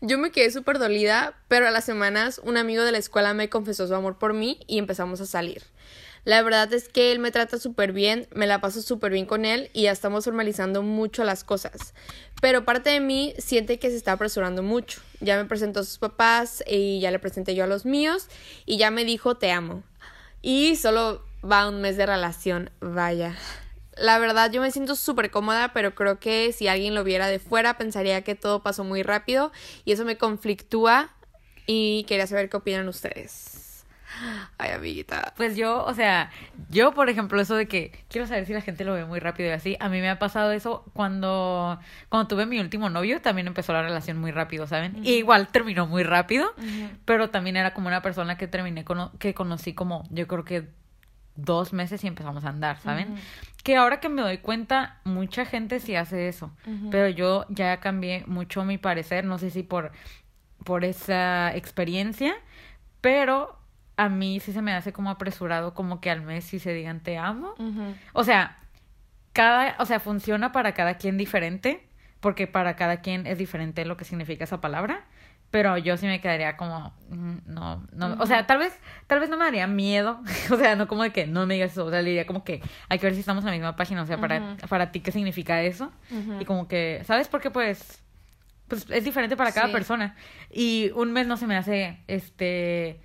Yo 0.00 0.18
me 0.18 0.32
quedé 0.32 0.50
súper 0.50 0.80
dolida, 0.80 1.38
pero 1.46 1.68
a 1.68 1.70
las 1.70 1.84
semanas 1.84 2.40
un 2.42 2.56
amigo 2.56 2.82
de 2.82 2.90
la 2.90 2.98
escuela 2.98 3.34
me 3.34 3.50
confesó 3.50 3.86
su 3.86 3.94
amor 3.94 4.18
por 4.18 4.34
mí 4.34 4.58
y 4.66 4.78
empezamos 4.78 5.20
a 5.20 5.26
salir. 5.26 5.62
La 6.24 6.42
verdad 6.42 6.72
es 6.72 6.88
que 6.88 7.12
él 7.12 7.20
me 7.20 7.30
trata 7.30 7.58
súper 7.58 7.92
bien, 7.92 8.26
me 8.34 8.48
la 8.48 8.60
paso 8.60 8.82
súper 8.82 9.12
bien 9.12 9.26
con 9.26 9.44
él 9.44 9.70
y 9.72 9.82
ya 9.82 9.92
estamos 9.92 10.24
formalizando 10.24 10.82
mucho 10.82 11.22
las 11.22 11.44
cosas. 11.44 11.94
Pero 12.40 12.64
parte 12.64 12.90
de 12.90 13.00
mí 13.00 13.32
siente 13.38 13.78
que 13.78 13.90
se 13.90 13.96
está 13.96 14.12
apresurando 14.12 14.64
mucho. 14.64 15.00
Ya 15.20 15.36
me 15.36 15.44
presentó 15.44 15.80
a 15.80 15.84
sus 15.84 15.98
papás 15.98 16.64
y 16.66 16.98
ya 16.98 17.12
le 17.12 17.20
presenté 17.20 17.54
yo 17.54 17.62
a 17.62 17.68
los 17.68 17.84
míos 17.84 18.26
y 18.66 18.76
ya 18.76 18.90
me 18.90 19.04
dijo 19.04 19.36
te 19.36 19.52
amo. 19.52 19.84
Y 20.42 20.76
solo 20.76 21.22
va 21.50 21.68
un 21.68 21.80
mes 21.80 21.96
de 21.96 22.06
relación, 22.06 22.70
vaya. 22.80 23.34
La 23.96 24.18
verdad 24.18 24.50
yo 24.50 24.60
me 24.60 24.70
siento 24.72 24.96
súper 24.96 25.30
cómoda, 25.30 25.72
pero 25.72 25.94
creo 25.94 26.18
que 26.18 26.52
si 26.52 26.66
alguien 26.66 26.94
lo 26.94 27.04
viera 27.04 27.28
de 27.28 27.38
fuera 27.38 27.78
pensaría 27.78 28.22
que 28.22 28.34
todo 28.34 28.62
pasó 28.62 28.82
muy 28.82 29.02
rápido 29.02 29.52
y 29.84 29.92
eso 29.92 30.04
me 30.04 30.16
conflictúa 30.18 31.10
y 31.66 32.04
quería 32.08 32.26
saber 32.26 32.48
qué 32.50 32.56
opinan 32.56 32.88
ustedes. 32.88 33.84
Ay, 34.58 34.70
amiguita. 34.70 35.32
Pues 35.36 35.56
yo, 35.56 35.84
o 35.84 35.92
sea, 35.94 36.30
yo, 36.70 36.92
por 36.94 37.08
ejemplo, 37.08 37.40
eso 37.40 37.56
de 37.56 37.66
que 37.66 37.90
quiero 38.08 38.26
saber 38.28 38.46
si 38.46 38.52
la 38.52 38.60
gente 38.60 38.84
lo 38.84 38.94
ve 38.94 39.04
muy 39.04 39.18
rápido 39.18 39.48
y 39.48 39.52
así, 39.52 39.76
a 39.80 39.88
mí 39.88 40.00
me 40.00 40.08
ha 40.08 40.18
pasado 40.20 40.52
eso 40.52 40.84
cuando, 40.92 41.80
cuando 42.08 42.28
tuve 42.28 42.46
mi 42.46 42.60
último 42.60 42.90
novio, 42.90 43.20
también 43.20 43.48
empezó 43.48 43.72
la 43.72 43.82
relación 43.82 44.18
muy 44.18 44.30
rápido, 44.30 44.66
¿saben? 44.68 45.04
Y 45.04 45.14
igual 45.14 45.48
terminó 45.48 45.86
muy 45.88 46.04
rápido, 46.04 46.52
pero 47.04 47.30
también 47.30 47.56
era 47.56 47.74
como 47.74 47.88
una 47.88 48.02
persona 48.02 48.38
que 48.38 48.46
terminé, 48.46 48.84
cono- 48.84 49.12
que 49.18 49.34
conocí 49.34 49.74
como, 49.74 50.04
yo 50.10 50.28
creo 50.28 50.44
que 50.44 50.68
dos 51.36 51.72
meses 51.72 52.04
y 52.04 52.06
empezamos 52.06 52.44
a 52.44 52.48
andar, 52.50 52.78
¿saben? 52.80 53.16
Que 53.62 53.76
ahora 53.76 53.98
que 54.00 54.08
me 54.08 54.22
doy 54.22 54.38
cuenta, 54.38 55.00
mucha 55.04 55.44
gente 55.44 55.80
sí 55.80 55.96
hace 55.96 56.28
eso, 56.28 56.50
pero 56.90 57.08
yo 57.08 57.46
ya 57.48 57.80
cambié 57.80 58.24
mucho 58.26 58.64
mi 58.64 58.78
parecer, 58.78 59.24
no 59.24 59.38
sé 59.38 59.50
si 59.50 59.62
por, 59.62 59.92
por 60.64 60.84
esa 60.84 61.54
experiencia, 61.54 62.34
pero 63.00 63.58
a 63.96 64.08
mí 64.08 64.40
sí 64.40 64.52
se 64.52 64.62
me 64.62 64.72
hace 64.72 64.92
como 64.92 65.10
apresurado 65.10 65.74
como 65.74 66.00
que 66.00 66.10
al 66.10 66.22
mes 66.22 66.44
sí 66.44 66.58
se 66.58 66.72
digan 66.72 67.00
te 67.00 67.16
amo. 67.16 67.54
O 68.12 68.24
sea, 68.24 68.58
cada, 69.32 69.76
o 69.78 69.86
sea, 69.86 70.00
funciona 70.00 70.52
para 70.52 70.74
cada 70.74 70.94
quien 70.94 71.16
diferente, 71.16 71.86
porque 72.20 72.46
para 72.46 72.76
cada 72.76 72.98
quien 72.98 73.26
es 73.26 73.38
diferente 73.38 73.84
lo 73.84 73.96
que 73.96 74.04
significa 74.04 74.44
esa 74.44 74.60
palabra, 74.60 75.04
pero 75.54 75.78
yo 75.78 75.96
sí 75.96 76.06
me 76.08 76.20
quedaría 76.20 76.56
como 76.56 76.92
mm, 77.10 77.36
no, 77.46 77.86
no, 77.92 78.16
o 78.18 78.26
sea, 78.26 78.44
tal 78.44 78.58
vez 78.58 78.76
tal 79.06 79.20
vez 79.20 79.30
no 79.30 79.36
me 79.36 79.44
daría 79.44 79.68
miedo, 79.68 80.20
o 80.50 80.56
sea, 80.56 80.74
no 80.74 80.88
como 80.88 81.04
de 81.04 81.12
que 81.12 81.28
no 81.28 81.46
me 81.46 81.54
digas 81.54 81.70
eso, 81.70 81.84
o 81.86 81.90
sea, 81.90 82.02
le 82.02 82.08
diría 82.08 82.26
como 82.26 82.42
que 82.42 82.60
hay 82.88 82.98
que 82.98 83.06
ver 83.06 83.14
si 83.14 83.20
estamos 83.20 83.44
en 83.44 83.50
la 83.50 83.52
misma 83.52 83.76
página, 83.76 84.02
o 84.02 84.06
sea, 84.06 84.18
para 84.18 84.56
para 84.68 84.90
ti 84.90 84.98
qué 84.98 85.12
significa 85.12 85.62
eso 85.62 85.92
y 86.40 86.44
como 86.44 86.66
que, 86.66 87.02
¿sabes? 87.04 87.28
Porque 87.28 87.52
pues 87.52 88.02
pues 88.66 88.90
es 88.90 89.04
diferente 89.04 89.36
para 89.36 89.52
cada 89.52 89.66
Sí. 89.68 89.72
persona. 89.72 90.16
Y 90.50 90.90
un 90.96 91.12
mes 91.12 91.28
no 91.28 91.36
se 91.36 91.46
me 91.46 91.54
hace 91.56 92.00
este 92.08 93.00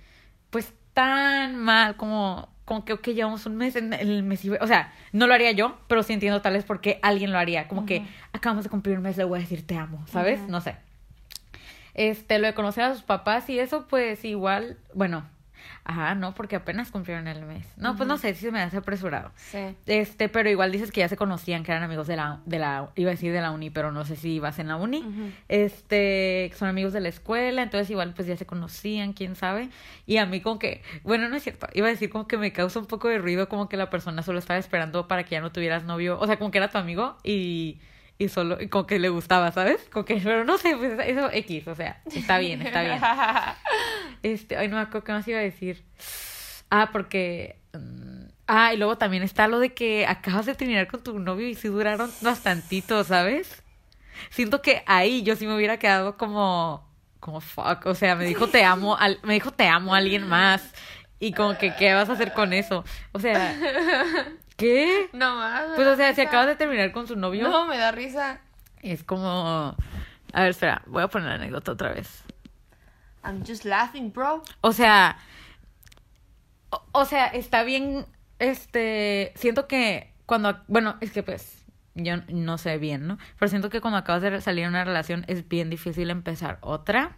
pues 0.50 0.74
tan 0.92 1.54
mal 1.56 1.94
como 1.96 2.48
como 2.64 2.84
que 2.84 2.94
ok, 2.94 3.08
llevamos 3.10 3.46
un 3.46 3.56
mes 3.56 3.76
en 3.76 3.92
el 3.92 4.24
mes 4.24 4.44
y- 4.44 4.50
o 4.50 4.66
sea 4.66 4.92
no 5.12 5.28
lo 5.28 5.34
haría 5.34 5.52
yo 5.52 5.78
pero 5.86 6.02
sí 6.02 6.12
entiendo 6.14 6.40
tal 6.42 6.54
vez 6.54 6.64
porque 6.64 6.98
alguien 7.02 7.30
lo 7.30 7.38
haría 7.38 7.68
como 7.68 7.86
que 7.86 8.04
acabamos 8.32 8.64
de 8.64 8.70
cumplir 8.70 8.96
un 8.96 9.02
mes 9.04 9.16
le 9.16 9.22
voy 9.24 9.38
a 9.38 9.42
decir 9.42 9.64
te 9.66 9.76
amo 9.76 10.04
sabes 10.08 10.40
no 10.48 10.60
sé 10.60 10.74
este 12.08 12.38
lo 12.38 12.46
de 12.46 12.54
conocer 12.54 12.84
a 12.84 12.92
sus 12.94 13.02
papás 13.02 13.48
y 13.50 13.58
eso 13.58 13.86
pues 13.88 14.24
igual 14.24 14.78
bueno 14.94 15.28
ajá 15.84 16.14
no 16.14 16.34
porque 16.34 16.56
apenas 16.56 16.90
cumplieron 16.90 17.26
el 17.28 17.44
mes 17.44 17.66
no 17.76 17.96
pues 17.96 18.08
no 18.08 18.16
sé 18.16 18.34
si 18.34 18.42
se 18.46 18.50
me 18.52 18.60
hace 18.62 18.78
apresurado 18.78 19.32
Sí. 19.36 19.76
este, 19.86 20.28
pero 20.28 20.48
igual 20.48 20.72
dices 20.72 20.90
que 20.92 21.00
ya 21.00 21.08
se 21.08 21.16
conocían, 21.16 21.62
que 21.62 21.72
eran 21.72 21.82
amigos 21.82 22.06
de 22.06 22.16
la, 22.16 22.40
de 22.46 22.58
la, 22.58 22.90
iba 22.96 23.10
a 23.10 23.14
decir 23.14 23.32
de 23.32 23.40
la 23.40 23.50
uni, 23.50 23.68
pero 23.70 23.90
no 23.92 24.04
sé 24.04 24.16
si 24.16 24.30
ibas 24.34 24.58
en 24.58 24.68
la 24.68 24.76
uni. 24.76 24.98
Ujú. 25.00 25.30
Este, 25.48 26.48
que 26.50 26.54
son 26.56 26.68
amigos 26.68 26.92
de 26.92 27.00
la 27.00 27.08
escuela, 27.08 27.62
entonces 27.62 27.90
igual 27.90 28.14
pues 28.14 28.26
ya 28.28 28.36
se 28.36 28.46
conocían, 28.46 29.12
quién 29.12 29.34
sabe. 29.36 29.68
Y 30.06 30.16
a 30.18 30.26
mí 30.26 30.40
como 30.40 30.58
que, 30.58 30.82
bueno, 31.02 31.28
no 31.28 31.36
es 31.36 31.42
cierto, 31.42 31.66
iba 31.74 31.86
a 31.88 31.90
decir 31.90 32.08
como 32.10 32.26
que 32.26 32.36
me 32.38 32.52
causa 32.52 32.78
un 32.78 32.86
poco 32.86 33.08
de 33.08 33.18
ruido, 33.18 33.48
como 33.48 33.68
que 33.68 33.76
la 33.76 33.90
persona 33.90 34.22
solo 34.22 34.38
estaba 34.38 34.58
esperando 34.58 35.08
para 35.08 35.24
que 35.24 35.30
ya 35.32 35.40
no 35.40 35.52
tuvieras 35.52 35.84
novio, 35.84 36.18
o 36.20 36.26
sea, 36.26 36.38
como 36.38 36.50
que 36.50 36.58
era 36.58 36.68
tu 36.68 36.78
amigo 36.78 37.16
y, 37.24 37.80
y 38.20 38.28
solo, 38.28 38.60
y 38.60 38.68
como 38.68 38.86
que 38.86 38.98
le 38.98 39.08
gustaba, 39.08 39.50
¿sabes? 39.50 39.80
Como 39.90 40.04
que, 40.04 40.16
pero 40.16 40.44
no 40.44 40.58
sé, 40.58 40.76
pues 40.76 40.92
eso 41.06 41.30
X, 41.32 41.66
o 41.66 41.74
sea, 41.74 42.02
está 42.14 42.38
bien, 42.38 42.60
está 42.62 42.82
bien. 42.82 43.00
Este, 44.22 44.58
ay, 44.58 44.68
no 44.68 44.76
me 44.76 44.82
acuerdo 44.82 45.04
qué 45.04 45.12
más 45.12 45.26
iba 45.26 45.38
a 45.38 45.42
decir. 45.42 45.82
Ah, 46.68 46.90
porque. 46.92 47.58
mm, 47.72 48.20
Ah, 48.52 48.74
y 48.74 48.76
luego 48.76 48.98
también 48.98 49.22
está 49.22 49.46
lo 49.46 49.60
de 49.60 49.74
que 49.74 50.06
acabas 50.06 50.44
de 50.44 50.56
terminar 50.56 50.88
con 50.88 51.04
tu 51.04 51.16
novio 51.20 51.48
y 51.48 51.54
sí 51.54 51.68
duraron 51.68 52.10
bastantito, 52.20 53.04
¿sabes? 53.04 53.62
Siento 54.30 54.60
que 54.60 54.82
ahí 54.86 55.22
yo 55.22 55.36
sí 55.36 55.46
me 55.46 55.54
hubiera 55.54 55.78
quedado 55.78 56.16
como. 56.18 56.84
Como 57.20 57.40
fuck. 57.40 57.86
O 57.86 57.94
sea, 57.94 58.16
me 58.16 58.24
dijo 58.24 58.48
te 58.48 58.64
amo, 58.64 58.96
al, 58.96 59.20
me 59.22 59.34
dijo 59.34 59.52
te 59.52 59.68
amo 59.68 59.94
a 59.94 59.98
alguien 59.98 60.26
más. 60.26 60.74
Y 61.20 61.32
como 61.32 61.56
que, 61.58 61.76
¿qué 61.76 61.94
vas 61.94 62.10
a 62.10 62.14
hacer 62.14 62.32
con 62.32 62.52
eso? 62.52 62.84
O 63.12 63.20
sea, 63.20 63.56
¿qué? 64.60 65.08
No 65.12 65.36
más. 65.36 65.64
Pues, 65.74 65.86
o 65.88 65.96
sea, 65.96 66.10
si 66.14 66.20
risa. 66.20 66.28
acabas 66.28 66.46
de 66.46 66.56
terminar 66.56 66.92
con 66.92 67.06
su 67.06 67.16
novio, 67.16 67.48
No, 67.48 67.66
me 67.66 67.76
da 67.78 67.90
risa. 67.92 68.40
es 68.82 69.02
como. 69.04 69.76
A 70.32 70.40
ver, 70.42 70.50
espera, 70.50 70.82
voy 70.86 71.02
a 71.02 71.08
poner 71.08 71.28
la 71.28 71.34
anécdota 71.34 71.72
otra 71.72 71.92
vez. 71.92 72.22
I'm 73.24 73.44
just 73.46 73.64
laughing, 73.64 74.12
bro. 74.12 74.42
O 74.60 74.72
sea, 74.72 75.18
o, 76.70 76.82
o 76.92 77.04
sea, 77.04 77.26
está 77.26 77.64
bien, 77.64 78.06
este, 78.38 79.32
siento 79.34 79.66
que 79.66 80.12
cuando, 80.26 80.60
bueno, 80.68 80.96
es 81.00 81.10
que 81.12 81.22
pues, 81.22 81.64
yo 81.94 82.14
no 82.28 82.56
sé 82.58 82.78
bien, 82.78 83.06
¿no? 83.06 83.18
Pero 83.38 83.48
siento 83.48 83.68
que 83.68 83.80
cuando 83.80 83.98
acabas 83.98 84.22
de 84.22 84.40
salir 84.40 84.64
de 84.64 84.68
una 84.68 84.84
relación 84.84 85.24
es 85.26 85.48
bien 85.48 85.68
difícil 85.68 86.08
empezar 86.10 86.58
otra 86.62 87.16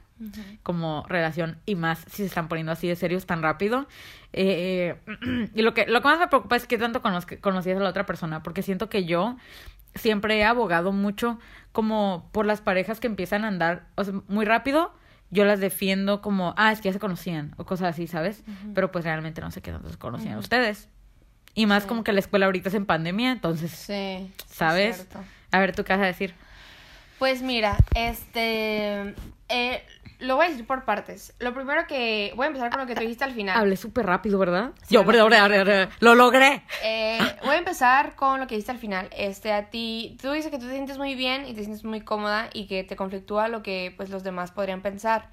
como 0.63 1.05
relación 1.09 1.59
y 1.67 1.75
más 1.75 1.99
si 2.09 2.19
se 2.19 2.27
están 2.27 2.49
poniendo 2.49 2.73
así 2.73 2.87
de 2.89 2.97
serios 2.97 3.27
tan 3.27 3.43
rápido. 3.43 3.87
Eh, 4.33 4.95
y 5.55 5.63
lo 5.63 5.75
que, 5.75 5.87
lo 5.87 6.01
que 6.01 6.09
más 6.09 6.19
me 6.19 6.29
preocupa 6.29 6.57
es 6.57 6.67
que 6.67 6.79
tanto 6.79 7.03
conozc- 7.03 7.41
conocías 7.41 7.77
a 7.79 7.81
la 7.83 7.91
otra 7.91 8.07
persona, 8.07 8.43
porque 8.43 8.63
siento 8.63 8.89
que 8.89 9.05
yo 9.05 9.37
siempre 9.95 10.39
he 10.39 10.45
abogado 10.45 10.93
mucho 10.93 11.39
como 11.73 12.29
por 12.33 12.47
las 12.47 12.61
parejas 12.61 13.01
que 13.01 13.07
empiezan 13.09 13.45
a 13.45 13.49
andar 13.49 13.87
o 13.97 14.05
sea, 14.05 14.15
muy 14.29 14.45
rápido. 14.45 14.95
Yo 15.31 15.47
las 15.47 15.61
defiendo 15.61 16.21
como, 16.21 16.53
ah, 16.59 16.73
es 16.73 16.81
que 16.83 16.89
ya 16.91 16.93
se 16.93 16.99
conocían 16.99 17.55
o 17.57 17.65
cosas 17.65 17.95
así, 17.95 18.07
¿sabes? 18.07 18.45
Pero 18.75 18.93
pues 18.93 19.05
realmente 19.05 19.41
no 19.41 19.51
sé 19.51 19.63
qué 19.63 19.73
tanto 19.73 19.89
se 19.89 19.97
conocían 19.97 20.37
ustedes. 20.37 20.89
Y 21.55 21.65
más 21.67 21.85
como 21.87 22.05
que 22.05 22.13
la 22.13 22.21
escuela 22.21 22.45
ahorita 22.47 22.69
es 22.69 22.75
en 22.75 22.85
pandemia, 22.85 23.33
entonces, 23.33 23.71
Sí. 23.71 24.31
¿sabes? 24.47 25.07
A 25.51 25.59
ver, 25.59 25.75
¿tú 25.75 25.85
qué 25.85 25.95
vas 25.95 26.03
a 26.03 26.07
decir? 26.07 26.35
Pues 27.19 27.41
mira, 27.41 27.77
este. 27.95 29.15
eh, 29.49 29.83
lo 30.23 30.37
voy 30.37 30.47
a 30.47 30.49
decir 30.51 30.67
por 30.67 30.85
partes. 30.85 31.35
Lo 31.39 31.53
primero 31.53 31.87
que. 31.87 32.33
Voy 32.37 32.45
a 32.45 32.47
empezar 32.49 32.71
con 32.71 32.81
lo 32.81 32.87
que 32.87 32.95
tú 32.95 33.01
dijiste 33.01 33.25
al 33.25 33.33
final. 33.33 33.59
Hablé 33.59 33.77
súper 33.77 34.07
rápido, 34.07 34.39
¿verdad? 34.39 34.71
Sí, 34.83 34.95
Yo, 34.95 35.05
perdón, 35.05 35.33
lo 36.01 36.15
logré. 36.15 36.63
Eh, 36.83 37.19
voy 37.45 37.55
a 37.55 37.59
empezar 37.59 38.15
con 38.15 38.41
lo 38.41 38.47
que 38.47 38.55
dijiste 38.55 38.73
al 38.73 38.79
final. 38.79 39.09
Este, 39.17 39.53
a 39.53 39.71
ti, 39.71 40.17
tú 40.23 40.33
dices 40.33 40.51
que 40.51 40.59
tú 40.59 40.67
te 40.67 40.73
sientes 40.73 40.99
muy 40.99 41.15
bien 41.15 41.47
y 41.47 41.55
te 41.55 41.63
sientes 41.63 41.85
muy 41.85 42.01
cómoda 42.01 42.49
y 42.53 42.67
que 42.67 42.85
te 42.85 42.97
conflictúa 42.97 43.49
lo 43.49 43.63
que 43.63 43.93
pues 43.97 44.11
los 44.11 44.23
demás 44.23 44.53
podrían 44.53 44.81
pensar. 44.81 45.29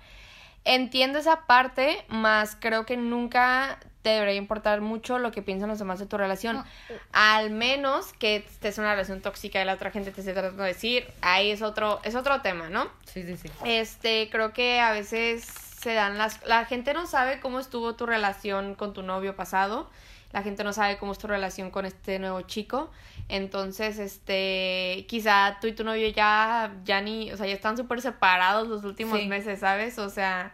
Entiendo 0.66 1.20
esa 1.20 1.46
parte, 1.46 2.04
más 2.10 2.58
creo 2.60 2.86
que 2.86 2.98
nunca 2.98 3.80
te 4.02 4.10
debería 4.12 4.36
importar 4.36 4.80
mucho 4.82 5.20
lo 5.20 5.32
que 5.32 5.42
piensan 5.42 5.68
los 5.70 5.80
demás 5.80 6.00
de 6.00 6.06
tu 6.06 6.18
relación. 6.18 6.56
No. 6.58 6.66
Al 7.12 7.52
menos 7.52 8.14
que 8.14 8.38
estés 8.38 8.78
en 8.78 8.86
una 8.86 8.94
relación 8.94 9.22
tóxica 9.22 9.62
y 9.62 9.66
la 9.66 9.74
otra 9.74 9.92
gente 9.92 10.12
te 10.12 10.22
esté 10.22 10.34
tratando 10.34 10.64
de 10.64 10.70
decir, 10.70 11.06
ahí 11.22 11.52
es 11.52 11.62
otro, 11.62 12.00
es 12.04 12.16
otro 12.16 12.42
tema, 12.42 12.70
¿no? 12.70 12.90
Sí, 13.06 13.24
sí, 13.24 13.36
sí. 13.36 13.50
Este, 13.66 14.30
creo 14.32 14.54
que 14.54 14.80
a 14.80 14.92
veces 14.92 15.44
se 15.44 15.94
dan 15.94 16.18
las... 16.18 16.46
La 16.46 16.66
gente 16.66 16.94
no 16.94 17.08
sabe 17.08 17.40
cómo 17.42 17.60
estuvo 17.60 17.96
tu 17.96 18.06
relación 18.06 18.76
con 18.76 18.94
tu 18.94 19.02
novio 19.04 19.36
pasado. 19.36 19.90
La 20.32 20.44
gente 20.44 20.64
no 20.64 20.74
sabe 20.74 20.98
cómo 20.98 21.12
es 21.12 21.18
tu 21.18 21.28
relación 21.28 21.72
con 21.72 21.86
este 21.86 22.20
nuevo 22.20 22.42
chico. 22.42 22.92
Entonces, 23.30 23.98
este, 24.00 25.06
quizá 25.10 25.58
tú 25.60 25.68
y 25.68 25.74
tu 25.74 25.84
novio 25.84 26.08
ya, 26.10 26.72
ya 26.84 27.02
ni, 27.02 27.32
o 27.32 27.38
sea, 27.38 27.48
ya 27.48 27.54
están 27.54 27.76
súper 27.78 28.00
separados 28.02 28.68
los 28.68 28.84
últimos 28.84 29.20
Sí. 29.20 29.28
meses, 29.28 29.60
¿sabes? 29.60 29.98
O 30.00 30.10
sea, 30.10 30.52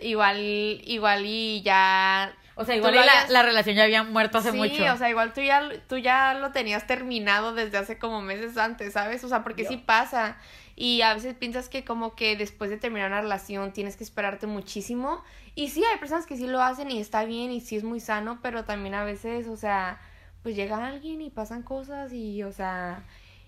igual, 0.00 0.38
igual 0.40 1.24
y 1.26 1.62
ya... 1.62 2.32
O 2.60 2.64
sea, 2.64 2.74
igual 2.74 2.94
la, 2.94 3.02
hayas- 3.02 3.30
la 3.30 3.42
relación 3.44 3.76
ya 3.76 3.84
había 3.84 4.02
muerto 4.02 4.38
hace 4.38 4.50
sí, 4.50 4.56
mucho. 4.56 4.92
o 4.92 4.96
sea, 4.96 5.08
igual 5.08 5.32
tú 5.32 5.40
ya, 5.40 5.68
tú 5.88 5.96
ya 5.96 6.34
lo 6.34 6.50
tenías 6.50 6.86
terminado 6.88 7.54
desde 7.54 7.78
hace 7.78 7.98
como 7.98 8.20
meses 8.20 8.56
antes, 8.56 8.94
¿sabes? 8.94 9.22
O 9.22 9.28
sea, 9.28 9.44
porque 9.44 9.64
sí 9.64 9.76
pasa. 9.76 10.36
Y 10.74 11.02
a 11.02 11.14
veces 11.14 11.34
piensas 11.34 11.68
que 11.68 11.84
como 11.84 12.16
que 12.16 12.36
después 12.36 12.68
de 12.70 12.76
terminar 12.76 13.10
una 13.10 13.20
relación 13.20 13.72
tienes 13.72 13.96
que 13.96 14.02
esperarte 14.04 14.46
muchísimo. 14.48 15.22
Y 15.54 15.68
sí, 15.68 15.84
hay 15.84 15.98
personas 15.98 16.26
que 16.26 16.36
sí 16.36 16.46
lo 16.48 16.60
hacen 16.60 16.90
y 16.90 17.00
está 17.00 17.24
bien 17.24 17.50
y 17.52 17.60
sí 17.60 17.76
es 17.76 17.84
muy 17.84 18.00
sano, 18.00 18.40
pero 18.42 18.64
también 18.64 18.94
a 18.94 19.04
veces, 19.04 19.46
o 19.48 19.56
sea, 19.56 20.00
pues 20.42 20.56
llega 20.56 20.84
alguien 20.86 21.20
y 21.22 21.30
pasan 21.30 21.62
cosas 21.62 22.12
y, 22.12 22.42
o 22.42 22.52
sea, 22.52 23.04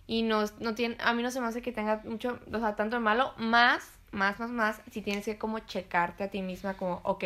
y 0.06 0.22
no, 0.22 0.44
no 0.60 0.74
tiene, 0.74 0.96
a 1.00 1.14
mí 1.14 1.22
no 1.22 1.30
se 1.30 1.40
me 1.40 1.46
hace 1.48 1.62
que 1.62 1.72
tenga 1.72 2.00
mucho, 2.04 2.38
o 2.52 2.58
sea, 2.58 2.74
tanto 2.76 2.96
de 2.96 3.00
malo, 3.00 3.32
más, 3.38 3.88
más, 4.12 4.38
más, 4.40 4.50
más, 4.50 4.80
si 4.90 5.02
tienes 5.02 5.24
que 5.24 5.38
como 5.38 5.60
checarte 5.60 6.24
a 6.24 6.30
ti 6.30 6.42
misma 6.42 6.74
como, 6.74 7.00
ok, 7.04 7.24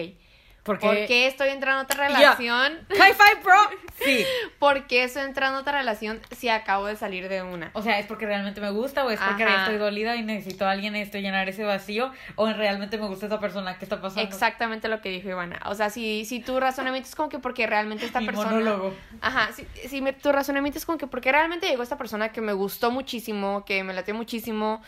porque... 0.64 0.86
¿por 0.86 0.96
qué 1.06 1.26
estoy 1.28 1.50
entrando 1.50 1.80
a 1.80 1.84
otra 1.84 2.08
relación? 2.08 2.78
High 2.88 3.14
five, 3.14 3.42
bro. 3.44 3.54
Sí. 4.04 4.24
¿Por 4.58 4.88
qué 4.88 5.04
estoy 5.04 5.22
entrando 5.22 5.58
a 5.58 5.60
otra 5.60 5.78
relación 5.78 6.20
si 6.36 6.48
acabo 6.48 6.86
de 6.86 6.96
salir 6.96 7.28
de 7.28 7.42
una? 7.42 7.70
O 7.74 7.80
sea, 7.80 8.00
¿es 8.00 8.06
porque 8.06 8.26
realmente 8.26 8.60
me 8.60 8.70
gusta 8.70 9.04
o 9.04 9.10
es 9.10 9.20
porque 9.20 9.44
Ajá. 9.44 9.62
estoy 9.62 9.76
dolida 9.78 10.16
y 10.16 10.22
necesito 10.24 10.66
a 10.66 10.72
alguien 10.72 10.96
esto 10.96 11.16
llenar 11.18 11.48
ese 11.48 11.62
vacío? 11.62 12.10
¿O 12.34 12.52
realmente 12.52 12.98
me 12.98 13.06
gusta 13.06 13.26
esa 13.26 13.38
persona? 13.38 13.78
¿Qué 13.78 13.84
está 13.84 14.00
pasando? 14.02 14.22
Exactamente 14.28 14.88
lo 14.88 15.00
que 15.00 15.10
dijo 15.10 15.28
Ivana. 15.28 15.60
O 15.66 15.74
sea, 15.76 15.90
si, 15.90 16.24
si 16.24 16.40
tu 16.40 16.58
razonamiento 16.58 17.08
es 17.08 17.14
como 17.14 17.28
que 17.28 17.38
porque 17.38 17.68
realmente 17.68 18.04
esta 18.04 18.18
Mi 18.20 18.26
persona... 18.26 18.50
monólogo. 18.50 18.92
Ajá, 19.20 19.50
si, 19.52 19.64
si 19.88 20.02
me- 20.02 20.12
tu 20.12 20.32
razonamiento 20.32 20.76
es 20.78 20.84
como 20.86 20.98
que 20.98 21.06
porque 21.06 21.30
realmente 21.30 21.68
llegó 21.68 21.84
esta 21.84 21.96
persona 21.96 22.32
que 22.32 22.40
me 22.40 22.52
gustó 22.52 22.90
muchísimo, 22.90 23.64
que 23.64 23.84
me 23.84 23.94
latió 23.94 24.12
muchísimo, 24.14 24.82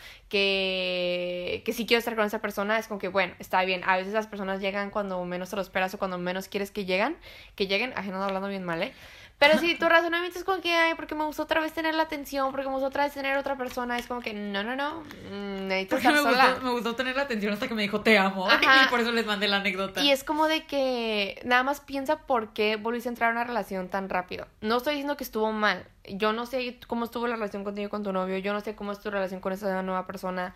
que, 0.61 1.61
que 1.65 1.73
sí 1.73 1.85
quiero 1.85 1.99
estar 1.99 2.15
con 2.15 2.25
esa 2.25 2.39
persona, 2.39 2.77
es 2.77 2.87
como 2.87 2.99
que, 2.99 3.07
bueno, 3.07 3.33
está 3.39 3.63
bien. 3.63 3.81
A 3.85 3.97
veces 3.97 4.13
las 4.13 4.27
personas 4.27 4.59
llegan 4.59 4.89
cuando 4.89 5.23
menos 5.25 5.49
te 5.49 5.55
lo 5.55 5.61
esperas 5.67 5.93
o 5.93 5.97
cuando 5.97 6.17
menos 6.17 6.47
quieres 6.47 6.71
que 6.71 6.85
llegan, 6.85 7.17
que 7.55 7.67
lleguen, 7.67 7.93
ajá, 7.95 8.09
no 8.11 8.23
hablando 8.23 8.47
bien 8.47 8.63
mal, 8.63 8.81
¿eh? 8.81 8.93
Pero 9.39 9.59
si 9.59 9.75
tu 9.75 9.87
razonamiento 9.89 10.39
es 10.39 10.43
como 10.43 10.61
que, 10.61 10.73
ay, 10.73 10.95
porque 10.95 11.13
me 11.13 11.23
gustó 11.23 11.43
otra 11.43 11.61
vez 11.61 11.71
tener 11.71 11.93
la 11.93 12.03
atención, 12.03 12.51
porque 12.51 12.65
me 12.67 12.73
gustó 12.73 12.87
otra 12.87 13.03
vez 13.03 13.13
tener 13.13 13.37
otra 13.37 13.55
persona, 13.55 13.97
es 13.97 14.07
como 14.07 14.21
que, 14.21 14.33
no, 14.33 14.63
no, 14.63 14.75
no, 14.75 15.01
mm, 15.01 15.67
necesito 15.67 15.95
Porque 15.95 16.07
estar 16.07 16.13
me 16.13 16.19
sola. 16.31 16.49
gustó, 16.51 16.65
me 16.65 16.71
gustó 16.71 16.95
tener 16.95 17.15
la 17.15 17.23
atención 17.23 17.53
hasta 17.53 17.67
que 17.67 17.75
me 17.75 17.83
dijo 17.83 18.01
te 18.01 18.17
amo. 18.17 18.49
Ajá. 18.49 18.85
Y 18.85 18.89
por 18.89 18.99
eso 18.99 19.11
les 19.11 19.25
mandé 19.25 19.47
la 19.47 19.57
anécdota. 19.57 20.01
Y 20.01 20.11
es 20.11 20.23
como 20.23 20.47
de 20.47 20.65
que 20.65 21.39
nada 21.45 21.63
más 21.63 21.81
piensa 21.81 22.19
por 22.19 22.53
qué 22.53 22.77
volviste 22.77 23.09
a 23.09 23.11
entrar 23.11 23.29
a 23.29 23.33
una 23.33 23.43
relación 23.43 23.89
tan 23.89 24.09
rápido. 24.09 24.47
No 24.61 24.77
estoy 24.77 24.93
diciendo 24.93 25.17
que 25.17 25.23
estuvo 25.23 25.51
mal. 25.51 25.85
Yo 26.05 26.33
no 26.33 26.45
sé 26.45 26.79
cómo 26.87 27.05
estuvo 27.05 27.27
la 27.27 27.35
relación 27.35 27.63
contigo 27.63 27.87
y 27.87 27.89
con 27.89 28.03
tu 28.03 28.13
novio. 28.13 28.37
Yo 28.37 28.53
no 28.53 28.61
sé 28.61 28.75
cómo 28.75 28.91
es 28.91 28.99
tu 28.99 29.11
relación 29.11 29.39
con 29.39 29.53
esa 29.53 29.83
nueva 29.83 30.07
persona. 30.07 30.55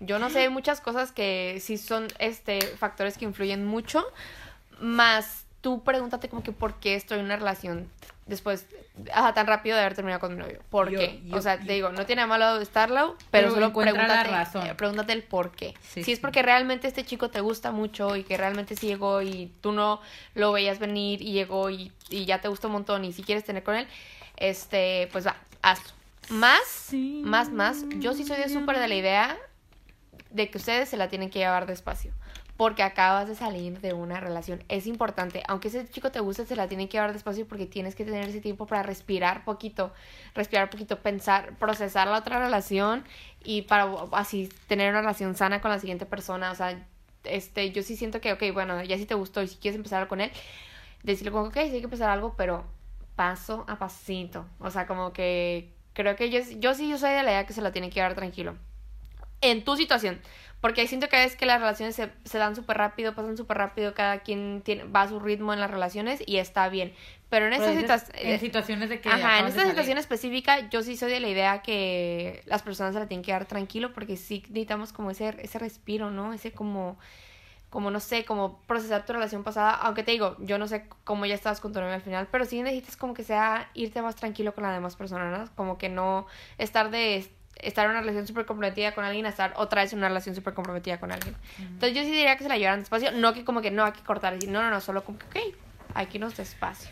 Yo 0.00 0.18
no 0.18 0.30
sé 0.30 0.48
muchas 0.48 0.80
cosas 0.80 1.12
que 1.12 1.58
sí 1.60 1.78
son 1.78 2.08
este 2.18 2.60
factores 2.60 3.18
que 3.18 3.24
influyen 3.24 3.64
mucho. 3.64 4.04
Más 4.82 5.44
tú 5.60 5.82
pregúntate 5.84 6.28
como 6.28 6.42
que 6.42 6.52
por 6.52 6.74
qué 6.80 6.94
estoy 6.96 7.20
en 7.20 7.26
una 7.26 7.36
relación 7.36 7.88
después 8.26 8.66
ajá, 9.12 9.32
tan 9.34 9.46
rápido 9.46 9.74
de 9.76 9.82
haber 9.82 9.94
terminado 9.94 10.20
con 10.20 10.34
mi 10.34 10.40
novio. 10.40 10.60
¿Por 10.70 10.90
Yo- 10.90 10.98
qué? 10.98 11.20
yo- 11.26 11.36
o 11.36 11.40
sea, 11.42 11.58
te 11.58 11.72
digo, 11.72 11.90
no 11.90 12.04
tiene 12.04 12.26
malo 12.26 12.60
estarlo, 12.60 13.16
pero, 13.30 13.48
Pero 13.48 13.50
solo 13.54 13.66
la 13.68 13.72
pregúntate, 13.72 14.30
razón. 14.30 14.66
eh, 14.66 14.74
pregúntate 14.74 15.12
el 15.12 15.22
por 15.22 15.50
qué. 15.52 15.74
Sí, 15.88 16.02
si 16.04 16.12
es 16.12 16.18
porque 16.20 16.42
realmente 16.42 16.88
este 16.88 17.04
chico 17.04 17.30
te 17.30 17.40
gusta 17.40 17.70
mucho 17.72 18.16
y 18.16 18.24
que 18.24 18.36
realmente 18.36 18.76
sí 18.76 18.86
llegó 18.88 19.22
y 19.22 19.52
tú 19.60 19.72
no 19.72 20.00
lo 20.34 20.52
veías 20.52 20.78
venir 20.78 21.22
y 21.22 21.32
llegó 21.32 21.70
y, 21.70 21.90
y 22.10 22.24
ya 22.26 22.40
te 22.40 22.48
gustó 22.48 22.68
un 22.68 22.74
montón 22.74 23.04
y 23.04 23.12
si 23.12 23.22
quieres 23.22 23.44
tener 23.44 23.62
con 23.62 23.76
él, 23.76 23.86
este, 24.36 25.08
pues 25.12 25.26
va, 25.26 25.36
hazlo. 25.62 25.88
Más, 26.28 26.60
Sí. 26.66 27.22
más, 27.24 27.50
más. 27.50 27.84
Yo 27.98 28.12
sí 28.14 28.24
soy 28.24 28.36
de 28.38 28.48
súper 28.48 28.78
de 28.78 28.88
la 28.88 28.94
idea 28.94 29.36
de 30.30 30.50
que 30.50 30.58
ustedes 30.58 30.88
se 30.88 30.96
la 30.96 31.08
tienen 31.08 31.30
que 31.30 31.38
llevar 31.40 31.66
despacio. 31.66 32.12
Porque 32.62 32.84
acabas 32.84 33.26
de 33.26 33.34
salir 33.34 33.80
de 33.80 33.92
una 33.92 34.20
relación. 34.20 34.62
Es 34.68 34.86
importante. 34.86 35.42
Aunque 35.48 35.66
ese 35.66 35.88
chico 35.88 36.12
te 36.12 36.20
guste, 36.20 36.46
se 36.46 36.54
la 36.54 36.68
tienen 36.68 36.86
que 36.86 36.92
llevar 36.92 37.12
despacio 37.12 37.44
porque 37.44 37.66
tienes 37.66 37.96
que 37.96 38.04
tener 38.04 38.28
ese 38.28 38.40
tiempo 38.40 38.66
para 38.66 38.84
respirar 38.84 39.44
poquito. 39.44 39.92
Respirar 40.32 40.70
poquito, 40.70 41.00
pensar, 41.00 41.56
procesar 41.58 42.06
la 42.06 42.18
otra 42.18 42.38
relación 42.38 43.02
y 43.42 43.62
para 43.62 43.92
así 44.12 44.48
tener 44.68 44.90
una 44.90 45.00
relación 45.00 45.34
sana 45.34 45.60
con 45.60 45.72
la 45.72 45.80
siguiente 45.80 46.06
persona. 46.06 46.52
O 46.52 46.54
sea, 46.54 46.80
este, 47.24 47.72
yo 47.72 47.82
sí 47.82 47.96
siento 47.96 48.20
que, 48.20 48.32
ok, 48.32 48.44
bueno, 48.52 48.80
ya 48.84 48.96
si 48.96 49.06
te 49.06 49.16
gustó 49.16 49.42
y 49.42 49.48
si 49.48 49.56
quieres 49.56 49.76
empezar 49.76 50.06
con 50.06 50.20
él, 50.20 50.30
decirle 51.02 51.32
como, 51.32 51.48
ok, 51.48 51.54
sí 51.54 51.60
hay 51.60 51.70
que 51.70 51.78
empezar 51.78 52.10
algo, 52.10 52.34
pero 52.36 52.62
paso 53.16 53.64
a 53.66 53.76
pasito. 53.76 54.46
O 54.60 54.70
sea, 54.70 54.86
como 54.86 55.12
que 55.12 55.72
creo 55.94 56.14
que 56.14 56.30
yo, 56.30 56.38
yo 56.60 56.74
sí 56.74 56.88
yo 56.88 56.96
soy 56.96 57.10
de 57.10 57.24
la 57.24 57.32
idea 57.32 57.44
que 57.44 57.54
se 57.54 57.60
la 57.60 57.72
tiene 57.72 57.88
que 57.88 57.96
llevar 57.96 58.14
tranquilo. 58.14 58.54
En 59.40 59.64
tu 59.64 59.76
situación. 59.76 60.20
Porque 60.62 60.86
siento 60.86 61.08
que 61.08 61.16
a 61.16 61.18
veces 61.18 61.36
que 61.36 61.44
las 61.44 61.58
relaciones 61.58 61.96
se, 61.96 62.08
se 62.24 62.38
dan 62.38 62.54
súper 62.54 62.78
rápido, 62.78 63.16
pasan 63.16 63.36
súper 63.36 63.58
rápido, 63.58 63.94
cada 63.94 64.20
quien 64.20 64.62
tiene, 64.64 64.84
va 64.84 65.02
a 65.02 65.08
su 65.08 65.18
ritmo 65.18 65.52
en 65.52 65.58
las 65.58 65.68
relaciones 65.68 66.22
y 66.24 66.36
está 66.36 66.68
bien. 66.68 66.94
Pero 67.28 67.46
en 67.46 67.50
Pero 67.50 67.64
esta 67.64 67.72
dices, 67.72 67.90
situación... 67.90 68.32
En 68.32 68.38
situaciones 68.38 68.88
de 68.88 69.00
que. 69.00 69.08
Ajá, 69.08 69.40
en 69.40 69.46
esta 69.46 69.66
situación 69.66 69.98
específica 69.98 70.70
yo 70.70 70.82
sí 70.82 70.96
soy 70.96 71.10
de 71.10 71.18
la 71.18 71.28
idea 71.28 71.62
que 71.62 72.42
las 72.46 72.62
personas 72.62 72.94
se 72.94 73.00
la 73.00 73.08
tienen 73.08 73.24
que 73.24 73.32
dar 73.32 73.44
tranquilo 73.46 73.92
porque 73.92 74.16
sí 74.16 74.44
necesitamos 74.50 74.92
como 74.92 75.10
ese, 75.10 75.34
ese 75.40 75.58
respiro, 75.58 76.12
¿no? 76.12 76.32
Ese 76.32 76.52
como, 76.52 76.96
como 77.68 77.90
no 77.90 77.98
sé, 77.98 78.24
como 78.24 78.60
procesar 78.68 79.04
tu 79.04 79.14
relación 79.14 79.42
pasada, 79.42 79.72
aunque 79.72 80.04
te 80.04 80.12
digo, 80.12 80.36
yo 80.38 80.58
no 80.58 80.68
sé 80.68 80.86
cómo 81.02 81.26
ya 81.26 81.34
estabas 81.34 81.60
con 81.60 81.72
tu 81.72 81.80
novio 81.80 81.94
al 81.94 82.02
final, 82.02 82.28
pero 82.30 82.44
sí 82.44 82.62
necesitas 82.62 82.96
como 82.96 83.14
que 83.14 83.24
sea 83.24 83.68
irte 83.74 84.00
más 84.00 84.14
tranquilo 84.14 84.54
con 84.54 84.62
las 84.62 84.74
demás 84.74 84.94
personas, 84.94 85.36
¿no? 85.36 85.56
Como 85.56 85.76
que 85.76 85.88
no 85.88 86.28
estar 86.56 86.92
de 86.92 87.16
estar 87.56 87.84
en 87.84 87.92
una 87.92 88.00
relación 88.00 88.26
súper 88.26 88.44
comprometida 88.46 88.92
con 88.94 89.04
alguien 89.04 89.26
a 89.26 89.28
estar 89.28 89.52
otra 89.56 89.82
vez 89.82 89.92
en 89.92 89.98
una 89.98 90.08
relación 90.08 90.34
súper 90.34 90.54
comprometida 90.54 90.98
con 90.98 91.12
alguien. 91.12 91.34
Entonces 91.58 91.94
yo 91.94 92.02
sí 92.02 92.10
diría 92.10 92.36
que 92.36 92.42
se 92.44 92.48
la 92.48 92.56
llevaran 92.58 92.80
despacio, 92.80 93.12
no 93.12 93.32
que 93.34 93.44
como 93.44 93.60
que 93.62 93.70
no 93.70 93.84
hay 93.84 93.92
que 93.92 94.02
cortar, 94.02 94.34
decir, 94.34 94.50
no, 94.50 94.62
no, 94.62 94.70
no, 94.70 94.80
solo 94.80 95.04
como 95.04 95.18
que, 95.18 95.26
ok, 95.26 95.54
hay 95.94 96.06
que 96.06 96.18
irnos 96.18 96.36
despacio. 96.36 96.90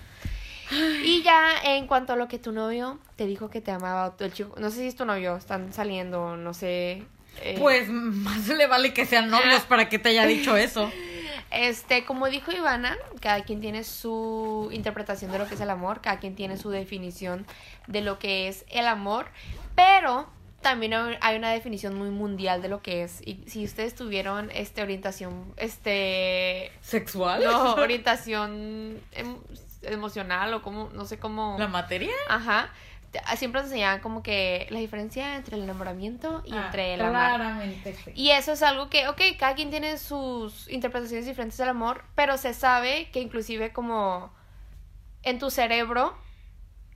Y 1.05 1.23
ya 1.23 1.55
en 1.65 1.89
cuanto 1.89 2.13
a 2.13 2.17
lo 2.17 2.29
que 2.29 2.39
tu 2.39 2.53
novio 2.53 3.01
te 3.17 3.27
dijo 3.27 3.51
que 3.51 3.61
te 3.61 3.73
amaba, 3.73 4.15
el 4.21 4.33
chico, 4.33 4.55
no 4.61 4.71
sé 4.71 4.77
si 4.77 4.87
es 4.87 4.95
tu 4.95 5.05
novio, 5.05 5.37
están 5.37 5.73
saliendo, 5.73 6.37
no 6.37 6.55
sé. 6.55 7.03
eh, 7.43 7.57
Pues 7.59 7.89
más 7.89 8.47
le 8.47 8.67
vale 8.69 8.93
que 8.95 9.05
sean 9.07 9.31
novios 9.31 9.63
para 9.63 9.89
que 9.89 9.99
te 9.99 10.11
haya 10.11 10.27
dicho 10.27 10.57
eso. 10.57 10.91
Este, 11.53 12.05
como 12.05 12.29
dijo 12.29 12.53
Ivana, 12.53 12.97
cada 13.21 13.43
quien 13.43 13.61
tiene 13.61 13.83
su 13.83 14.69
interpretación 14.71 15.33
de 15.33 15.39
lo 15.41 15.49
que 15.49 15.55
es 15.57 15.61
el 15.61 15.71
amor, 15.71 16.01
cada 16.01 16.21
quien 16.21 16.37
tiene 16.37 16.57
su 16.57 16.71
definición 16.71 17.45
de 17.89 18.03
lo 18.03 18.21
que 18.21 18.47
es 18.47 18.65
el 18.69 18.87
amor, 18.87 19.27
pero 19.75 20.29
también 20.61 20.93
hay 20.95 21.37
una 21.37 21.51
definición 21.53 21.95
muy 21.97 22.11
mundial 22.11 22.61
de 22.63 22.69
lo 22.69 22.83
que 22.83 23.03
es. 23.03 23.21
Y 23.27 23.45
si 23.47 23.65
ustedes 23.65 23.95
tuvieron 23.95 24.51
este 24.53 24.83
orientación, 24.83 25.53
este 25.57 26.71
¿Sexual? 26.83 27.43
no, 27.45 27.75
orientación 27.77 29.01
em- 29.13 29.39
emocional 29.83 30.53
o 30.55 30.63
como, 30.63 30.91
no 30.93 31.05
sé 31.07 31.19
cómo. 31.19 31.57
¿La 31.59 31.69
materia? 31.69 32.13
Ajá. 32.29 32.69
te- 33.11 33.21
Siempre 33.37 33.61
nos 33.63 33.71
enseñaban 33.71 34.01
como 34.01 34.23
que 34.23 34.67
la 34.71 34.79
diferencia 34.79 35.37
entre 35.37 35.57
el 35.57 35.63
enamoramiento 35.63 36.43
y 36.45 36.53
Ah, 36.53 36.65
entre 36.67 36.95
el 36.95 37.01
amar. 37.01 37.37
Claramente 37.37 37.95
sí. 38.05 38.13
Y 38.15 38.31
eso 38.31 38.53
es 38.53 38.63
algo 38.63 38.91
que, 38.91 39.09
ok, 39.09 39.21
cada 39.39 39.55
quien 39.55 39.71
tiene 39.71 39.97
sus 39.99 40.69
interpretaciones 40.69 41.25
diferentes 41.27 41.57
del 41.59 41.71
amor, 41.71 42.05
pero 42.15 42.37
se 42.37 42.53
sabe 42.55 43.09
que 43.13 43.21
inclusive 43.21 43.73
como 43.73 44.31
en 45.23 45.39
tu 45.39 45.51
cerebro 45.51 46.15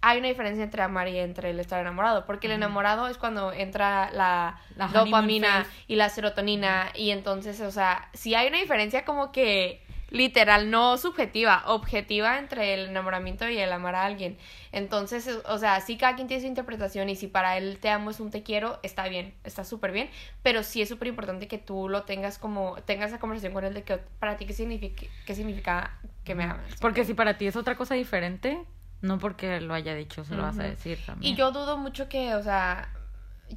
hay 0.07 0.19
una 0.19 0.29
diferencia 0.29 0.63
entre 0.63 0.83
amar 0.83 1.09
y 1.09 1.19
entre 1.19 1.49
el 1.49 1.59
estar 1.59 1.81
enamorado, 1.81 2.27
porque 2.27 2.47
el 2.47 2.53
enamorado 2.53 3.09
es 3.09 3.17
cuando 3.17 3.53
entra 3.53 4.11
la, 4.13 4.61
dopamina 4.93 5.67
y 5.89 5.97
la 5.97 6.11
serotonina 6.11 6.91
y 6.95 7.11
entonces, 7.11 7.59
o 7.63 7.71
sea, 7.71 8.11
si 8.13 8.35
hay 8.35 8.49
una 8.49 8.59
diferencia 8.59 9.07
como 9.07 9.33
que 9.33 9.83
literal, 10.11 10.71
no 10.71 10.99
subjetiva, 10.99 11.65
objetiva 11.67 12.39
entre 12.39 12.75
el 12.75 12.91
enamoramiento 12.91 13.49
y 13.49 13.57
el 13.59 13.73
amar 13.73 13.95
a 13.95 14.05
alguien. 14.05 14.37
Entonces, 14.73 15.27
o 15.49 15.59
sea, 15.59 15.81
sí 15.81 15.97
cada 15.97 16.17
quien 16.17 16.29
tiene 16.29 16.43
su 16.43 16.49
interpretación 16.49 17.09
y 17.09 17.17
si 17.17 17.27
para 17.27 17.57
él 17.57 17.79
te 17.81 17.89
amo 17.89 18.11
es 18.11 18.21
un 18.21 18.31
te 18.31 18.43
quiero, 18.43 18.79
está 18.83 19.09
bien, 19.09 19.33
está 19.43 19.65
súper 19.65 19.91
bien, 19.91 20.11
pero 20.43 20.63
sí 20.63 20.83
es 20.83 20.89
súper 20.91 21.09
importante 21.09 21.49
que 21.49 21.57
tú 21.57 21.89
lo 21.89 22.03
tengas 22.03 22.39
como, 22.39 22.77
tengas 22.83 23.09
esa 23.09 23.19
conversación 23.19 23.55
con 23.55 23.65
él 23.65 23.73
de 23.73 23.85
que 23.85 23.97
para 24.19 24.37
ti 24.37 24.45
qué 24.45 24.53
significa, 24.53 25.07
qué 25.25 25.35
significa 25.35 25.99
que 26.25 26.35
me 26.35 26.45
amas. 26.45 26.77
Porque 26.79 27.07
si 27.07 27.15
para 27.15 27.39
ti 27.39 27.47
es 27.47 27.57
otra 27.57 27.75
cosa 27.75 27.95
diferente, 27.95 28.63
no 29.03 29.19
porque 29.19 29.61
lo 29.61 29.75
haya 29.75 29.95
dicho, 29.95 30.25
se 30.25 30.35
lo 30.35 30.43
vas 30.43 30.59
a 30.59 30.65
decir 30.65 30.99
también. 31.05 31.33
Y 31.35 31.37
yo 31.37 31.51
dudo 31.53 31.77
mucho 31.77 32.09
que, 32.09 32.35
o 32.35 32.43
sea, 32.43 32.89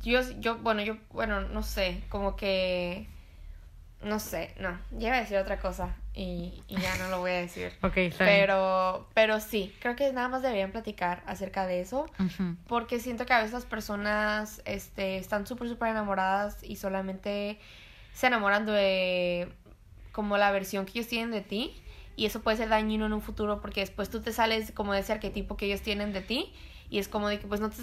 yo, 0.03 0.21
yo, 0.39 0.57
bueno, 0.57 0.81
yo, 0.81 0.97
bueno, 1.11 1.41
no 1.41 1.63
sé, 1.63 2.03
como 2.09 2.35
que, 2.35 3.07
no 4.01 4.19
sé, 4.19 4.53
no, 4.59 4.77
ya 4.91 5.07
iba 5.07 5.17
a 5.17 5.21
decir 5.21 5.38
otra 5.38 5.59
cosa. 5.59 5.95
y, 6.13 6.63
y 6.67 6.79
ya 6.79 6.95
no 6.97 7.09
lo 7.09 7.19
voy 7.19 7.31
a 7.31 7.35
decir. 7.41 7.71
Ok, 7.83 7.97
está. 7.97 8.25
Pero, 8.25 9.07
pero 9.13 9.39
sí, 9.39 9.73
creo 9.79 9.95
que 9.95 10.11
nada 10.13 10.27
más 10.27 10.41
deberían 10.41 10.71
platicar 10.71 11.21
acerca 11.27 11.65
de 11.67 11.81
eso. 11.81 12.07
Porque 12.67 12.99
siento 12.99 13.25
que 13.25 13.33
a 13.33 13.38
veces 13.38 13.53
las 13.53 13.65
personas 13.65 14.61
este, 14.65 15.17
están 15.17 15.45
súper, 15.47 15.69
súper 15.69 15.89
enamoradas 15.89 16.63
y 16.63 16.75
solamente 16.75 17.59
se 18.13 18.27
enamoran 18.27 18.65
de 18.65 19.47
como 20.11 20.38
la 20.38 20.49
versión 20.51 20.85
que 20.85 20.93
ellos 20.93 21.07
tienen 21.07 21.29
de 21.31 21.41
ti. 21.41 21.81
Y 22.18 22.26
eso 22.26 22.41
puede 22.41 22.57
ser 22.57 22.68
dañino 22.68 23.05
en 23.05 23.13
un 23.13 23.22
futuro 23.22 23.61
porque 23.61 23.80
después 23.80 24.09
tú 24.09 24.20
te 24.22 24.34
sales 24.34 24.74
como 24.74 24.91
de 24.91 24.99
ese 24.99 25.13
arquetipo 25.13 25.55
que 25.55 25.68
ellos 25.68 25.82
tienen 25.82 26.11
de 26.11 26.20
ti. 26.22 26.51
Y 26.89 26.97
es 26.99 27.07
como 27.07 27.30
de 27.30 27.39
que 27.39 27.47
pues 27.47 27.61
no 27.61 27.70
te... 27.70 27.78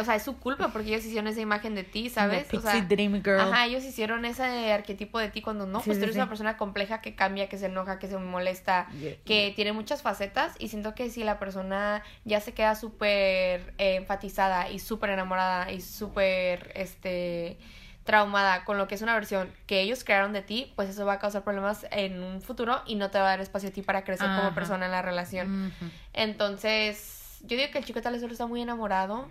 O 0.00 0.04
sea, 0.04 0.14
es 0.14 0.22
su 0.22 0.38
culpa 0.38 0.68
porque 0.68 0.88
ellos 0.88 1.04
hicieron 1.04 1.26
esa 1.26 1.40
imagen 1.42 1.74
de 1.74 1.82
ti, 1.84 2.08
¿sabes? 2.08 2.48
The 2.48 2.56
O 2.56 2.60
sea, 2.62 2.80
Dream 2.80 3.22
Girl. 3.22 3.40
Ajá, 3.40 3.66
ellos 3.66 3.84
hicieron 3.84 4.24
ese 4.24 4.72
arquetipo 4.72 5.18
de 5.18 5.28
ti 5.28 5.42
cuando 5.42 5.66
no, 5.66 5.80
Sí, 5.80 5.86
pues 5.86 5.98
tú 5.98 6.04
eres 6.04 6.14
sí. 6.14 6.18
una 6.20 6.28
persona 6.30 6.56
compleja 6.56 7.02
que 7.02 7.14
cambia, 7.14 7.48
que 7.50 7.58
se 7.58 7.66
enoja, 7.66 7.98
que 7.98 8.06
se 8.06 8.16
molesta, 8.16 8.86
Yeah. 8.98 9.16
que 9.26 9.52
tiene 9.54 9.72
muchas 9.72 10.00
facetas 10.00 10.54
y 10.58 10.68
siento 10.68 10.94
que 10.94 11.10
si 11.10 11.24
la 11.24 11.38
persona 11.38 12.02
ya 12.24 12.40
se 12.40 12.54
queda 12.54 12.74
súper 12.74 13.74
eh, 13.76 13.96
enfatizada 13.96 14.70
y 14.70 14.78
súper 14.78 15.10
enamorada 15.10 15.70
y 15.72 15.82
súper 15.82 16.72
este 16.74 17.58
traumada 18.04 18.64
con 18.64 18.78
lo 18.78 18.88
que 18.88 18.94
es 18.96 19.02
una 19.02 19.14
versión 19.14 19.52
que 19.66 19.80
ellos 19.80 20.02
crearon 20.04 20.32
de 20.32 20.42
ti, 20.42 20.72
pues 20.76 20.88
eso 20.88 21.06
va 21.06 21.14
a 21.14 21.18
causar 21.18 21.42
problemas 21.44 21.86
en 21.90 22.22
un 22.22 22.42
futuro 22.42 22.82
y 22.86 22.96
no 22.96 23.10
te 23.10 23.18
va 23.18 23.26
a 23.26 23.28
dar 23.30 23.40
espacio 23.40 23.68
a 23.68 23.72
ti 23.72 23.82
para 23.82 24.02
crecer 24.04 24.28
Ajá. 24.28 24.40
como 24.40 24.54
persona 24.54 24.86
en 24.86 24.92
la 24.92 25.02
relación. 25.02 25.72
Entonces, 26.12 27.38
yo 27.42 27.56
digo 27.56 27.70
que 27.70 27.78
el 27.78 27.84
chico 27.84 28.00
tal 28.00 28.12
vez 28.12 28.20
solo 28.22 28.32
está 28.32 28.46
muy 28.46 28.62
enamorado 28.62 29.28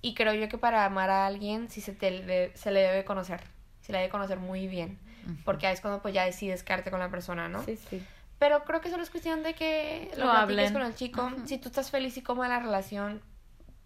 y 0.00 0.14
creo 0.14 0.34
yo 0.34 0.48
que 0.48 0.58
para 0.58 0.84
amar 0.84 1.10
a 1.10 1.26
alguien 1.26 1.70
sí 1.70 1.80
se, 1.80 1.92
te 1.92 2.10
le, 2.10 2.56
se 2.56 2.70
le 2.70 2.80
debe 2.80 3.04
conocer, 3.04 3.40
se 3.80 3.92
le 3.92 3.98
debe 3.98 4.10
conocer 4.10 4.38
muy 4.38 4.66
bien, 4.68 4.98
Ujú. 5.24 5.36
porque 5.44 5.66
ahí 5.66 5.74
es 5.74 5.80
cuando 5.80 6.00
pues 6.02 6.14
ya 6.14 6.24
decides 6.24 6.62
quedarte 6.62 6.90
con 6.90 7.00
la 7.00 7.08
persona, 7.10 7.48
¿no? 7.48 7.62
Sí, 7.64 7.76
sí. 7.76 8.02
Pero 8.38 8.64
creo 8.64 8.80
que 8.80 8.90
solo 8.90 9.02
es 9.02 9.10
cuestión 9.10 9.42
de 9.42 9.54
que 9.54 10.10
lo, 10.16 10.26
Lo 10.26 10.32
hablen. 10.32 10.72
con 10.72 10.82
el 10.82 10.94
chico. 10.94 11.30
Si 11.46 11.56
tú 11.58 11.68
estás 11.68 11.90
feliz 11.90 12.16
y 12.16 12.22
cómoda 12.22 12.46
en 12.46 12.52
la 12.52 12.60
relación, 12.60 13.22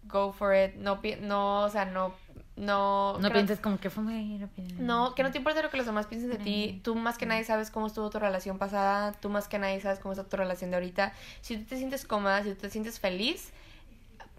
go 0.03 0.33
for 0.33 0.53
it. 0.55 0.73
No, 0.75 0.99
no 1.21 1.61
o 1.61 1.69
sea, 1.69 1.85
no, 1.85 2.13
no. 2.59 3.17
No 3.19 3.31
pienses 3.31 3.59
como 3.59 3.79
que 3.79 3.89
fue 3.89 4.03
muy... 4.03 4.45
No, 4.77 5.15
que 5.15 5.23
no 5.23 5.31
te 5.31 5.37
importa 5.37 5.61
lo 5.61 5.69
que 5.69 5.77
los 5.77 5.85
demás 5.85 6.07
piensen 6.07 6.29
de 6.29 6.37
ti. 6.37 6.81
Tú 6.83 6.93
más 6.95 7.17
que 7.17 7.25
nadie 7.25 7.43
sabes 7.45 7.71
cómo 7.71 7.87
estuvo 7.87 8.09
tu 8.09 8.19
relación 8.19 8.57
pasada. 8.57 9.13
Tú 9.13 9.29
más 9.29 9.47
que 9.47 9.57
nadie 9.59 9.79
sabes 9.79 9.99
cómo 9.99 10.11
está 10.11 10.25
tu 10.25 10.35
relación 10.35 10.69
de 10.69 10.75
ahorita. 10.75 11.13
Si 11.41 11.57
tú 11.57 11.65
te 11.65 11.77
sientes 11.77 12.05
cómoda, 12.05 12.43
si 12.43 12.49
tú 12.49 12.61
te 12.61 12.69
sientes 12.69 12.99
feliz, 12.99 13.51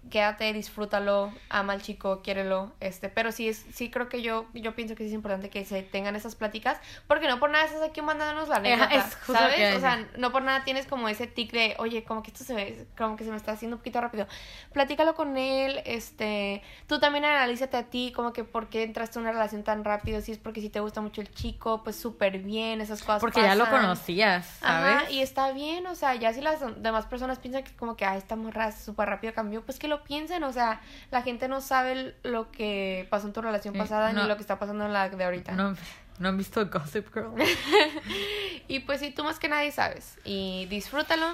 quédate, 0.09 0.53
disfrútalo, 0.53 1.33
ama 1.49 1.75
al 1.75 1.83
chico, 1.83 2.23
quiérelo, 2.23 2.73
este, 2.81 3.09
pero 3.09 3.33
sí 3.33 3.49
es, 3.49 3.67
sí 3.73 3.91
creo 3.91 4.09
que 4.09 4.23
yo, 4.23 4.47
yo 4.55 4.75
pienso 4.75 4.95
que 4.95 5.05
sí 5.05 5.09
es 5.09 5.15
importante 5.15 5.51
que 5.51 5.65
se 5.65 5.83
tengan 5.83 6.17
esas 6.17 6.35
pláticas, 6.35 6.79
porque 7.07 7.29
no 7.29 7.39
por 7.39 7.51
nada 7.51 7.65
estás 7.65 7.83
aquí 7.83 8.01
mandándonos 8.01 8.49
la 8.49 8.57
anécdota, 8.57 8.95
es 8.95 9.17
que 9.17 9.33
¿sabes? 9.33 9.75
a 9.75 9.77
O 9.77 9.81
sea, 9.81 10.09
no 10.17 10.33
por 10.33 10.43
nada 10.43 10.65
tienes 10.65 10.87
como 10.87 11.09
ese 11.09 11.27
tic 11.27 11.53
de, 11.53 11.75
oye, 11.79 12.05
como 12.05 12.23
que 12.23 12.31
esto 12.31 12.45
se 12.45 12.55
ve, 12.55 12.87
como 12.97 13.17
que 13.17 13.25
se 13.25 13.31
me 13.31 13.37
está 13.37 13.53
haciendo 13.53 13.77
un 13.77 13.81
poquito 13.81 14.01
rápido. 14.01 14.27
Platícalo 14.73 15.15
con 15.15 15.37
él, 15.37 15.83
este, 15.85 16.63
tú 16.87 16.99
también 16.99 17.25
analízate 17.25 17.77
a 17.77 17.85
ti, 17.85 18.13
como 18.15 18.33
que 18.33 18.45
por 18.45 18.69
qué 18.69 18.85
entraste 18.85 19.19
en 19.19 19.25
una 19.25 19.33
relación 19.33 19.65
tan 19.65 19.85
rápido, 19.85 20.21
si 20.21 20.33
es 20.33 20.39
porque 20.39 20.61
si 20.61 20.71
te 20.71 20.81
gusta 20.81 21.01
mucho 21.01 21.21
el 21.21 21.31
chico, 21.33 21.83
pues 21.85 21.97
súper 21.97 22.39
bien, 22.39 22.81
esas 22.81 23.03
cosas 23.03 23.21
Porque 23.21 23.43
ya 23.43 23.55
lo 23.55 23.69
conocías, 23.69 24.47
¿sabes? 24.61 24.97
Ajá, 24.97 25.11
y 25.11 25.21
está 25.21 25.53
bien, 25.53 25.87
o 25.87 25.95
sea, 25.95 26.15
ya 26.15 26.33
si 26.33 26.41
las 26.41 26.61
demás 26.83 27.07
personas 27.07 27.39
piensan 27.39 27.65
que 27.65 27.75
como 27.77 27.97
que, 27.97 28.05
ay, 28.05 28.19
esta 28.19 28.37
morra 28.37 28.73
súper 28.73 29.09
rápido 29.09 29.35
cambió, 29.35 29.63
pues 29.63 29.79
que 29.79 29.90
lo 29.91 30.03
piensen, 30.05 30.43
o 30.45 30.53
sea, 30.53 30.81
la 31.11 31.21
gente 31.23 31.49
no 31.49 31.61
sabe 31.61 32.15
lo 32.23 32.51
que 32.51 33.07
pasó 33.11 33.27
en 33.27 33.35
tu 33.35 33.43
relación 33.43 33.75
pasada 33.75 34.13
no. 34.13 34.23
ni 34.23 34.29
lo 34.29 34.37
que 34.37 34.43
está 34.43 34.59
pasando 34.59 34.87
en 34.87 34.95
la 34.95 35.11
de 35.11 35.23
ahorita. 35.23 35.53
No, 35.53 35.77
no 36.19 36.29
han 36.29 36.39
visto 36.39 36.65
Gossip 36.67 37.13
Girl. 37.13 37.35
Y 38.69 38.81
pues 38.81 39.01
sí, 39.01 39.11
tú 39.11 39.25
más 39.25 39.41
que 39.41 39.49
nadie 39.49 39.73
sabes. 39.73 40.17
Y 40.25 40.67
disfrútalo, 40.71 41.27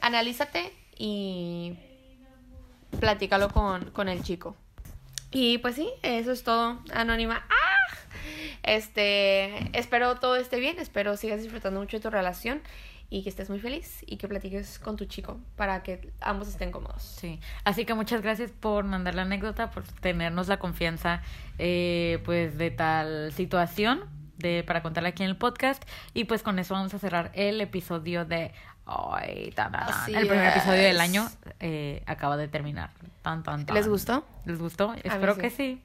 analízate 0.00 0.72
y 0.98 1.78
platícalo 2.98 3.48
con, 3.48 3.90
con 3.92 4.08
el 4.08 4.24
chico. 4.24 4.56
Y 5.30 5.58
pues 5.58 5.76
sí, 5.76 5.88
eso 6.02 6.32
es 6.32 6.42
todo, 6.42 6.80
Anónima. 6.92 7.46
¡Ah! 7.48 7.96
Este, 8.64 9.78
espero 9.78 10.16
todo 10.16 10.36
esté 10.36 10.58
bien, 10.58 10.78
espero 10.78 11.16
sigas 11.16 11.42
disfrutando 11.42 11.80
mucho 11.80 11.98
de 11.98 12.02
tu 12.02 12.10
relación 12.10 12.62
y 13.14 13.22
que 13.22 13.28
estés 13.28 13.48
muy 13.48 13.60
feliz 13.60 14.02
y 14.06 14.16
que 14.16 14.26
platiques 14.26 14.80
con 14.80 14.96
tu 14.96 15.04
chico 15.04 15.38
para 15.54 15.84
que 15.84 16.10
ambos 16.20 16.48
estén 16.48 16.72
cómodos. 16.72 17.00
Sí, 17.04 17.38
así 17.62 17.84
que 17.84 17.94
muchas 17.94 18.22
gracias 18.22 18.50
por 18.50 18.84
mandar 18.86 19.14
la 19.14 19.22
anécdota, 19.22 19.70
por 19.70 19.84
tenernos 19.84 20.48
la 20.48 20.56
confianza 20.56 21.22
eh, 21.60 22.20
pues 22.24 22.58
de 22.58 22.72
tal 22.72 23.32
situación 23.32 24.02
de 24.38 24.64
para 24.64 24.82
contarla 24.82 25.10
aquí 25.10 25.22
en 25.22 25.28
el 25.28 25.36
podcast 25.36 25.80
y 26.12 26.24
pues 26.24 26.42
con 26.42 26.58
eso 26.58 26.74
vamos 26.74 26.92
a 26.92 26.98
cerrar 26.98 27.30
el 27.34 27.60
episodio 27.60 28.24
de 28.24 28.50
hoy. 28.84 29.52
tan, 29.54 29.70
tan, 29.70 29.86
tan. 29.86 29.96
Así 29.96 30.12
el 30.12 30.26
primer 30.26 30.48
episodio 30.48 30.82
del 30.82 30.98
año 30.98 31.30
eh, 31.60 32.02
acaba 32.06 32.36
de 32.36 32.48
terminar. 32.48 32.90
Tan, 33.22 33.44
tan, 33.44 33.64
tan. 33.64 33.76
¿Les 33.76 33.86
gustó? 33.86 34.26
¿Les 34.44 34.58
gustó? 34.58 34.92
Espero 35.04 35.36
sí. 35.36 35.40
que 35.40 35.50
sí. 35.50 35.82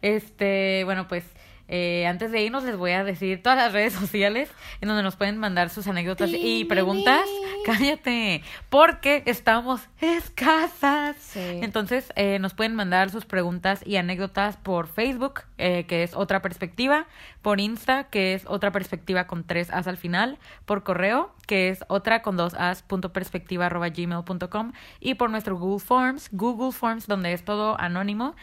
Este, 0.00 0.84
bueno, 0.86 1.06
pues 1.08 1.24
eh, 1.70 2.06
antes 2.06 2.30
de 2.30 2.42
irnos 2.42 2.64
les 2.64 2.76
voy 2.76 2.90
a 2.90 3.02
decir 3.02 3.42
todas 3.42 3.56
las 3.56 3.72
redes 3.72 3.94
sociales 3.94 4.50
en 4.82 4.88
donde 4.88 5.02
nos 5.02 5.16
pueden 5.16 5.38
mandar 5.38 5.70
sus 5.70 5.86
anécdotas 5.86 6.30
y 6.30 6.66
preguntas. 6.66 7.24
Cállate, 7.64 8.42
porque 8.68 9.22
estamos 9.26 9.88
escasas. 10.00 11.16
Sí. 11.16 11.60
Entonces 11.62 12.12
eh, 12.16 12.38
nos 12.38 12.52
pueden 12.52 12.74
mandar 12.74 13.10
sus 13.10 13.24
preguntas 13.24 13.82
y 13.86 13.96
anécdotas 13.96 14.56
por 14.56 14.86
Facebook, 14.86 15.42
eh, 15.58 15.84
que 15.86 16.02
es 16.02 16.14
otra 16.14 16.42
perspectiva, 16.42 17.06
por 17.40 17.60
Insta, 17.60 18.04
que 18.04 18.34
es 18.34 18.44
otra 18.46 18.72
perspectiva 18.72 19.26
con 19.26 19.44
tres 19.44 19.70
as 19.70 19.86
al 19.86 19.96
final, 19.96 20.38
por 20.66 20.82
correo, 20.82 21.34
que 21.46 21.68
es 21.68 21.84
otra 21.88 22.22
con 22.22 22.36
dos 22.36 22.54
as 22.54 22.82
punto 22.82 23.12
perspectiva 23.12 23.66
arroba 23.66 23.88
gmail 23.88 24.24
punto 24.24 24.50
com, 24.50 24.72
y 24.98 25.14
por 25.14 25.30
nuestro 25.30 25.56
Google 25.56 25.80
Forms, 25.80 26.28
Google 26.32 26.72
Forms, 26.72 27.06
donde 27.06 27.32
es 27.32 27.44
todo 27.44 27.78
anónimo. 27.78 28.34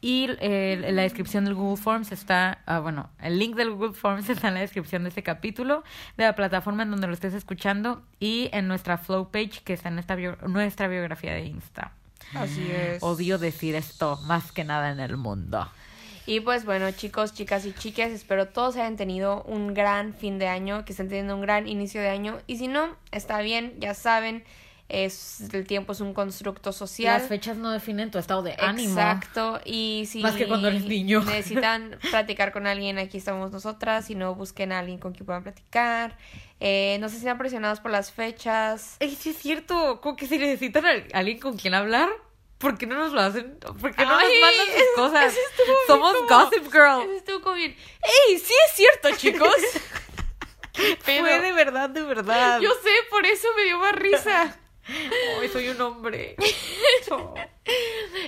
Y 0.00 0.28
eh, 0.40 0.90
la 0.92 1.02
descripción 1.02 1.44
del 1.44 1.54
Google 1.54 1.76
Forms 1.82 2.12
está, 2.12 2.62
ah, 2.66 2.78
bueno, 2.78 3.10
el 3.20 3.38
link 3.38 3.56
del 3.56 3.70
Google 3.72 3.94
Forms 3.94 4.28
está 4.28 4.48
en 4.48 4.54
la 4.54 4.60
descripción 4.60 5.02
de 5.02 5.08
este 5.08 5.24
capítulo, 5.24 5.82
de 6.16 6.24
la 6.24 6.36
plataforma 6.36 6.84
en 6.84 6.90
donde 6.92 7.08
lo 7.08 7.14
estés 7.14 7.34
escuchando 7.34 8.02
y 8.20 8.48
en 8.52 8.68
nuestra 8.68 8.98
flow 8.98 9.30
page 9.32 9.62
que 9.64 9.72
está 9.72 9.88
en 9.88 9.98
esta 9.98 10.14
bio- 10.14 10.36
nuestra 10.46 10.86
biografía 10.86 11.32
de 11.32 11.46
Insta. 11.46 11.92
Así 12.34 12.70
es. 12.70 13.02
Odio 13.02 13.38
decir 13.38 13.74
esto 13.74 14.20
más 14.26 14.52
que 14.52 14.62
nada 14.62 14.90
en 14.90 15.00
el 15.00 15.16
mundo. 15.16 15.68
Y 16.26 16.40
pues 16.40 16.64
bueno, 16.66 16.90
chicos, 16.92 17.32
chicas 17.32 17.64
y 17.64 17.72
chicas, 17.72 18.10
espero 18.10 18.48
todos 18.48 18.76
hayan 18.76 18.96
tenido 18.96 19.42
un 19.44 19.72
gran 19.72 20.12
fin 20.12 20.38
de 20.38 20.46
año, 20.46 20.84
que 20.84 20.92
estén 20.92 21.08
teniendo 21.08 21.34
un 21.34 21.40
gran 21.40 21.66
inicio 21.66 22.02
de 22.02 22.10
año. 22.10 22.38
Y 22.46 22.58
si 22.58 22.68
no, 22.68 22.94
está 23.12 23.40
bien, 23.40 23.72
ya 23.80 23.94
saben, 23.94 24.44
es 24.88 25.40
el 25.52 25.66
tiempo 25.66 25.92
es 25.92 26.00
un 26.00 26.14
constructo 26.14 26.72
social. 26.72 27.18
Las 27.20 27.28
fechas 27.28 27.56
no 27.56 27.70
definen 27.70 28.10
tu 28.10 28.18
estado 28.18 28.42
de 28.42 28.54
ánimo. 28.58 28.92
Exacto, 28.98 29.60
y 29.64 30.04
si 30.08 30.20
Más 30.22 30.34
que 30.34 30.46
cuando 30.48 30.68
eres 30.68 30.84
niño. 30.84 31.20
necesitan 31.26 31.98
platicar 32.10 32.52
con 32.52 32.66
alguien, 32.66 32.98
aquí 32.98 33.18
estamos 33.18 33.50
nosotras, 33.50 34.06
si 34.06 34.14
no, 34.14 34.34
busquen 34.34 34.72
a 34.72 34.78
alguien 34.78 34.98
con 34.98 35.12
quien 35.12 35.26
puedan 35.26 35.42
platicar. 35.42 36.16
Eh, 36.60 36.96
no 37.00 37.08
se 37.08 37.16
sientan 37.16 37.38
presionados 37.38 37.80
por 37.80 37.90
las 37.90 38.10
fechas. 38.12 38.96
Ey, 39.00 39.14
sí 39.14 39.30
es 39.30 39.36
cierto, 39.38 40.00
como 40.00 40.16
que 40.16 40.26
si 40.26 40.38
necesitan 40.38 40.86
a 40.86 40.90
alguien 41.18 41.38
con 41.38 41.56
quien 41.56 41.74
hablar, 41.74 42.08
¿por 42.56 42.76
qué 42.78 42.86
no 42.86 42.96
nos 42.96 43.12
lo 43.12 43.20
hacen? 43.20 43.58
¿Por 43.60 43.94
qué 43.94 44.04
no 44.04 44.16
Ay, 44.16 44.26
nos 44.26 44.40
mandan 44.40 44.66
sus 44.76 44.96
cosas? 44.96 45.32
eso 45.34 45.72
Somos 45.86 46.14
como- 46.14 46.28
Gossip 46.44 46.64
Girl. 46.72 47.02
Eso 47.02 47.12
estuvo 47.12 47.42
como 47.42 47.54
bien. 47.56 47.76
¡Ey! 48.02 48.38
Sí 48.38 48.54
es 48.68 48.74
cierto, 48.74 49.10
chicos. 49.16 49.52
Pero 51.04 51.24
Fue 51.24 51.40
de 51.40 51.52
verdad, 51.52 51.90
de 51.90 52.02
verdad. 52.02 52.60
yo 52.60 52.70
sé, 52.82 52.90
por 53.10 53.26
eso 53.26 53.48
me 53.56 53.64
dio 53.64 53.78
más 53.78 53.92
risa. 53.94 54.56
Ay, 54.88 55.48
soy 55.48 55.68
un 55.68 55.80
hombre. 55.80 56.36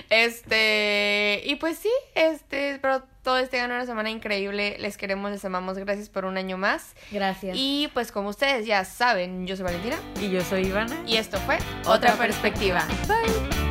Este, 0.09 1.41
y 1.45 1.55
pues 1.55 1.77
sí, 1.77 1.89
este, 2.15 2.71
espero 2.71 3.03
todo 3.23 3.37
este 3.37 3.51
tengan 3.51 3.71
una 3.71 3.85
semana 3.85 4.09
increíble. 4.09 4.75
Les 4.79 4.97
queremos, 4.97 5.31
les 5.31 5.43
amamos. 5.45 5.77
Gracias 5.77 6.09
por 6.09 6.25
un 6.25 6.37
año 6.37 6.57
más. 6.57 6.95
Gracias. 7.11 7.55
Y 7.57 7.89
pues 7.93 8.11
como 8.11 8.29
ustedes 8.29 8.65
ya 8.65 8.83
saben, 8.85 9.47
yo 9.47 9.55
soy 9.55 9.65
Valentina 9.65 9.97
y 10.19 10.29
yo 10.29 10.41
soy 10.41 10.67
Ivana. 10.67 11.01
y 11.07 11.17
esto 11.17 11.37
fue 11.39 11.57
Otra 11.85 12.11
Otra 12.11 12.15
Perspectiva. 12.15 12.85
Bye. 13.07 13.70